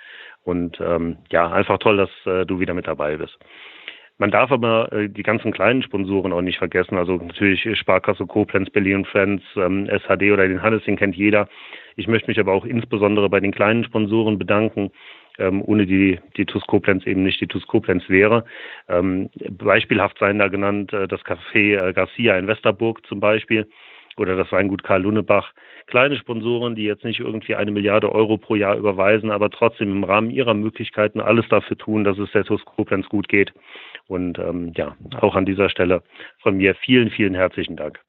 Und 0.44 0.80
ähm, 0.80 1.18
ja, 1.30 1.50
einfach 1.50 1.78
toll, 1.78 1.96
dass 1.96 2.10
äh, 2.24 2.46
du 2.46 2.60
wieder 2.60 2.74
mit 2.74 2.86
dabei 2.86 3.16
bist. 3.16 3.36
Man 4.18 4.30
darf 4.30 4.50
aber 4.50 4.92
äh, 4.92 5.08
die 5.08 5.22
ganzen 5.22 5.52
kleinen 5.52 5.82
Sponsoren 5.82 6.32
auch 6.32 6.40
nicht 6.40 6.58
vergessen. 6.58 6.96
Also 6.96 7.16
natürlich 7.16 7.68
Sparkasse 7.78 8.26
Koblenz, 8.26 8.70
Berlin 8.70 9.04
Friends, 9.04 9.42
ähm, 9.56 9.86
SHD 9.86 10.32
oder 10.32 10.48
den 10.48 10.62
Hannes, 10.62 10.84
den 10.84 10.96
kennt 10.96 11.16
jeder. 11.16 11.48
Ich 11.96 12.08
möchte 12.08 12.28
mich 12.28 12.40
aber 12.40 12.52
auch 12.52 12.64
insbesondere 12.64 13.28
bei 13.28 13.40
den 13.40 13.52
kleinen 13.52 13.84
Sponsoren 13.84 14.38
bedanken, 14.38 14.90
ähm, 15.38 15.62
ohne 15.62 15.86
die 15.86 16.18
die 16.36 16.46
TUS 16.46 16.66
Koblenz 16.66 17.06
eben 17.06 17.22
nicht 17.24 17.40
die 17.40 17.46
TUS 17.46 17.66
Koblenz 17.66 18.08
wäre. 18.08 18.44
Ähm, 18.88 19.28
beispielhaft 19.50 20.18
seien 20.18 20.38
da 20.38 20.48
genannt 20.48 20.94
äh, 20.94 21.06
das 21.06 21.20
Café 21.22 21.76
äh, 21.76 21.92
Garcia 21.92 22.38
in 22.38 22.46
Westerburg 22.46 23.06
zum 23.06 23.20
Beispiel 23.20 23.68
oder 24.18 24.36
das 24.36 24.50
Weingut 24.52 24.82
Karl 24.82 25.02
Lunebach. 25.02 25.52
Kleine 25.86 26.16
Sponsoren, 26.16 26.74
die 26.74 26.84
jetzt 26.84 27.04
nicht 27.04 27.20
irgendwie 27.20 27.54
eine 27.54 27.70
Milliarde 27.70 28.10
Euro 28.12 28.38
pro 28.38 28.54
Jahr 28.54 28.76
überweisen, 28.76 29.30
aber 29.30 29.50
trotzdem 29.50 29.90
im 29.90 30.04
Rahmen 30.04 30.30
ihrer 30.30 30.54
Möglichkeiten 30.54 31.20
alles 31.20 31.48
dafür 31.48 31.78
tun, 31.78 32.04
dass 32.04 32.18
es 32.18 32.32
der 32.32 32.44
TUS 32.44 32.64
Koblenz 32.64 33.08
gut 33.08 33.28
geht. 33.28 33.52
Und 34.08 34.38
ähm, 34.38 34.72
ja, 34.76 34.96
auch 35.20 35.34
an 35.34 35.46
dieser 35.46 35.68
Stelle 35.68 36.02
von 36.40 36.56
mir 36.56 36.74
vielen, 36.74 37.10
vielen 37.10 37.34
herzlichen 37.34 37.76
Dank. 37.76 38.00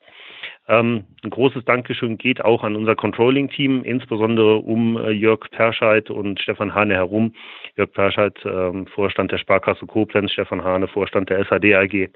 Ähm, 0.67 1.05
ein 1.23 1.29
großes 1.29 1.63
Dankeschön 1.63 2.17
geht 2.17 2.43
auch 2.43 2.63
an 2.63 2.75
unser 2.75 2.95
Controlling-Team, 2.95 3.83
insbesondere 3.83 4.57
um 4.57 4.97
äh, 4.97 5.11
Jörg 5.11 5.49
Perscheid 5.51 6.09
und 6.09 6.41
Stefan 6.41 6.75
Hane 6.75 6.93
herum. 6.93 7.33
Jörg 7.77 7.91
Perscheid, 7.93 8.37
ähm, 8.43 8.85
Vorstand 8.87 9.31
der 9.31 9.37
Sparkasse 9.37 9.85
Koblenz, 9.85 10.31
Stefan 10.31 10.63
Hane, 10.63 10.87
Vorstand 10.87 11.29
der 11.29 11.45
SAD 11.45 11.73
AG. 11.73 12.09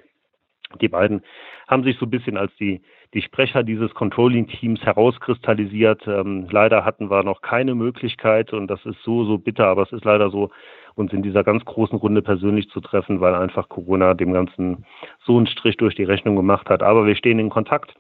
Die 0.82 0.88
beiden 0.88 1.23
haben 1.67 1.84
sich 1.84 1.97
so 1.97 2.06
ein 2.06 2.10
bisschen 2.10 2.38
als 2.38 2.54
die, 2.58 2.82
die 3.13 3.21
Sprecher 3.21 3.63
dieses 3.63 3.93
Controlling-Teams 3.93 4.82
herauskristallisiert. 4.82 6.08
Ähm, 6.08 6.47
leider 6.50 6.86
hatten 6.86 7.10
wir 7.10 7.24
noch 7.24 7.41
keine 7.41 7.76
Möglichkeit, 7.76 8.54
und 8.54 8.67
das 8.67 8.86
ist 8.86 9.02
so, 9.04 9.26
so 9.26 9.38
bitter, 9.38 9.67
aber 9.67 9.84
es 9.84 9.91
ist 9.91 10.06
leider 10.06 10.30
so, 10.30 10.50
uns 10.95 11.13
in 11.13 11.24
dieser 11.24 11.43
ganz 11.43 11.63
großen 11.65 11.97
Runde 11.97 12.21
persönlich 12.21 12.69
zu 12.69 12.82
treffen, 12.82 13.21
weil 13.21 13.36
einfach 13.36 13.69
Corona 13.69 14.13
dem 14.13 14.34
Ganzen 14.34 14.86
so 15.26 15.38
einen 15.38 15.47
Strich 15.47 15.78
durch 15.78 15.95
die 15.95 16.04
Rechnung 16.04 16.36
gemacht 16.36 16.69
hat. 16.69 16.84
Aber 16.84 17.06
wir 17.06 17.15
stehen 17.15 17.39
in 17.39 17.50
Kontakt. 17.50 17.95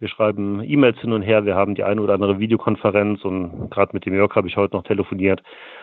Wir 0.00 0.08
schreiben 0.08 0.62
E-Mails 0.64 0.98
hin 0.98 1.12
und 1.12 1.22
her. 1.22 1.44
Wir 1.46 1.54
haben 1.54 1.76
die 1.76 1.84
eine 1.84 2.02
oder 2.02 2.14
andere 2.14 2.40
Videokonferenz 2.40 3.24
und 3.24 3.70
gerade 3.70 3.92
mit 3.94 4.04
dem 4.04 4.14
Jörg 4.14 4.34
habe 4.34 4.48
ich 4.48 4.56
heute 4.56 4.74
noch 4.74 4.82
telefoniert. 4.82 5.42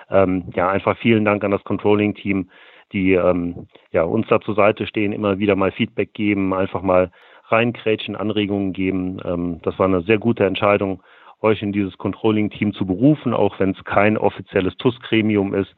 Ähm, 0.10 0.50
ja, 0.54 0.70
einfach 0.70 0.98
vielen 0.98 1.24
Dank 1.24 1.44
an 1.46 1.52
das 1.52 1.63
Controlling-Team, 1.63 2.50
die 2.92 3.13
ähm, 3.13 3.68
ja, 3.92 4.04
uns 4.04 4.28
da 4.28 4.42
zur 4.42 4.56
Seite 4.56 4.88
stehen, 4.88 5.13
immer 5.13 5.39
wieder 5.39 5.56
mal 5.56 5.72
Feedback 5.72 6.13
geben, 6.13 6.54
einfach 6.54 6.82
mal 6.82 7.12
reinkrätschen, 7.52 8.16
Anregungen 8.16 8.74
geben. 8.74 9.20
Ähm, 9.26 9.60
das 9.64 9.78
war 9.80 9.88
eine 9.88 10.02
sehr 10.02 10.18
gute 10.18 10.46
Entscheidung, 10.46 11.02
euch 11.42 11.62
in 11.62 11.72
dieses 11.72 11.98
Controlling-Team 11.98 12.74
zu 12.74 12.86
berufen, 12.86 13.34
auch 13.34 13.60
wenn 13.60 13.72
es 13.72 13.84
kein 13.86 14.18
offizielles 14.18 14.76
TUS-Gremium 14.78 15.54
ist 15.54 15.74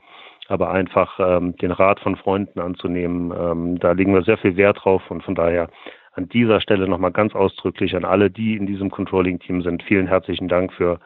aber 0.52 0.70
einfach 0.72 1.18
ähm, 1.20 1.56
den 1.58 1.72
Rat 1.72 2.02
von 2.02 2.18
Freunden 2.18 2.60
anzunehmen. 2.60 3.32
Ähm, 3.32 3.80
da 3.80 3.94
legen 3.94 4.14
wir 4.14 4.24
sehr 4.24 4.38
viel 4.38 4.58
Wert 4.58 4.84
drauf 4.84 5.02
und 5.10 5.24
von 5.24 5.34
daher 5.34 5.70
an 6.14 6.28
dieser 6.28 6.60
Stelle 6.60 6.90
nochmal 6.90 7.14
ganz 7.14 7.34
ausdrücklich 7.34 7.96
an 7.96 8.04
alle, 8.04 8.30
die 8.30 8.58
in 8.58 8.66
diesem 8.66 8.92
Controlling-Team 8.92 9.62
sind. 9.62 9.82
Vielen 9.84 10.08
herzlichen 10.08 10.50
Dank 10.50 10.74
für 10.74 11.00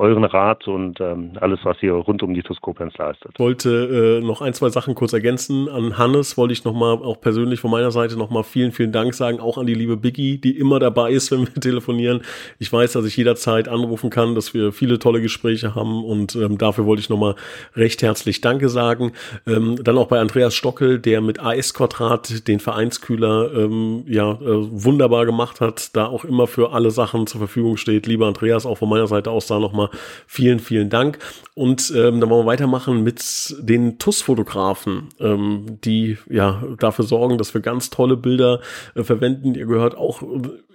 euren 0.00 0.24
Rat 0.24 0.66
und 0.66 0.98
ähm, 1.00 1.32
alles, 1.40 1.60
was 1.62 1.76
ihr 1.82 1.92
rund 1.92 2.22
um 2.22 2.32
die 2.32 2.42
TUS 2.42 2.56
leistet. 2.96 3.32
Ich 3.34 3.38
wollte 3.38 4.20
äh, 4.20 4.24
noch 4.24 4.40
ein, 4.40 4.54
zwei 4.54 4.70
Sachen 4.70 4.94
kurz 4.94 5.12
ergänzen. 5.12 5.68
An 5.68 5.98
Hannes 5.98 6.38
wollte 6.38 6.54
ich 6.54 6.64
nochmal 6.64 6.94
auch 6.94 7.20
persönlich 7.20 7.60
von 7.60 7.70
meiner 7.70 7.90
Seite 7.90 8.16
nochmal 8.16 8.42
vielen, 8.42 8.72
vielen 8.72 8.92
Dank 8.92 9.12
sagen. 9.12 9.40
Auch 9.40 9.58
an 9.58 9.66
die 9.66 9.74
liebe 9.74 9.98
Biggie, 9.98 10.38
die 10.38 10.56
immer 10.56 10.78
dabei 10.78 11.10
ist, 11.12 11.30
wenn 11.30 11.40
wir 11.40 11.60
telefonieren. 11.60 12.22
Ich 12.58 12.72
weiß, 12.72 12.92
dass 12.92 13.04
ich 13.04 13.16
jederzeit 13.16 13.68
anrufen 13.68 14.08
kann, 14.08 14.34
dass 14.34 14.54
wir 14.54 14.72
viele 14.72 14.98
tolle 14.98 15.20
Gespräche 15.20 15.74
haben 15.74 16.02
und 16.02 16.34
ähm, 16.34 16.56
dafür 16.56 16.86
wollte 16.86 17.00
ich 17.00 17.10
nochmal 17.10 17.34
recht 17.76 18.00
herzlich 18.02 18.40
Danke 18.40 18.70
sagen. 18.70 19.12
Ähm, 19.46 19.76
dann 19.84 19.98
auch 19.98 20.08
bei 20.08 20.18
Andreas 20.18 20.54
Stockel, 20.54 20.98
der 20.98 21.20
mit 21.20 21.40
AS 21.40 21.74
Quadrat 21.74 22.48
den 22.48 22.58
Vereinskühler 22.58 23.52
ähm, 23.54 24.04
ja 24.06 24.32
äh, 24.32 24.38
wunderbar 24.40 25.26
gemacht 25.26 25.60
hat, 25.60 25.94
da 25.94 26.06
auch 26.06 26.24
immer 26.24 26.46
für 26.46 26.72
alle 26.72 26.90
Sachen 26.90 27.26
zur 27.26 27.38
Verfügung 27.38 27.76
steht. 27.76 28.06
Lieber 28.06 28.26
Andreas, 28.26 28.64
auch 28.64 28.78
von 28.78 28.88
meiner 28.88 29.06
Seite 29.06 29.30
aus 29.30 29.46
da 29.46 29.58
nochmal 29.58 29.89
vielen, 30.26 30.58
vielen 30.58 30.90
Dank. 30.90 31.18
Und 31.54 31.92
ähm, 31.94 32.20
dann 32.20 32.30
wollen 32.30 32.46
wir 32.46 32.50
weitermachen 32.50 33.02
mit 33.02 33.54
den 33.58 33.98
TUS-Fotografen, 33.98 35.08
ähm, 35.18 35.78
die 35.84 36.18
ja 36.28 36.62
dafür 36.78 37.04
sorgen, 37.04 37.38
dass 37.38 37.52
wir 37.54 37.60
ganz 37.60 37.90
tolle 37.90 38.16
Bilder 38.16 38.60
äh, 38.94 39.02
verwenden. 39.02 39.54
Ihr 39.54 39.66
gehört 39.66 39.96
auch 39.96 40.22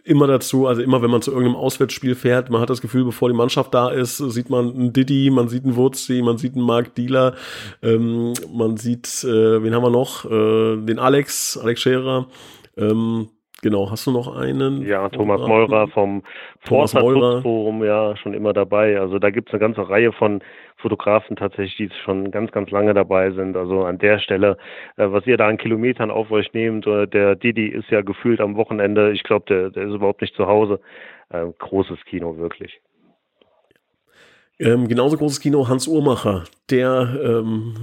immer 0.06 0.28
dazu, 0.28 0.68
also 0.68 0.82
immer 0.82 1.02
wenn 1.02 1.10
man 1.10 1.24
zu 1.24 1.32
irgendeinem 1.32 1.56
Auswärtsspiel 1.56 2.14
fährt, 2.14 2.52
man 2.52 2.62
hat 2.62 2.70
das 2.70 2.82
Gefühl, 2.82 3.04
bevor 3.04 3.28
die 3.28 3.36
Mannschaft 3.36 3.74
da 3.74 3.90
ist, 3.90 4.18
sieht 4.18 4.52
man 4.52 4.70
einen 4.70 4.94
Diddy, 4.94 5.32
man 5.32 5.50
sieht 5.50 5.64
einen 5.64 5.76
Wurzi, 5.76 6.22
man 6.22 6.38
sieht 6.38 6.54
einen 6.54 6.64
Mark 6.64 6.94
Dealer, 6.94 7.34
ähm, 7.82 8.34
man 8.54 8.78
sieht, 8.78 9.24
äh, 9.24 9.64
wen 9.64 9.74
haben 9.74 9.84
wir 9.84 9.90
noch? 9.90 10.26
Äh, 10.26 10.86
den 10.86 11.00
Alex, 11.00 11.58
Alex 11.58 11.82
Scherer. 11.82 12.28
Ähm, 12.78 13.30
Genau, 13.62 13.90
hast 13.90 14.06
du 14.06 14.12
noch 14.12 14.36
einen? 14.36 14.86
Ja, 14.86 15.10
Thomas 15.10 15.42
Meurer 15.42 15.88
vom 15.88 16.24
Forza 16.60 17.00
Forum, 17.00 17.84
ja, 17.84 18.16
schon 18.18 18.34
immer 18.34 18.54
dabei. 18.54 19.00
Also 19.00 19.18
da 19.18 19.30
gibt 19.30 19.50
es 19.50 19.54
eine 19.54 19.60
ganze 19.60 19.90
Reihe 19.90 20.12
von 20.12 20.42
Fotografen 20.78 21.36
tatsächlich, 21.36 21.76
die 21.78 21.90
schon 22.04 22.32
ganz, 22.32 22.52
ganz 22.52 22.70
lange 22.70 22.94
dabei 22.94 23.32
sind. 23.32 23.56
Also 23.56 23.84
an 23.86 23.98
der 23.98 24.20
Stelle, 24.20 24.58
äh, 24.98 25.08
was 25.10 25.26
ihr 25.26 25.38
da 25.38 25.48
an 25.48 25.58
Kilometern 25.58 26.12
auf 26.12 26.32
euch 26.32 26.54
nehmt, 26.54 26.86
äh, 26.86 27.08
der 27.08 27.36
Didi 27.36 27.68
ist 27.68 27.90
ja 27.90 28.02
gefühlt 28.02 28.42
am 28.42 28.56
Wochenende, 28.56 29.12
ich 29.12 29.24
glaube, 29.24 29.46
der, 29.48 29.70
der 29.72 29.88
ist 29.88 29.94
überhaupt 29.94 30.22
nicht 30.22 30.36
zu 30.36 30.48
Hause. 30.48 30.80
Äh, 31.30 31.46
großes 31.58 32.04
Kino, 32.06 32.38
wirklich. 32.38 32.82
Ähm, 34.58 34.88
genauso 34.88 35.18
großes 35.18 35.42
Kino 35.42 35.68
Hans 35.68 35.86
Uhrmacher, 35.86 36.46
der, 36.70 37.20
ähm, 37.22 37.74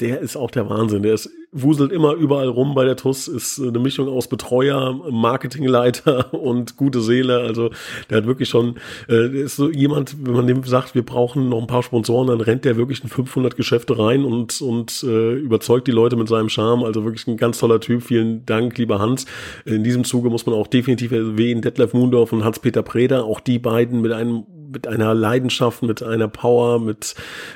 der 0.00 0.20
ist 0.20 0.34
auch 0.34 0.50
der 0.50 0.70
Wahnsinn. 0.70 1.02
Der 1.02 1.12
ist, 1.12 1.28
wuselt 1.52 1.92
immer 1.92 2.14
überall 2.14 2.48
rum 2.48 2.74
bei 2.74 2.86
der 2.86 2.96
TUS, 2.96 3.28
ist 3.28 3.60
eine 3.60 3.78
Mischung 3.78 4.08
aus 4.08 4.26
Betreuer, 4.26 4.94
Marketingleiter 5.10 6.32
und 6.42 6.78
gute 6.78 7.02
Seele. 7.02 7.40
Also 7.40 7.68
der 8.08 8.16
hat 8.16 8.26
wirklich 8.26 8.48
schon, 8.48 8.76
äh, 9.10 9.28
ist 9.28 9.56
so 9.56 9.70
jemand, 9.70 10.16
wenn 10.24 10.32
man 10.32 10.46
dem 10.46 10.64
sagt, 10.64 10.94
wir 10.94 11.04
brauchen 11.04 11.50
noch 11.50 11.60
ein 11.60 11.66
paar 11.66 11.82
Sponsoren, 11.82 12.28
dann 12.28 12.40
rennt 12.40 12.64
der 12.64 12.78
wirklich 12.78 13.02
in 13.02 13.10
500 13.10 13.54
Geschäfte 13.54 13.98
rein 13.98 14.24
und, 14.24 14.62
und 14.62 15.02
äh, 15.02 15.34
überzeugt 15.34 15.86
die 15.86 15.92
Leute 15.92 16.16
mit 16.16 16.28
seinem 16.28 16.48
Charme. 16.48 16.82
Also 16.82 17.04
wirklich 17.04 17.26
ein 17.26 17.36
ganz 17.36 17.58
toller 17.58 17.80
Typ. 17.80 18.02
Vielen 18.02 18.46
Dank, 18.46 18.78
lieber 18.78 19.00
Hans. 19.00 19.26
In 19.66 19.84
diesem 19.84 20.04
Zuge 20.04 20.30
muss 20.30 20.46
man 20.46 20.54
auch 20.54 20.66
definitiv 20.66 21.12
erwähnen, 21.12 21.60
Detlef 21.60 21.92
Mundorf 21.92 22.32
und 22.32 22.42
Hans-Peter 22.42 22.82
Preder, 22.82 23.24
auch 23.24 23.40
die 23.40 23.58
beiden 23.58 24.00
mit 24.00 24.12
einem 24.12 24.44
mit 24.76 24.86
einer 24.86 25.14
Leidenschaft, 25.14 25.82
mit 25.82 26.02
einer 26.02 26.28
Power, 26.28 26.78
mit 26.78 27.14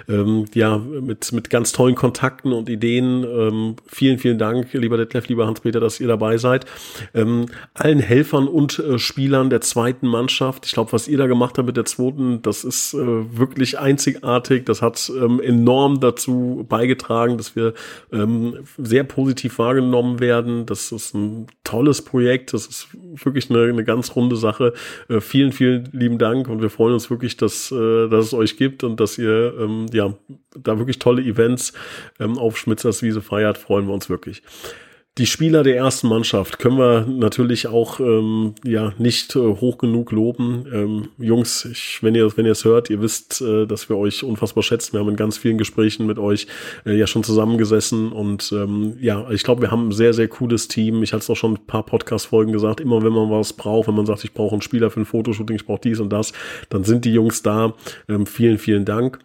ähm, 0.09 0.47
ja, 0.55 0.79
mit 0.79 1.33
mit 1.33 1.51
ganz 1.51 1.73
tollen 1.73 1.95
Kontakten 1.95 2.55
und 2.55 2.71
Ideen. 2.71 3.25
Ähm, 3.25 3.77
vielen, 3.87 4.17
vielen 4.17 4.39
Dank, 4.39 4.73
lieber 4.73 4.97
Detlef, 4.97 5.29
lieber 5.29 5.47
Hans-Peter, 5.47 5.81
dass 5.81 6.01
ihr 6.01 6.09
dabei 6.09 6.39
seid. 6.39 6.65
Ähm, 7.13 7.45
allen 7.75 8.01
Helfern 8.01 8.49
und 8.49 8.79
äh, 8.79 8.99
Spielern 8.99 9.51
der 9.51 9.61
zweiten 9.61 10.07
Mannschaft. 10.07 10.65
Ich 10.65 10.73
glaube, 10.73 10.93
was 10.93 11.09
ihr 11.09 11.19
da 11.19 11.27
gemacht 11.27 11.59
habt 11.59 11.67
mit 11.67 11.77
der 11.77 11.85
zweiten, 11.85 12.41
das 12.41 12.65
ist 12.65 12.95
äh, 12.95 12.97
wirklich 13.39 13.79
einzigartig. 13.79 14.65
Das 14.65 14.81
hat 14.81 15.13
ähm, 15.15 15.43
enorm 15.43 16.01
dazu 16.01 16.65
beigetragen, 16.67 17.37
dass 17.37 17.55
wir 17.55 17.75
ähm, 18.15 18.61
sehr 18.79 19.05
positiv 19.05 19.59
wahrgenommen 19.59 20.21
werden. 20.21 20.65
Das 20.65 20.91
ist 20.91 21.15
ein 21.15 21.49
tolles 21.65 22.01
Projekt. 22.01 22.55
Das 22.55 22.65
ist 22.65 22.89
wirklich 23.23 23.51
eine, 23.51 23.65
eine 23.65 23.85
ganz 23.85 24.17
runde 24.17 24.37
Sache. 24.37 24.73
Äh, 25.11 25.21
vielen, 25.21 25.53
vielen 25.53 25.91
lieben 25.93 26.17
Dank 26.17 26.49
und 26.49 26.63
wir 26.63 26.71
freuen 26.71 26.95
uns 26.95 27.10
wirklich, 27.11 27.37
dass, 27.37 27.71
äh, 27.73 28.09
dass 28.09 28.27
es 28.27 28.35
euch 28.35 28.57
gibt 28.57 28.85
und 28.85 29.01
dass 29.01 29.19
ihr 29.19 29.55
ähm, 29.59 29.87
ja 29.93 30.15
da 30.57 30.79
wirklich 30.79 30.99
tolle 30.99 31.23
Events 31.23 31.73
ähm, 32.19 32.39
auf 32.39 32.57
Schmitzers 32.57 33.03
Wiese 33.03 33.23
feiert, 33.23 33.59
freuen 33.59 33.87
wir 33.87 33.95
uns 33.95 34.09
wirklich. 34.09 34.43
Die 35.19 35.27
Spieler 35.27 35.65
der 35.65 35.77
ersten 35.77 36.07
Mannschaft 36.07 36.61
können 36.61 36.79
wir 36.79 37.05
natürlich 37.05 37.67
auch 37.67 37.99
ähm, 37.99 38.55
ja 38.65 38.93
nicht 38.97 39.35
äh, 39.35 39.41
hoch 39.41 39.77
genug 39.77 40.13
loben. 40.13 40.67
Ähm, 40.73 41.09
Jungs, 41.19 41.65
ich, 41.65 41.99
wenn 42.03 42.15
ihr 42.15 42.37
wenn 42.37 42.47
ihr 42.47 42.53
es 42.53 42.65
hört, 42.65 42.91
ihr 42.91 43.03
wisst, 43.03 43.41
äh, 43.43 43.67
dass 43.67 43.89
wir 43.89 43.97
euch 43.97 44.23
unfassbar 44.23 44.63
schätzen. 44.63 44.93
Wir 44.93 45.01
haben 45.01 45.09
in 45.09 45.17
ganz 45.17 45.37
vielen 45.37 45.59
Gesprächen 45.59 46.07
mit 46.07 46.21
euch 46.21 46.47
äh, 46.87 46.97
ja 46.97 47.09
schon 47.09 47.25
zusammengesessen 47.25 48.13
und 48.13 48.53
ähm, 48.53 48.97
ja, 49.01 49.29
ich 49.33 49.43
glaube, 49.43 49.63
wir 49.63 49.73
haben 49.73 49.89
ein 49.89 49.93
sehr 49.93 50.15
sehr 50.15 50.29
cooles 50.29 50.69
Team. 50.69 51.03
Ich 51.03 51.13
hatte 51.13 51.25
es 51.25 51.31
auch 51.31 51.37
schon 51.37 51.55
ein 51.55 51.67
paar 51.67 51.85
Podcast 51.85 52.27
Folgen 52.27 52.53
gesagt. 52.53 52.81
Immer 52.81 53.03
wenn 53.03 53.13
man 53.13 53.31
was 53.31 53.53
braucht, 53.53 53.89
wenn 53.89 53.97
man 53.97 54.07
sagt, 54.07 54.23
ich 54.23 54.33
brauche 54.33 54.53
einen 54.53 54.63
Spieler 54.63 54.91
für 54.91 55.01
ein 55.01 55.07
Fotoshooting, 55.07 55.57
ich 55.57 55.67
brauche 55.67 55.81
dies 55.83 55.99
und 55.99 56.11
das, 56.11 56.33
dann 56.69 56.85
sind 56.85 57.05
die 57.05 57.13
Jungs 57.13 57.43
da. 57.43 57.75
Ähm, 58.09 58.27
vielen 58.27 58.59
vielen 58.59 58.85
Dank. 58.85 59.19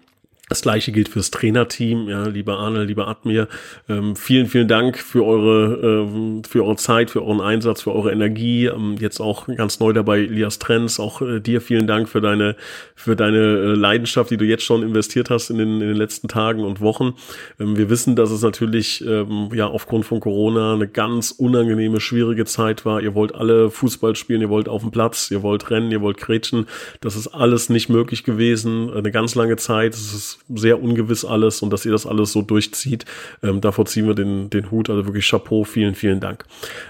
Das 0.47 0.61
gleiche 0.61 0.91
gilt 0.91 1.09
fürs 1.09 1.31
Trainerteam, 1.31 2.07
ja, 2.07 2.27
lieber 2.27 2.59
Arne, 2.59 2.83
lieber 2.83 3.07
Admir. 3.07 3.47
Ähm, 3.89 4.15
vielen, 4.15 4.45
vielen 4.45 4.67
Dank 4.67 4.99
für 4.99 5.25
eure, 5.25 6.05
ähm, 6.05 6.43
für 6.47 6.63
eure 6.63 6.75
Zeit, 6.75 7.09
für 7.09 7.23
euren 7.23 7.41
Einsatz, 7.41 7.81
für 7.81 7.95
eure 7.95 8.11
Energie. 8.11 8.67
Ähm, 8.67 8.95
jetzt 8.99 9.19
auch 9.19 9.47
ganz 9.47 9.79
neu 9.79 9.91
dabei, 9.91 10.19
Elias 10.19 10.59
Trenz. 10.59 10.99
Auch 10.99 11.23
äh, 11.23 11.39
dir 11.39 11.61
vielen 11.61 11.87
Dank 11.87 12.07
für 12.07 12.21
deine, 12.21 12.55
für 12.93 13.15
deine 13.15 13.37
äh, 13.37 13.73
Leidenschaft, 13.73 14.29
die 14.29 14.37
du 14.37 14.45
jetzt 14.45 14.63
schon 14.63 14.83
investiert 14.83 15.31
hast 15.31 15.49
in 15.49 15.57
den, 15.57 15.81
in 15.81 15.87
den 15.87 15.97
letzten 15.97 16.27
Tagen 16.27 16.63
und 16.63 16.79
Wochen. 16.79 17.15
Ähm, 17.59 17.75
wir 17.75 17.89
wissen, 17.89 18.15
dass 18.15 18.29
es 18.29 18.43
natürlich, 18.43 19.03
ähm, 19.03 19.49
ja, 19.51 19.65
aufgrund 19.65 20.05
von 20.05 20.19
Corona 20.19 20.75
eine 20.75 20.87
ganz 20.87 21.31
unangenehme, 21.31 21.99
schwierige 21.99 22.45
Zeit 22.45 22.85
war. 22.85 23.01
Ihr 23.01 23.15
wollt 23.15 23.33
alle 23.33 23.71
Fußball 23.71 24.15
spielen, 24.15 24.41
ihr 24.41 24.49
wollt 24.49 24.69
auf 24.69 24.83
dem 24.83 24.91
Platz, 24.91 25.31
ihr 25.31 25.41
wollt 25.41 25.71
rennen, 25.71 25.89
ihr 25.89 26.01
wollt 26.01 26.17
kretschen. 26.17 26.67
Das 27.01 27.15
ist 27.15 27.29
alles 27.29 27.69
nicht 27.69 27.89
möglich 27.89 28.23
gewesen. 28.23 28.93
Eine 28.93 29.09
ganz 29.09 29.33
lange 29.33 29.55
Zeit. 29.55 29.95
Es 29.95 30.13
ist 30.13 30.34
sehr 30.53 30.81
ungewiss 30.81 31.25
alles 31.25 31.61
und 31.61 31.71
dass 31.71 31.85
ihr 31.85 31.91
das 31.91 32.05
alles 32.05 32.31
so 32.31 32.41
durchzieht. 32.41 33.05
Ähm, 33.43 33.61
davor 33.61 33.85
ziehen 33.85 34.07
wir 34.07 34.15
den, 34.15 34.49
den 34.49 34.71
Hut, 34.71 34.89
also 34.89 35.05
wirklich 35.05 35.27
Chapeau, 35.27 35.63
vielen, 35.63 35.95
vielen 35.95 36.19
Dank. 36.19 36.45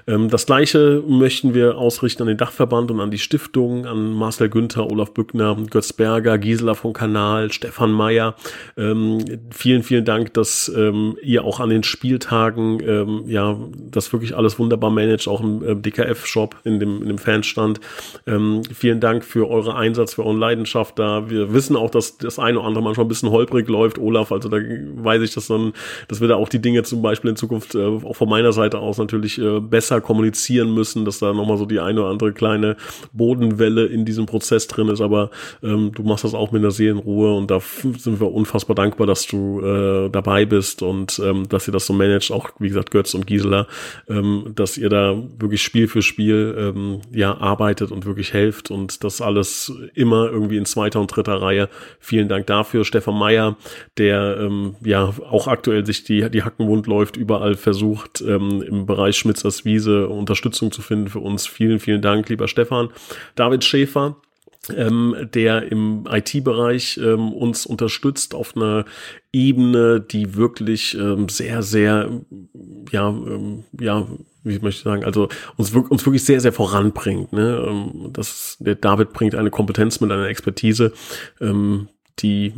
Ähm, 0.07 0.29
das 0.29 0.45
gleiche 0.45 1.03
möchten 1.07 1.53
wir 1.53 1.77
ausrichten 1.77 2.23
an 2.23 2.27
den 2.27 2.37
Dachverband 2.37 2.91
und 2.91 2.99
an 2.99 3.11
die 3.11 3.17
Stiftung, 3.17 3.85
an 3.85 4.13
Marcel 4.13 4.49
Günther, 4.49 4.89
Olaf 4.89 5.13
Bückner, 5.13 5.57
Götz 5.69 5.93
Berger, 5.93 6.37
Gisela 6.37 6.73
von 6.73 6.93
Kanal, 6.93 7.51
Stefan 7.51 7.91
Meyer. 7.91 8.35
Ähm, 8.77 9.23
vielen, 9.51 9.83
vielen 9.83 10.05
Dank, 10.05 10.33
dass 10.33 10.71
ähm, 10.75 11.17
ihr 11.21 11.43
auch 11.43 11.59
an 11.59 11.69
den 11.69 11.83
Spieltagen 11.83 12.79
ähm, 12.85 13.23
ja 13.27 13.57
das 13.91 14.11
wirklich 14.13 14.35
alles 14.35 14.59
wunderbar 14.59 14.91
managt, 14.91 15.27
auch 15.27 15.41
im 15.41 15.63
äh, 15.63 15.75
DKF-Shop, 15.75 16.55
in 16.63 16.79
dem, 16.79 17.01
in 17.01 17.07
dem 17.07 17.17
Fanstand. 17.17 17.79
Ähm, 18.27 18.61
vielen 18.73 18.99
Dank 18.99 19.23
für 19.23 19.49
eure 19.49 19.75
Einsatz, 19.75 20.15
für 20.15 20.25
eure 20.25 20.37
Leidenschaft 20.37 20.99
da. 20.99 21.29
Wir 21.29 21.53
wissen 21.53 21.75
auch, 21.75 21.89
dass 21.89 22.17
das 22.17 22.39
eine 22.39 22.59
oder 22.59 22.67
andere 22.67 22.83
manchmal 22.83 23.05
ein 23.05 23.09
bisschen 23.09 23.31
holprig 23.35 23.67
läuft, 23.67 23.97
Olaf, 23.97 24.31
also 24.31 24.49
da 24.49 24.57
weiß 24.57 25.21
ich, 25.21 25.33
dass 25.33 25.47
dann, 25.47 25.73
dass 26.07 26.21
wir 26.21 26.27
da 26.27 26.35
auch 26.35 26.49
die 26.49 26.61
Dinge 26.61 26.83
zum 26.83 27.01
Beispiel 27.01 27.31
in 27.31 27.35
Zukunft 27.35 27.75
äh, 27.75 27.85
auch 27.85 28.15
von 28.15 28.29
meiner 28.29 28.53
Seite 28.53 28.79
aus 28.79 28.97
natürlich 28.97 29.39
äh, 29.39 29.59
besser 29.59 30.01
kommunizieren 30.01 30.73
müssen, 30.73 31.05
dass 31.05 31.19
da 31.19 31.33
nochmal 31.33 31.57
so 31.57 31.65
die 31.65 31.79
eine 31.79 32.01
oder 32.01 32.09
andere 32.09 32.33
kleine 32.33 32.77
Bodenwelle 33.13 33.85
in 33.85 34.05
diesem 34.05 34.25
Prozess 34.25 34.67
drin 34.67 34.87
ist, 34.87 35.01
aber 35.01 35.29
ähm, 35.61 35.91
du 35.93 36.03
machst 36.03 36.23
das 36.23 36.33
auch 36.33 36.51
mit 36.51 36.61
einer 36.61 36.71
Seelenruhe 36.71 37.33
und 37.35 37.51
da 37.51 37.59
sind 37.59 38.19
wir 38.19 38.31
unfassbar 38.31 38.75
dankbar, 38.75 39.07
dass 39.07 39.27
du 39.27 39.61
äh, 39.61 40.09
dabei 40.09 40.45
bist 40.45 40.81
und 40.81 41.19
ähm, 41.23 41.47
dass 41.49 41.67
ihr 41.67 41.71
das 41.71 41.85
so 41.85 41.93
managt, 41.93 42.31
auch 42.31 42.49
wie 42.59 42.69
gesagt 42.69 42.91
Götz 42.91 43.13
und 43.13 43.27
Gisela, 43.27 43.67
ähm, 44.07 44.53
dass 44.55 44.77
ihr 44.77 44.89
da 44.89 45.21
wirklich 45.39 45.61
Spiel 45.61 45.87
für 45.87 46.01
Spiel 46.01 46.55
ähm, 46.57 47.01
ja 47.13 47.37
arbeitet 47.37 47.91
und 47.91 48.05
wirklich 48.05 48.33
helft 48.33 48.71
und 48.71 49.03
das 49.03 49.21
alles 49.21 49.73
immer 49.93 50.29
irgendwie 50.29 50.57
in 50.57 50.65
zweiter 50.65 50.99
und 50.99 51.07
dritter 51.07 51.41
Reihe. 51.41 51.69
Vielen 51.99 52.27
Dank 52.27 52.47
dafür. 52.47 52.85
Stefan 52.85 53.17
Meyer, 53.25 53.57
der 53.97 54.37
ähm, 54.39 54.75
ja 54.83 55.13
auch 55.29 55.47
aktuell 55.47 55.83
sich 55.85 56.03
die, 56.03 56.29
die 56.29 56.43
Hackenwund 56.43 56.85
läuft, 56.85 57.17
überall 57.17 57.55
versucht, 57.55 58.21
ähm, 58.21 58.61
im 58.61 58.85
Bereich 58.85 59.17
Schmitzers 59.17 59.65
Wiese 59.65 60.07
Unterstützung 60.09 60.71
zu 60.71 60.81
finden 60.83 61.07
für 61.07 61.19
uns. 61.19 61.47
Vielen, 61.47 61.79
vielen 61.79 62.01
Dank, 62.01 62.29
lieber 62.29 62.47
Stefan. 62.47 62.89
David 63.35 63.63
Schäfer, 63.63 64.17
ähm, 64.75 65.15
der 65.33 65.71
im 65.71 66.05
IT-Bereich 66.09 66.97
ähm, 66.97 67.33
uns 67.33 67.65
unterstützt 67.65 68.35
auf 68.35 68.55
einer 68.55 68.85
Ebene, 69.31 69.99
die 69.99 70.35
wirklich 70.35 70.95
ähm, 70.95 71.29
sehr, 71.29 71.63
sehr, 71.63 72.09
ja, 72.91 73.09
ähm, 73.09 73.63
ja, 73.79 74.07
wie 74.43 74.59
möchte 74.59 74.79
ich 74.79 74.83
sagen, 74.83 75.03
also 75.03 75.27
uns, 75.57 75.71
uns 75.71 76.05
wirklich 76.05 76.23
sehr, 76.23 76.39
sehr 76.39 76.53
voranbringt. 76.53 77.33
Ne? 77.33 77.65
Ähm, 77.67 78.09
das, 78.13 78.57
der 78.59 78.75
David 78.75 79.13
bringt 79.13 79.35
eine 79.35 79.49
Kompetenz 79.49 79.99
mit 79.99 80.11
einer 80.11 80.27
Expertise, 80.27 80.93
ähm, 81.41 81.89
die 82.19 82.53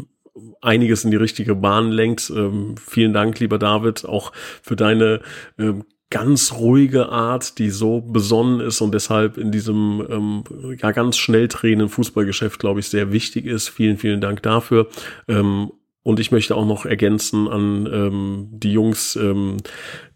einiges 0.61 1.03
in 1.03 1.11
die 1.11 1.17
richtige 1.17 1.55
Bahn 1.55 1.91
lenkt. 1.91 2.29
Ähm, 2.29 2.75
vielen 2.77 3.13
Dank, 3.13 3.39
lieber 3.39 3.57
David, 3.57 4.05
auch 4.05 4.31
für 4.61 4.75
deine 4.75 5.21
ähm, 5.57 5.83
ganz 6.09 6.53
ruhige 6.53 7.09
Art, 7.09 7.57
die 7.57 7.69
so 7.69 8.01
besonnen 8.01 8.61
ist 8.61 8.81
und 8.81 8.93
deshalb 8.93 9.37
in 9.37 9.51
diesem 9.51 10.05
ähm, 10.09 10.43
ja 10.81 10.91
ganz 10.91 11.17
schnell 11.17 11.47
drehenden 11.47 11.89
Fußballgeschäft, 11.89 12.59
glaube 12.59 12.79
ich, 12.79 12.87
sehr 12.89 13.11
wichtig 13.11 13.45
ist. 13.45 13.69
Vielen, 13.69 13.97
vielen 13.97 14.21
Dank 14.21 14.41
dafür. 14.43 14.87
Ähm, 15.27 15.71
und 16.03 16.21
ich 16.21 16.31
möchte 16.31 16.55
auch 16.55 16.65
noch 16.65 16.85
ergänzen 16.85 17.49
an 17.49 17.85
ähm, 17.91 18.47
die 18.51 18.71
Jungs, 18.71 19.17
ähm, 19.17 19.57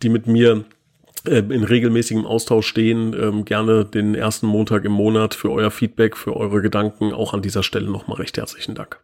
die 0.01 0.07
mit 0.07 0.25
mir 0.25 0.63
äh, 1.25 1.39
in 1.39 1.65
regelmäßigem 1.65 2.25
Austausch 2.25 2.67
stehen, 2.67 3.13
ähm, 3.13 3.43
gerne 3.43 3.83
den 3.83 4.15
ersten 4.15 4.47
Montag 4.47 4.85
im 4.85 4.93
Monat 4.93 5.33
für 5.33 5.51
euer 5.51 5.69
Feedback, 5.69 6.15
für 6.15 6.37
eure 6.37 6.61
Gedanken. 6.61 7.11
Auch 7.11 7.33
an 7.33 7.41
dieser 7.41 7.63
Stelle 7.63 7.91
nochmal 7.91 8.17
recht 8.17 8.37
herzlichen 8.37 8.73
Dank. 8.73 9.01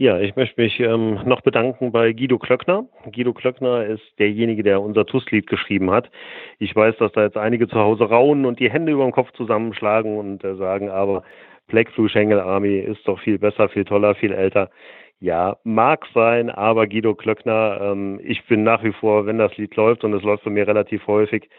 Ja, 0.00 0.18
ich 0.18 0.34
möchte 0.34 0.58
mich 0.58 0.80
ähm, 0.80 1.20
noch 1.26 1.42
bedanken 1.42 1.92
bei 1.92 2.14
Guido 2.14 2.38
Klöckner. 2.38 2.86
Guido 3.14 3.34
Klöckner 3.34 3.84
ist 3.84 4.00
derjenige, 4.18 4.62
der 4.62 4.80
unser 4.80 5.04
TUS-Lied 5.04 5.46
geschrieben 5.46 5.90
hat. 5.90 6.10
Ich 6.58 6.74
weiß, 6.74 6.96
dass 6.96 7.12
da 7.12 7.22
jetzt 7.22 7.36
einige 7.36 7.68
zu 7.68 7.78
Hause 7.78 8.04
raunen 8.04 8.46
und 8.46 8.60
die 8.60 8.70
Hände 8.70 8.92
über 8.92 9.04
den 9.04 9.12
Kopf 9.12 9.30
zusammenschlagen 9.32 10.16
und 10.16 10.42
äh, 10.42 10.54
sagen, 10.54 10.88
aber 10.88 11.22
Black 11.66 11.94
Blue 11.94 12.08
Schengel 12.08 12.40
Army 12.40 12.78
ist 12.78 13.06
doch 13.06 13.20
viel 13.20 13.38
besser, 13.38 13.68
viel 13.68 13.84
toller, 13.84 14.14
viel 14.14 14.32
älter. 14.32 14.70
Ja, 15.18 15.58
mag 15.64 16.06
sein, 16.14 16.48
aber 16.48 16.86
Guido 16.86 17.14
Klöckner, 17.14 17.80
ähm, 17.82 18.20
ich 18.24 18.42
bin 18.46 18.62
nach 18.62 18.82
wie 18.82 18.92
vor, 18.92 19.26
wenn 19.26 19.36
das 19.36 19.54
Lied 19.58 19.76
läuft 19.76 20.02
und 20.02 20.14
es 20.14 20.22
läuft 20.22 20.44
bei 20.44 20.50
mir 20.50 20.66
relativ 20.66 21.06
häufig, 21.08 21.50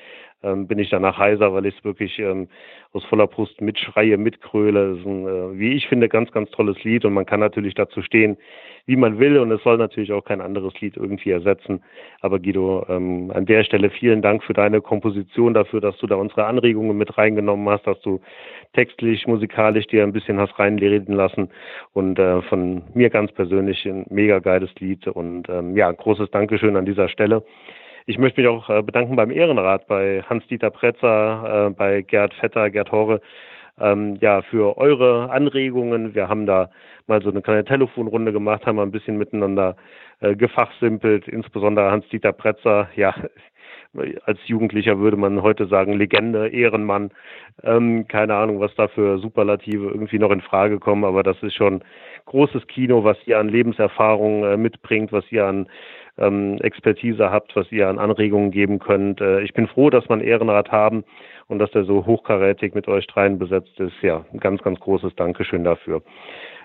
ähm, 0.44 0.68
bin 0.68 0.80
ich 0.80 0.90
danach 0.90 1.18
heiser, 1.18 1.54
weil 1.54 1.66
ich 1.66 1.78
es 1.78 1.84
wirklich 1.84 2.18
ähm, 2.20 2.48
aus 2.94 3.06
voller 3.06 3.28
Brust 3.28 3.62
mitschreie, 3.62 4.18
mitkröle. 4.18 4.92
Das 4.92 5.00
ist 5.00 5.06
ein, 5.06 5.28
äh, 5.28 5.60
wie 5.60 5.74
ich 5.74 5.88
finde, 5.88 6.10
ganz, 6.10 6.32
ganz 6.32 6.50
tolles 6.52 6.84
Lied 6.84 7.06
und 7.06 7.14
man 7.14 7.26
kann 7.26 7.40
natürlich 7.40 7.74
dazu 7.74 8.02
stehen, 8.02 8.38
wie 8.86 8.96
man 8.96 9.20
will 9.20 9.38
und 9.38 9.52
es 9.52 9.64
soll 9.64 9.78
natürlich 9.78 10.12
auch 10.12 10.24
kein 10.24 10.42
anderes 10.42 10.74
Lied 10.82 10.98
irgendwie 10.98 11.32
ersetzen. 11.32 11.84
Aber 12.22 12.40
Guido, 12.40 12.86
ähm, 12.90 13.32
an 13.34 13.46
der 13.46 13.64
Stelle 13.64 13.90
vielen 13.90 14.22
Dank 14.22 14.44
für 14.44 14.54
deine 14.54 14.82
Komposition, 14.82 15.54
dafür, 15.54 15.82
dass 15.82 15.98
du 15.98 16.08
da 16.08 16.16
unsere 16.16 16.46
Anregungen 16.46 16.98
mit 16.98 17.18
reingenommen 17.18 17.70
hast, 17.70 17.86
dass 17.86 18.02
du 18.02 18.20
textlich, 18.74 19.28
musikalisch 19.28 19.88
dir 19.88 20.04
ein 20.04 20.14
bisschen 20.14 20.40
hast 20.40 20.58
reinreden 20.58 21.16
lassen 21.16 21.50
und 21.94 22.18
äh, 22.20 22.42
von 22.44 22.84
mir 22.94 23.10
ganz 23.10 23.32
persönlich 23.32 23.86
ein 23.86 24.06
mega 24.10 24.40
geiles 24.40 24.74
Lied 24.80 25.08
und 25.08 25.48
ähm, 25.50 25.76
ja, 25.78 25.92
großes 25.92 26.32
Dankeschön 26.32 26.76
an 26.76 26.86
dieser 26.86 27.10
Stelle. 27.10 27.44
Ich 28.08 28.18
möchte 28.18 28.42
mich 28.42 28.50
auch 28.50 28.70
äh, 28.70 28.82
bedanken 28.82 29.16
beim 29.16 29.32
Ehrenrat, 29.32 29.88
bei 29.88 30.24
Hans-Dieter 30.24 30.72
Pretzer, 30.72 31.68
äh, 31.68 31.70
bei 31.70 32.02
Gerd 32.02 32.34
Vetter, 32.34 32.70
Gerd 32.72 32.92
Hore, 32.92 33.22
ähm, 33.80 34.18
ja, 34.22 34.42
für 34.42 34.78
eure 34.78 35.30
Anregungen. 35.30 36.16
Wir 36.16 36.28
haben 36.28 36.46
da 36.46 36.70
mal 37.08 37.22
so 37.22 37.30
eine 37.30 37.42
kleine 37.42 37.64
Telefonrunde 37.64 38.32
gemacht, 38.32 38.66
haben 38.66 38.80
ein 38.80 38.92
bisschen 38.92 39.18
miteinander 39.18 39.76
äh, 40.20 40.36
gefachsimpelt, 40.36 41.28
insbesondere 41.28 41.92
Hans-Dieter 41.92 42.34
Pretzer, 42.34 42.90
ja, 42.96 43.14
als 44.26 44.40
Jugendlicher 44.46 45.00
würde 45.00 45.18
man 45.18 45.42
heute 45.42 45.68
sagen, 45.68 45.94
Legende, 45.94 46.48
Ehrenmann. 46.48 47.12
Ähm, 47.64 48.08
keine 48.08 48.36
Ahnung, 48.36 48.60
was 48.60 48.74
da 48.76 48.88
für 48.88 49.20
Superlative 49.20 49.90
irgendwie 49.90 50.20
noch 50.20 50.32
in 50.32 50.42
Frage 50.42 50.80
kommen, 50.80 51.04
aber 51.04 51.24
das 51.24 51.42
ist 51.44 51.56
schon 51.56 51.84
großes 52.26 52.68
Kino, 52.68 53.04
was 53.04 53.18
ihr 53.26 53.38
an 53.38 53.50
Lebenserfahrung 53.50 54.44
äh, 54.44 54.58
mitbringt, 54.58 55.12
was 55.12 55.30
ihr 55.32 55.46
an 55.46 55.68
ähm, 56.22 56.58
Expertise 56.62 57.32
habt, 57.32 57.56
was 57.56 57.72
ihr 57.72 57.90
an 57.90 58.00
Anregungen 58.00 58.52
geben 58.52 58.80
könnt. 58.80 59.20
Äh, 59.20 59.42
ich 59.42 59.54
bin 59.54 59.68
froh, 59.68 59.90
dass 59.90 60.06
wir 60.06 60.14
einen 60.14 60.22
Ehrenrat 60.22 60.72
haben 60.72 61.04
und 61.48 61.60
dass 61.60 61.72
der 61.72 61.84
so 61.84 62.06
hochkarätig 62.06 62.74
mit 62.74 62.88
euch 62.88 63.08
dreien 63.08 63.40
besetzt 63.40 63.80
ist. 63.80 63.94
Ja, 64.02 64.26
ein 64.32 64.40
ganz, 64.40 64.62
ganz 64.62 64.80
großes 64.80 65.16
Dankeschön 65.16 65.64
dafür. 65.64 66.02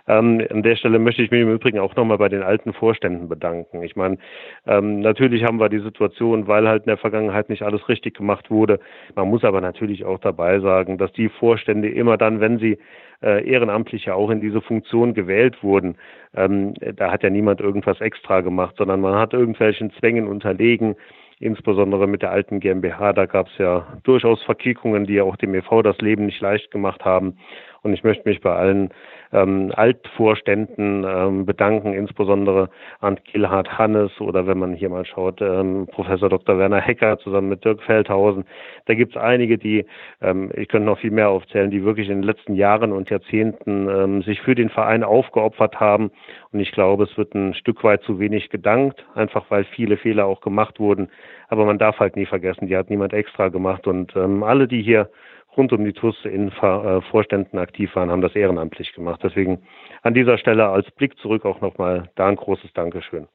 Ähm, 0.09 0.45
an 0.51 0.63
der 0.63 0.77
Stelle 0.77 0.99
möchte 0.99 1.23
ich 1.23 1.31
mich 1.31 1.41
im 1.41 1.53
Übrigen 1.53 1.79
auch 1.79 1.97
nochmal 1.97 2.19
bei 2.19 2.29
den 2.29 2.43
alten 2.43 2.73
Vorständen 2.73 3.29
bedanken. 3.29 3.83
Ich 3.83 3.97
meine, 3.97 4.19
ähm, 4.67 5.01
natürlich 5.01 5.45
haben 5.45 5.59
wir 5.59 5.69
die 5.69 5.81
Situation, 5.81 6.47
weil 6.47 6.69
halt 6.69 6.85
in 6.85 6.89
der 6.89 6.97
Vergangenheit 6.97 7.49
nicht 7.49 7.63
alles 7.63 7.89
richtig 7.89 8.17
gemacht 8.17 8.51
wurde. 8.51 8.79
Man 9.15 9.29
muss 9.29 9.45
aber 9.45 9.61
natürlich 9.61 10.05
auch 10.05 10.19
dabei 10.21 10.61
sagen, 10.61 10.99
dass 10.99 11.13
die 11.13 11.29
Vorstände 11.29 11.89
immer 11.89 12.17
dann, 12.17 12.41
wenn 12.41 12.59
sie 12.59 12.79
äh, 13.23 13.49
Ehrenamtliche 13.49 14.15
auch 14.15 14.31
in 14.31 14.41
diese 14.41 14.61
Funktion 14.61 15.15
gewählt 15.15 15.63
wurden, 15.63 15.97
ähm, 16.35 16.75
da 16.75 17.11
hat 17.11 17.23
ja 17.23 17.31
niemand 17.31 17.61
irgendwas 17.61 18.01
extra 18.01 18.43
gemacht, 18.43 18.77
sondern 18.79 19.01
man 19.01 19.15
hat 19.15 19.33
irgendwelchen 19.33 19.91
Zwängen 19.93 20.29
unterlegen, 20.29 20.97
insbesondere 21.39 22.07
mit 22.07 22.23
der 22.23 22.31
alten 22.31 22.61
GmbH, 22.61 23.13
da 23.13 23.27
gab 23.27 23.49
es 23.49 23.59
ja 23.59 23.87
durchaus 24.05 24.43
Verquickungen, 24.43 25.07
die 25.07 25.15
ja 25.15 25.25
auch 25.25 25.37
dem 25.37 25.55
EV 25.55 25.83
das 25.83 25.99
Leben 25.99 26.27
nicht 26.27 26.41
leicht 26.41 26.71
gemacht 26.71 27.05
haben. 27.05 27.39
Und 27.87 27.95
ich 27.95 28.03
möchte 28.03 28.29
mich 28.29 28.41
bei 28.41 28.53
allen 28.53 28.91
ähm, 29.33 29.73
Altvorständen 29.75 31.05
ähm, 31.09 31.47
bedanken, 31.47 31.93
insbesondere 31.93 32.69
an 33.01 33.17
Gilhard 33.25 33.79
Hannes 33.79 34.21
oder 34.21 34.47
wenn 34.49 34.59
man 34.59 34.75
hier 34.75 34.89
mal 34.89 35.05
schaut, 35.05 35.41
ähm, 35.41 35.87
Professor 35.93 36.29
Dr. 36.29 36.59
Werner 36.59 36.81
Hecker 36.81 37.17
zusammen 37.19 37.49
mit 37.49 37.65
Dirk 37.65 37.81
Feldhausen. 37.83 38.45
Da 38.87 38.95
gibt 38.95 39.15
es 39.15 39.23
einige, 39.23 39.57
die, 39.57 39.87
ähm, 40.21 40.51
ich 40.57 40.67
könnte 40.67 40.87
noch 40.87 40.99
viel 40.99 41.13
mehr 41.13 41.29
aufzählen, 41.29 41.71
die 41.71 41.85
wirklich 41.85 42.09
in 42.09 42.17
den 42.17 42.25
letzten 42.25 42.55
Jahren 42.55 42.91
und 42.91 43.09
Jahrzehnten 43.09 43.89
ähm, 43.89 44.23
sich 44.23 44.41
für 44.41 44.57
den 44.57 44.69
Verein 44.69 45.05
aufgeopfert 45.05 45.79
haben. 45.79 46.11
Und 46.53 46.59
ich 46.59 46.73
glaube, 46.73 47.05
es 47.05 47.17
wird 47.17 47.35
ein 47.35 47.55
Stück 47.55 47.85
weit 47.85 48.03
zu 48.03 48.19
wenig 48.19 48.51
gedankt, 48.51 49.05
einfach 49.15 49.45
weil 49.49 49.65
viele 49.65 49.97
Fehler 49.97 50.27
auch 50.27 50.41
gemacht 50.41 50.81
wurden. 50.81 51.09
Aber 51.49 51.65
man 51.65 51.79
darf 51.79 52.01
halt 52.01 52.17
nie 52.17 52.27
vergessen, 52.27 52.67
die 52.67 52.77
hat 52.77 52.91
niemand 52.91 53.13
extra 53.13 53.49
gemacht. 53.49 53.87
Und 53.87 54.17
ähm, 54.17 54.43
alle, 54.43 54.67
die 54.67 54.83
hier 54.83 55.09
rund 55.57 55.73
um 55.73 55.85
die 55.85 55.93
TUS 55.93 56.17
in 56.25 56.49
äh, 56.49 57.01
Vorständen 57.11 57.59
aktiv 57.59 57.95
waren, 57.97 58.11
haben 58.11 58.21
das 58.21 58.35
ehrenamtlich 58.35 58.93
gemacht. 58.93 59.21
Deswegen 59.23 59.63
an 60.03 60.15
dieser 60.15 60.39
Stelle 60.39 60.69
als 60.69 60.91
Blick 60.93 61.19
zurück 61.19 61.45
auch 61.45 61.61
nochmal 61.61 62.11
da 62.17 62.29
ein 62.29 62.37
großes 62.37 62.73
Dankeschön. 62.75 63.29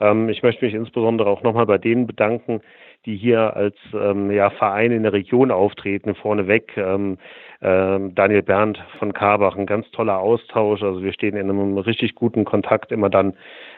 Ähm, 0.00 0.28
ich 0.28 0.42
möchte 0.42 0.64
mich 0.64 0.74
insbesondere 0.74 1.28
auch 1.28 1.42
nochmal 1.42 1.66
bei 1.66 1.78
denen 1.78 2.06
bedanken, 2.06 2.60
die 3.06 3.16
hier 3.16 3.54
als 3.54 3.76
ähm, 3.92 4.30
ja, 4.30 4.50
Verein 4.50 4.92
in 4.92 5.02
der 5.02 5.12
Region 5.12 5.50
auftreten, 5.50 6.14
vorneweg. 6.14 6.76
Ähm, 6.76 7.18
ähm, 7.60 8.14
Daniel 8.14 8.42
Berndt 8.42 8.82
von 8.98 9.12
Karbach, 9.12 9.56
ein 9.56 9.66
ganz 9.66 9.90
toller 9.90 10.18
Austausch. 10.18 10.82
Also 10.82 11.02
wir 11.02 11.12
stehen 11.12 11.36
in 11.36 11.48
einem 11.48 11.78
richtig 11.78 12.14
guten 12.14 12.44
Kontakt 12.44 12.92
immer 12.92 13.10
dann, 13.10 13.34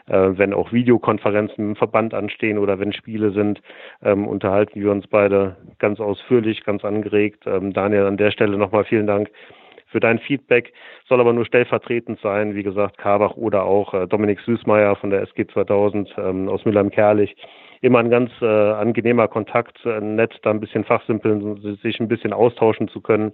äh, 0.06 0.30
wenn 0.32 0.54
auch 0.54 0.72
Videokonferenzen 0.72 1.70
im 1.70 1.76
Verband 1.76 2.14
anstehen 2.14 2.58
oder 2.58 2.78
wenn 2.78 2.92
Spiele 2.92 3.32
sind, 3.32 3.60
ähm, 4.02 4.26
unterhalten 4.26 4.80
wir 4.80 4.90
uns 4.90 5.06
beide 5.06 5.56
ganz 5.78 6.00
ausführlich, 6.00 6.64
ganz 6.64 6.84
angeregt. 6.84 7.44
Ähm, 7.46 7.72
Daniel, 7.72 8.06
an 8.06 8.16
der 8.16 8.30
Stelle 8.30 8.56
nochmal 8.56 8.84
vielen 8.84 9.06
Dank 9.06 9.30
für 9.96 10.00
dein 10.00 10.18
Feedback. 10.18 10.74
Soll 11.08 11.20
aber 11.20 11.32
nur 11.32 11.46
stellvertretend 11.46 12.20
sein, 12.20 12.54
wie 12.54 12.62
gesagt, 12.62 12.98
Karbach 12.98 13.34
oder 13.34 13.64
auch 13.64 13.94
äh, 13.94 14.06
Dominik 14.06 14.40
Süßmeier 14.40 14.94
von 14.96 15.08
der 15.08 15.22
SG 15.22 15.46
2000 15.46 16.14
ähm, 16.18 16.50
aus 16.50 16.66
Mülheim-Kerlich. 16.66 17.34
Immer 17.80 18.00
ein 18.00 18.10
ganz 18.10 18.30
äh, 18.42 18.44
angenehmer 18.44 19.26
Kontakt, 19.26 19.78
äh, 19.86 20.02
nett, 20.02 20.38
da 20.42 20.50
ein 20.50 20.60
bisschen 20.60 20.84
fachsimpeln, 20.84 21.78
sich 21.82 21.98
ein 21.98 22.08
bisschen 22.08 22.34
austauschen 22.34 22.88
zu 22.88 23.00
können. 23.00 23.32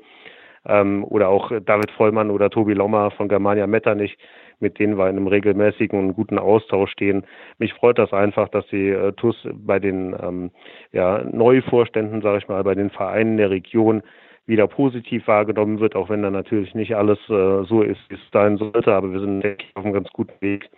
Ähm, 0.65 1.03
oder 1.03 1.31
auch 1.31 1.51
David 1.67 1.91
Vollmann 1.91 2.31
oder 2.31 2.49
Tobi 2.49 2.75
Lommer 2.75 3.11
von 3.11 3.29
Germania 3.29 3.67
Metternich, 3.67 4.17
mit 4.61 4.79
denen 4.79 4.97
wir 4.97 5.11
in 5.11 5.17
einem 5.17 5.27
regelmäßigen 5.27 5.99
und 5.99 6.15
guten 6.15 6.39
Austausch 6.39 6.93
stehen. 6.93 7.25
Mich 7.59 7.75
freut 7.75 7.99
das 7.99 8.13
einfach, 8.13 8.49
dass 8.51 8.65
die 8.69 8.91
äh, 8.91 9.13
TUS 9.15 9.49
bei 9.53 9.81
den 9.81 10.15
ähm, 10.23 10.53
ja, 10.93 11.25
Neuvorständen, 11.25 12.23
sage 12.23 12.39
ich 12.39 12.47
mal, 12.47 12.63
bei 12.63 12.77
den 12.77 12.91
Vereinen 12.91 13.37
der 13.37 13.51
Region 13.51 14.05
wieder 14.47 14.67
positiv 14.67 15.27
wahrgenommen 15.29 15.79
wird, 15.81 15.95
auch 15.95 16.09
wenn 16.09 16.23
da 16.23 16.31
natürlich 16.31 16.75
nicht 16.75 16.97
alles 16.97 17.19
äh, 17.29 17.65
so 17.65 17.83
ist, 17.83 18.01
wie 18.09 18.15
es 18.15 18.21
sein 18.33 18.57
sollte, 18.57 18.93
aber 18.93 19.13
wir 19.13 19.21
sind 19.21 19.45
auf 19.75 19.85
einem 19.85 19.95
ganz 19.95 20.09
guten 20.13 20.41
Weg. 20.41 20.69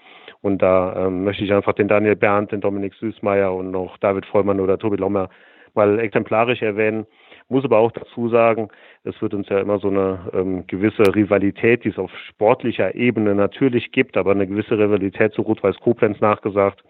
Und 0.42 0.60
da 0.60 1.06
ähm, 1.06 1.24
möchte 1.24 1.44
ich 1.44 1.52
einfach 1.52 1.72
den 1.72 1.88
Daniel 1.88 2.16
Berndt, 2.16 2.52
den 2.52 2.60
Dominik 2.60 2.92
Süßmeier 2.94 3.54
und 3.54 3.70
noch 3.70 3.96
David 3.98 4.26
Vollmann 4.26 4.60
oder 4.60 4.78
Tobi 4.78 4.96
Lommer 4.96 5.30
mal 5.74 5.98
exemplarisch 5.98 6.62
erwähnen. 6.62 7.06
Muss 7.48 7.64
aber 7.64 7.78
auch 7.78 7.92
dazu 7.92 8.28
sagen, 8.28 8.68
es 9.04 9.20
wird 9.20 9.34
uns 9.34 9.48
ja 9.48 9.58
immer 9.58 9.78
so 9.78 9.88
eine 9.88 10.30
ähm, 10.32 10.66
gewisse 10.66 11.14
Rivalität, 11.14 11.84
die 11.84 11.90
es 11.90 11.98
auf 11.98 12.10
sportlicher 12.28 12.94
Ebene 12.94 13.34
natürlich 13.34 13.92
gibt, 13.92 14.16
aber 14.16 14.32
eine 14.32 14.46
gewisse 14.46 14.78
Rivalität 14.78 15.32
zu 15.32 15.42
Rot-Weiß 15.42 15.76
Koblenz 15.80 16.20
nachgesagt. 16.20 16.82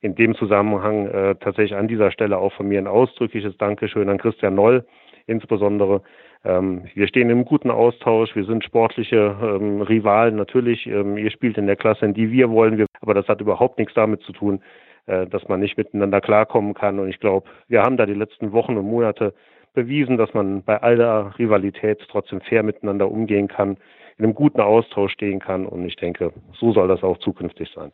In 0.00 0.16
dem 0.16 0.34
Zusammenhang 0.34 1.06
äh, 1.06 1.34
tatsächlich 1.36 1.76
an 1.76 1.86
dieser 1.86 2.10
Stelle 2.10 2.38
auch 2.38 2.52
von 2.54 2.66
mir 2.68 2.78
ein 2.78 2.88
ausdrückliches 2.88 3.56
Dankeschön 3.58 4.08
an 4.08 4.18
Christian 4.18 4.56
Noll, 4.56 4.84
insbesondere. 5.26 6.02
Ähm, 6.44 6.84
wir 6.94 7.06
stehen 7.08 7.30
im 7.30 7.44
guten 7.44 7.70
Austausch, 7.70 8.34
wir 8.34 8.44
sind 8.44 8.64
sportliche 8.64 9.36
ähm, 9.40 9.80
Rivalen 9.82 10.36
natürlich. 10.36 10.86
Ähm, 10.86 11.16
ihr 11.16 11.30
spielt 11.30 11.58
in 11.58 11.66
der 11.66 11.76
Klasse, 11.76 12.04
in 12.04 12.14
die 12.14 12.30
wir 12.30 12.50
wollen, 12.50 12.78
wir, 12.78 12.86
aber 13.00 13.14
das 13.14 13.28
hat 13.28 13.40
überhaupt 13.40 13.78
nichts 13.78 13.94
damit 13.94 14.22
zu 14.22 14.32
tun, 14.32 14.60
äh, 15.06 15.26
dass 15.26 15.46
man 15.48 15.60
nicht 15.60 15.76
miteinander 15.76 16.20
klarkommen 16.20 16.74
kann. 16.74 16.98
Und 16.98 17.08
ich 17.08 17.20
glaube, 17.20 17.48
wir 17.68 17.82
haben 17.82 17.96
da 17.96 18.06
die 18.06 18.14
letzten 18.14 18.52
Wochen 18.52 18.76
und 18.76 18.86
Monate 18.86 19.34
bewiesen, 19.74 20.18
dass 20.18 20.34
man 20.34 20.62
bei 20.62 20.82
all 20.82 20.96
der 20.96 21.32
Rivalität 21.38 22.04
trotzdem 22.10 22.40
fair 22.40 22.62
miteinander 22.62 23.10
umgehen 23.10 23.48
kann, 23.48 23.78
in 24.18 24.24
einem 24.24 24.34
guten 24.34 24.60
Austausch 24.60 25.12
stehen 25.12 25.40
kann. 25.40 25.66
Und 25.66 25.84
ich 25.86 25.96
denke, 25.96 26.32
so 26.52 26.72
soll 26.72 26.88
das 26.88 27.02
auch 27.02 27.18
zukünftig 27.18 27.70
sein. 27.74 27.92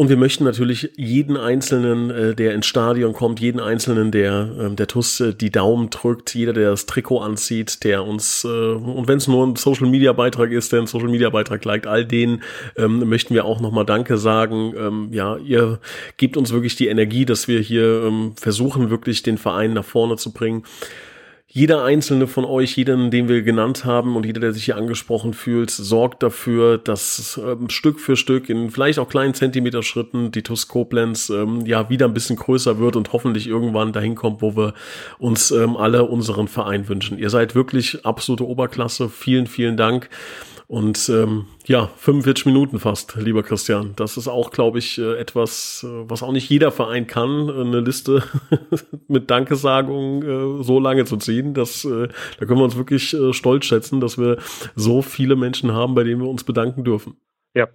Und 0.00 0.08
wir 0.08 0.16
möchten 0.16 0.44
natürlich 0.44 0.92
jeden 0.96 1.36
Einzelnen, 1.36 2.08
äh, 2.08 2.34
der 2.34 2.54
ins 2.54 2.64
Stadion 2.64 3.12
kommt, 3.12 3.38
jeden 3.38 3.60
Einzelnen, 3.60 4.10
der 4.10 4.50
ähm, 4.58 4.74
der 4.74 4.86
TUS 4.86 5.20
äh, 5.20 5.34
die 5.34 5.50
Daumen 5.50 5.90
drückt, 5.90 6.34
jeder, 6.34 6.54
der 6.54 6.70
das 6.70 6.86
Trikot 6.86 7.18
anzieht, 7.18 7.84
der 7.84 8.06
uns, 8.06 8.42
äh, 8.44 8.48
und 8.48 9.08
wenn 9.08 9.18
es 9.18 9.28
nur 9.28 9.46
ein 9.46 9.56
Social-Media-Beitrag 9.56 10.52
ist, 10.52 10.72
der 10.72 10.80
ein 10.80 10.86
Social-Media-Beitrag 10.86 11.62
liked, 11.66 11.86
all 11.86 12.06
denen 12.06 12.42
ähm, 12.78 13.06
möchten 13.10 13.34
wir 13.34 13.44
auch 13.44 13.60
nochmal 13.60 13.84
Danke 13.84 14.16
sagen. 14.16 14.72
Ähm, 14.74 15.08
ja, 15.12 15.36
ihr 15.36 15.80
gebt 16.16 16.38
uns 16.38 16.50
wirklich 16.50 16.76
die 16.76 16.88
Energie, 16.88 17.26
dass 17.26 17.46
wir 17.46 17.60
hier 17.60 18.04
ähm, 18.06 18.32
versuchen, 18.36 18.88
wirklich 18.88 19.22
den 19.22 19.36
Verein 19.36 19.74
nach 19.74 19.84
vorne 19.84 20.16
zu 20.16 20.32
bringen 20.32 20.62
jeder 21.52 21.82
einzelne 21.82 22.28
von 22.28 22.44
euch, 22.44 22.76
jeden, 22.76 23.10
den 23.10 23.28
wir 23.28 23.42
genannt 23.42 23.84
haben 23.84 24.14
und 24.14 24.24
jeder, 24.24 24.40
der 24.40 24.52
sich 24.52 24.66
hier 24.66 24.76
angesprochen 24.76 25.34
fühlt, 25.34 25.70
sorgt 25.70 26.22
dafür, 26.22 26.78
dass 26.78 27.40
ähm, 27.44 27.68
Stück 27.70 27.98
für 27.98 28.16
Stück 28.16 28.48
in 28.48 28.70
vielleicht 28.70 29.00
auch 29.00 29.08
kleinen 29.08 29.34
Zentimeterschritten 29.34 30.30
die 30.30 30.44
TUS 30.44 30.68
ähm, 31.30 31.66
ja 31.66 31.90
wieder 31.90 32.06
ein 32.06 32.14
bisschen 32.14 32.36
größer 32.36 32.78
wird 32.78 32.94
und 32.94 33.12
hoffentlich 33.12 33.48
irgendwann 33.48 33.92
dahin 33.92 34.14
kommt, 34.14 34.42
wo 34.42 34.56
wir 34.56 34.74
uns 35.18 35.50
ähm, 35.50 35.76
alle 35.76 36.04
unseren 36.04 36.46
Verein 36.46 36.88
wünschen. 36.88 37.18
Ihr 37.18 37.30
seid 37.30 37.56
wirklich 37.56 38.06
absolute 38.06 38.46
Oberklasse. 38.46 39.08
Vielen, 39.08 39.48
vielen 39.48 39.76
Dank. 39.76 40.08
Und 40.70 41.08
ähm, 41.08 41.46
ja, 41.66 41.88
45 41.96 42.46
Minuten 42.46 42.78
fast, 42.78 43.16
lieber 43.16 43.42
Christian. 43.42 43.92
Das 43.96 44.16
ist 44.16 44.28
auch, 44.28 44.52
glaube 44.52 44.78
ich, 44.78 44.98
äh, 45.00 45.18
etwas, 45.18 45.84
äh, 45.84 46.08
was 46.08 46.22
auch 46.22 46.30
nicht 46.30 46.48
jeder 46.48 46.70
Verein 46.70 47.08
kann, 47.08 47.50
eine 47.50 47.80
Liste 47.80 48.22
mit 49.08 49.32
Dankesagung 49.32 50.22
äh, 50.22 50.62
so 50.62 50.78
lange 50.78 51.06
zu 51.06 51.16
ziehen. 51.16 51.54
Das, 51.54 51.84
äh, 51.84 52.06
da 52.38 52.46
können 52.46 52.60
wir 52.60 52.64
uns 52.64 52.76
wirklich 52.76 53.12
äh, 53.12 53.32
stolz 53.32 53.64
schätzen, 53.64 54.00
dass 54.00 54.16
wir 54.16 54.36
so 54.76 55.02
viele 55.02 55.34
Menschen 55.34 55.72
haben, 55.74 55.96
bei 55.96 56.04
denen 56.04 56.22
wir 56.22 56.28
uns 56.28 56.44
bedanken 56.44 56.84
dürfen. 56.84 57.16
Ja, 57.52 57.66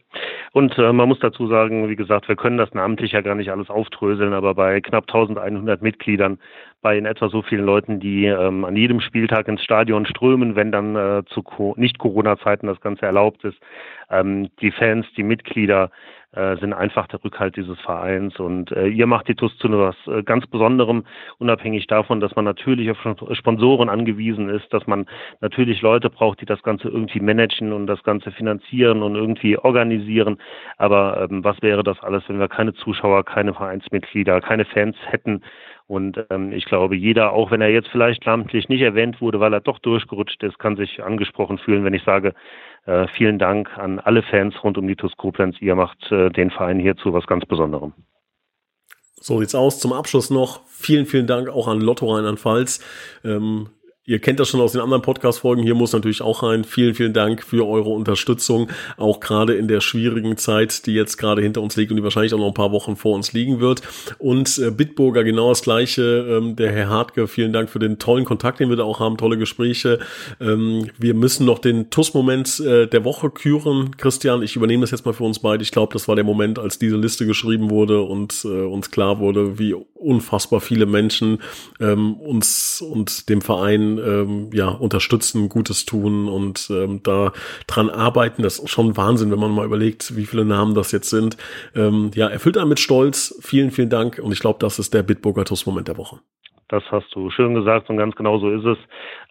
und 0.53 0.77
äh, 0.77 0.93
man 0.93 1.09
muss 1.09 1.19
dazu 1.19 1.47
sagen, 1.47 1.89
wie 1.89 1.97
gesagt, 1.97 2.29
wir 2.29 2.37
können 2.37 2.57
das 2.57 2.73
namentlich 2.73 3.11
ja 3.11 3.19
gar 3.19 3.35
nicht 3.35 3.51
alles 3.51 3.69
auftröseln, 3.69 4.31
aber 4.31 4.55
bei 4.55 4.79
knapp 4.79 5.03
1100 5.13 5.81
Mitgliedern, 5.81 6.39
bei 6.85 6.99
in 6.99 7.07
etwa 7.07 7.29
so 7.29 7.41
vielen 7.41 7.65
Leuten, 7.65 7.99
die 7.99 8.25
ähm, 8.27 8.63
an 8.63 8.75
jedem 8.75 9.01
Spieltag 9.01 9.47
ins 9.47 9.63
Stadion 9.63 10.05
strömen, 10.05 10.55
wenn 10.55 10.71
dann 10.71 10.95
äh, 10.95 11.23
zu 11.25 11.43
Nicht-Corona-Zeiten 11.77 12.67
das 12.67 12.79
Ganze 12.79 13.07
erlaubt 13.07 13.43
ist, 13.43 13.57
ähm, 14.11 14.49
die 14.61 14.69
Fans, 14.69 15.07
die 15.17 15.23
Mitglieder, 15.23 15.89
äh, 16.35 16.57
sind 16.57 16.73
einfach 16.73 17.07
der 17.07 17.23
Rückhalt 17.23 17.55
dieses 17.55 17.79
Vereins 17.79 18.39
und 18.39 18.71
äh, 18.71 18.87
ihr 18.87 19.07
macht 19.07 19.27
die 19.29 19.35
TUS 19.35 19.57
zu 19.57 19.67
etwas 19.67 19.95
äh, 20.05 20.21
ganz 20.21 20.45
Besonderem, 20.45 21.05
unabhängig 21.39 21.87
davon, 21.87 22.19
dass 22.19 22.35
man 22.35 22.45
natürlich 22.45 22.91
auf 22.91 22.97
Sponsoren 23.31 23.89
angewiesen 23.89 24.49
ist, 24.49 24.71
dass 24.71 24.85
man 24.85 25.07
natürlich 25.41 25.81
Leute 25.81 26.09
braucht, 26.09 26.41
die 26.41 26.45
das 26.45 26.61
Ganze 26.61 26.89
irgendwie 26.89 27.19
managen 27.19 27.73
und 27.73 27.87
das 27.87 28.03
Ganze 28.03 28.31
finanzieren 28.31 29.01
und 29.01 29.15
irgendwie 29.15 29.57
organisieren. 29.57 30.37
Aber 30.77 31.27
ähm, 31.31 31.43
was 31.43 31.61
wäre 31.61 31.83
das 31.83 31.99
alles, 32.01 32.23
wenn 32.27 32.37
wir 32.37 32.49
keine 32.49 32.73
Zuschauer, 32.73 33.23
keine 33.23 33.53
Vereinsmitglieder, 33.53 34.41
keine 34.41 34.65
Fans 34.65 34.97
hätten? 35.05 35.41
Und 35.87 36.17
ähm, 36.31 36.51
ich 36.51 36.65
glaube, 36.65 36.95
jeder, 36.95 37.33
auch 37.33 37.51
wenn 37.51 37.61
er 37.61 37.69
jetzt 37.69 37.89
vielleicht 37.89 38.25
namentlich 38.25 38.69
nicht 38.69 38.81
erwähnt 38.81 39.21
wurde, 39.21 39.39
weil 39.39 39.53
er 39.53 39.61
doch 39.61 39.77
durchgerutscht 39.79 40.41
ist, 40.41 40.57
kann 40.57 40.75
sich 40.75 41.03
angesprochen 41.03 41.59
fühlen, 41.59 41.83
wenn 41.83 41.93
ich 41.93 42.03
sage, 42.03 42.33
äh, 42.85 43.07
vielen 43.15 43.37
Dank 43.37 43.77
an 43.77 43.99
alle 43.99 44.23
Fans 44.23 44.55
rund 44.63 44.77
um 44.77 44.87
die 44.87 44.95
TuS 44.95 45.15
Koblenz. 45.15 45.57
Ihr 45.59 45.75
macht 45.75 46.11
äh, 46.11 46.29
den 46.31 46.49
Verein 46.49 46.79
hier 46.79 46.95
zu 46.95 47.13
was 47.13 47.27
ganz 47.27 47.45
Besonderem. 47.45 47.93
So 49.21 49.39
sieht's 49.39 49.55
aus. 49.55 49.79
Zum 49.79 49.93
Abschluss 49.93 50.29
noch 50.29 50.61
vielen, 50.67 51.05
vielen 51.05 51.27
Dank 51.27 51.49
auch 51.49 51.67
an 51.67 51.81
Lotto 51.81 52.11
Rheinland-Pfalz. 52.11 52.83
Ähm, 53.23 53.69
Ihr 54.07 54.19
kennt 54.19 54.39
das 54.39 54.49
schon 54.49 54.61
aus 54.61 54.73
den 54.73 54.81
anderen 54.81 55.01
Podcast-Folgen. 55.01 55.63
Hier 55.63 55.73
muss 55.73 55.91
natürlich 55.91 56.21
auch 56.21 56.43
rein. 56.43 56.63
Vielen, 56.63 56.93
vielen 56.93 57.13
Dank 57.13 57.41
für 57.41 57.67
eure 57.67 57.89
Unterstützung. 57.89 58.69
Auch 58.97 59.19
gerade 59.19 59.55
in 59.55 59.67
der 59.67 59.81
schwierigen 59.81 60.37
Zeit, 60.37 60.85
die 60.85 60.93
jetzt 60.93 61.17
gerade 61.17 61.41
hinter 61.41 61.63
uns 61.63 61.75
liegt 61.75 61.89
und 61.89 61.97
die 61.97 62.03
wahrscheinlich 62.03 62.31
auch 62.35 62.37
noch 62.37 62.49
ein 62.49 62.53
paar 62.53 62.71
Wochen 62.71 62.97
vor 62.97 63.15
uns 63.15 63.33
liegen 63.33 63.61
wird. 63.61 63.81
Und 64.19 64.59
äh, 64.59 64.69
Bitburger 64.69 65.23
genau 65.23 65.49
das 65.49 65.63
Gleiche. 65.63 66.03
Ähm, 66.29 66.55
der 66.55 66.71
Herr 66.71 66.89
Hartke, 66.89 67.27
vielen 67.27 67.51
Dank 67.51 67.67
für 67.67 67.79
den 67.79 67.97
tollen 67.97 68.25
Kontakt, 68.25 68.59
den 68.59 68.69
wir 68.69 68.75
da 68.75 68.83
auch 68.83 68.99
haben. 68.99 69.17
Tolle 69.17 69.39
Gespräche. 69.39 69.97
Ähm, 70.39 70.91
wir 70.99 71.15
müssen 71.15 71.47
noch 71.47 71.57
den 71.57 71.89
TUS-Moment 71.89 72.59
äh, 72.59 72.85
der 72.85 73.05
Woche 73.05 73.31
küren. 73.31 73.97
Christian, 73.97 74.43
ich 74.43 74.55
übernehme 74.55 74.81
das 74.81 74.91
jetzt 74.91 75.07
mal 75.07 75.13
für 75.13 75.23
uns 75.23 75.39
beide. 75.39 75.63
Ich 75.63 75.71
glaube, 75.71 75.93
das 75.93 76.07
war 76.07 76.13
der 76.15 76.25
Moment, 76.25 76.59
als 76.59 76.77
diese 76.77 76.97
Liste 76.97 77.25
geschrieben 77.25 77.71
wurde 77.71 78.01
und 78.01 78.45
äh, 78.45 78.49
uns 78.49 78.91
klar 78.91 79.17
wurde, 79.17 79.57
wie 79.57 79.73
unfassbar 79.95 80.61
viele 80.61 80.85
Menschen 80.85 81.39
ähm, 81.79 82.13
uns 82.17 82.81
und 82.87 83.29
dem 83.29 83.41
Verein 83.41 83.94
ähm, 83.97 84.49
ja 84.53 84.69
unterstützen, 84.69 85.49
Gutes 85.49 85.85
tun 85.85 86.27
und 86.27 86.69
ähm, 86.71 87.01
da 87.03 87.31
dran 87.67 87.89
arbeiten. 87.89 88.43
Das 88.43 88.59
ist 88.59 88.69
schon 88.69 88.97
Wahnsinn, 88.97 89.31
wenn 89.31 89.39
man 89.39 89.51
mal 89.51 89.65
überlegt, 89.65 90.15
wie 90.15 90.25
viele 90.25 90.45
Namen 90.45 90.75
das 90.75 90.91
jetzt 90.91 91.09
sind. 91.09 91.37
Ähm, 91.75 92.11
ja, 92.15 92.27
erfüllt 92.27 92.57
einen 92.57 92.69
mit 92.69 92.79
Stolz. 92.79 93.37
Vielen, 93.41 93.71
vielen 93.71 93.89
Dank. 93.89 94.19
Und 94.19 94.31
ich 94.31 94.39
glaube, 94.39 94.59
das 94.59 94.79
ist 94.79 94.93
der 94.93 95.03
Bitburger 95.03 95.45
Moment 95.65 95.87
der 95.87 95.97
Woche. 95.97 96.19
Das 96.67 96.83
hast 96.91 97.13
du 97.13 97.29
schön 97.29 97.53
gesagt 97.53 97.89
und 97.89 97.97
ganz 97.97 98.15
genau 98.15 98.39
so 98.39 98.49
ist 98.49 98.65
es. 98.65 98.77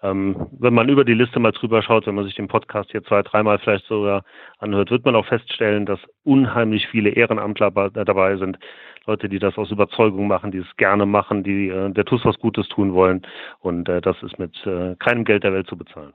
Ähm, 0.03 0.47
wenn 0.53 0.73
man 0.73 0.89
über 0.89 1.05
die 1.05 1.15
Liste 1.15 1.41
mal 1.41 1.51
drüber 1.51 1.83
schaut, 1.83 2.07
wenn 2.07 2.15
man 2.15 2.25
sich 2.25 2.37
den 2.37 2.47
Podcast 2.47 2.93
hier 2.93 3.03
zwei, 3.03 3.23
dreimal 3.23 3.59
vielleicht 3.59 3.87
sogar 3.87 4.25
anhört, 4.59 4.93
wird 4.93 5.05
man 5.05 5.17
auch 5.17 5.27
feststellen, 5.27 5.85
dass 5.85 5.99
unheimlich 6.23 6.87
viele 6.87 7.11
Ehrenamtler 7.11 7.73
dabei 7.91 8.37
sind. 8.37 8.59
Leute, 9.07 9.29
die 9.29 9.39
das 9.39 9.57
aus 9.57 9.71
Überzeugung 9.71 10.27
machen, 10.27 10.51
die 10.51 10.59
es 10.59 10.77
gerne 10.77 11.07
machen, 11.07 11.45
die 11.45 11.69
äh, 11.69 11.91
der 11.91 12.05
TUS 12.05 12.25
was 12.25 12.39
Gutes 12.39 12.69
tun 12.69 12.95
wollen. 12.95 13.23
Und 13.61 13.89
äh, 13.89 14.01
das 14.01 14.17
ist 14.23 14.39
mit 14.39 14.55
äh, 14.67 14.97
keinem 14.97 15.25
Geld 15.25 15.45
der 15.45 15.53
Welt 15.53 15.69
zu 15.69 15.77
bezahlen. 15.77 16.13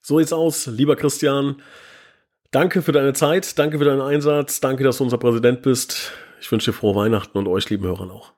So 0.00 0.18
sieht's 0.18 0.32
aus, 0.32 0.66
lieber 0.66 0.96
Christian. 0.96 1.62
Danke 2.50 2.82
für 2.82 2.92
deine 2.92 3.12
Zeit, 3.12 3.58
danke 3.58 3.78
für 3.78 3.84
deinen 3.84 4.00
Einsatz, 4.00 4.60
danke, 4.60 4.82
dass 4.82 4.98
du 4.98 5.04
unser 5.04 5.18
Präsident 5.18 5.62
bist. 5.62 6.12
Ich 6.40 6.50
wünsche 6.50 6.72
dir 6.72 6.76
frohe 6.76 6.96
Weihnachten 6.96 7.38
und 7.38 7.46
euch, 7.46 7.70
lieben 7.70 7.84
Hörern, 7.84 8.10
auch. 8.10 8.32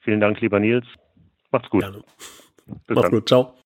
Vielen 0.00 0.20
Dank, 0.20 0.40
lieber 0.40 0.60
Nils. 0.60 0.84
Macht's 1.50 1.70
gut. 1.70 1.82
Gerne. 1.82 2.02
Bis 2.66 2.94
Macht's 2.94 3.02
dann. 3.02 3.10
gut. 3.10 3.28
Ciao. 3.28 3.61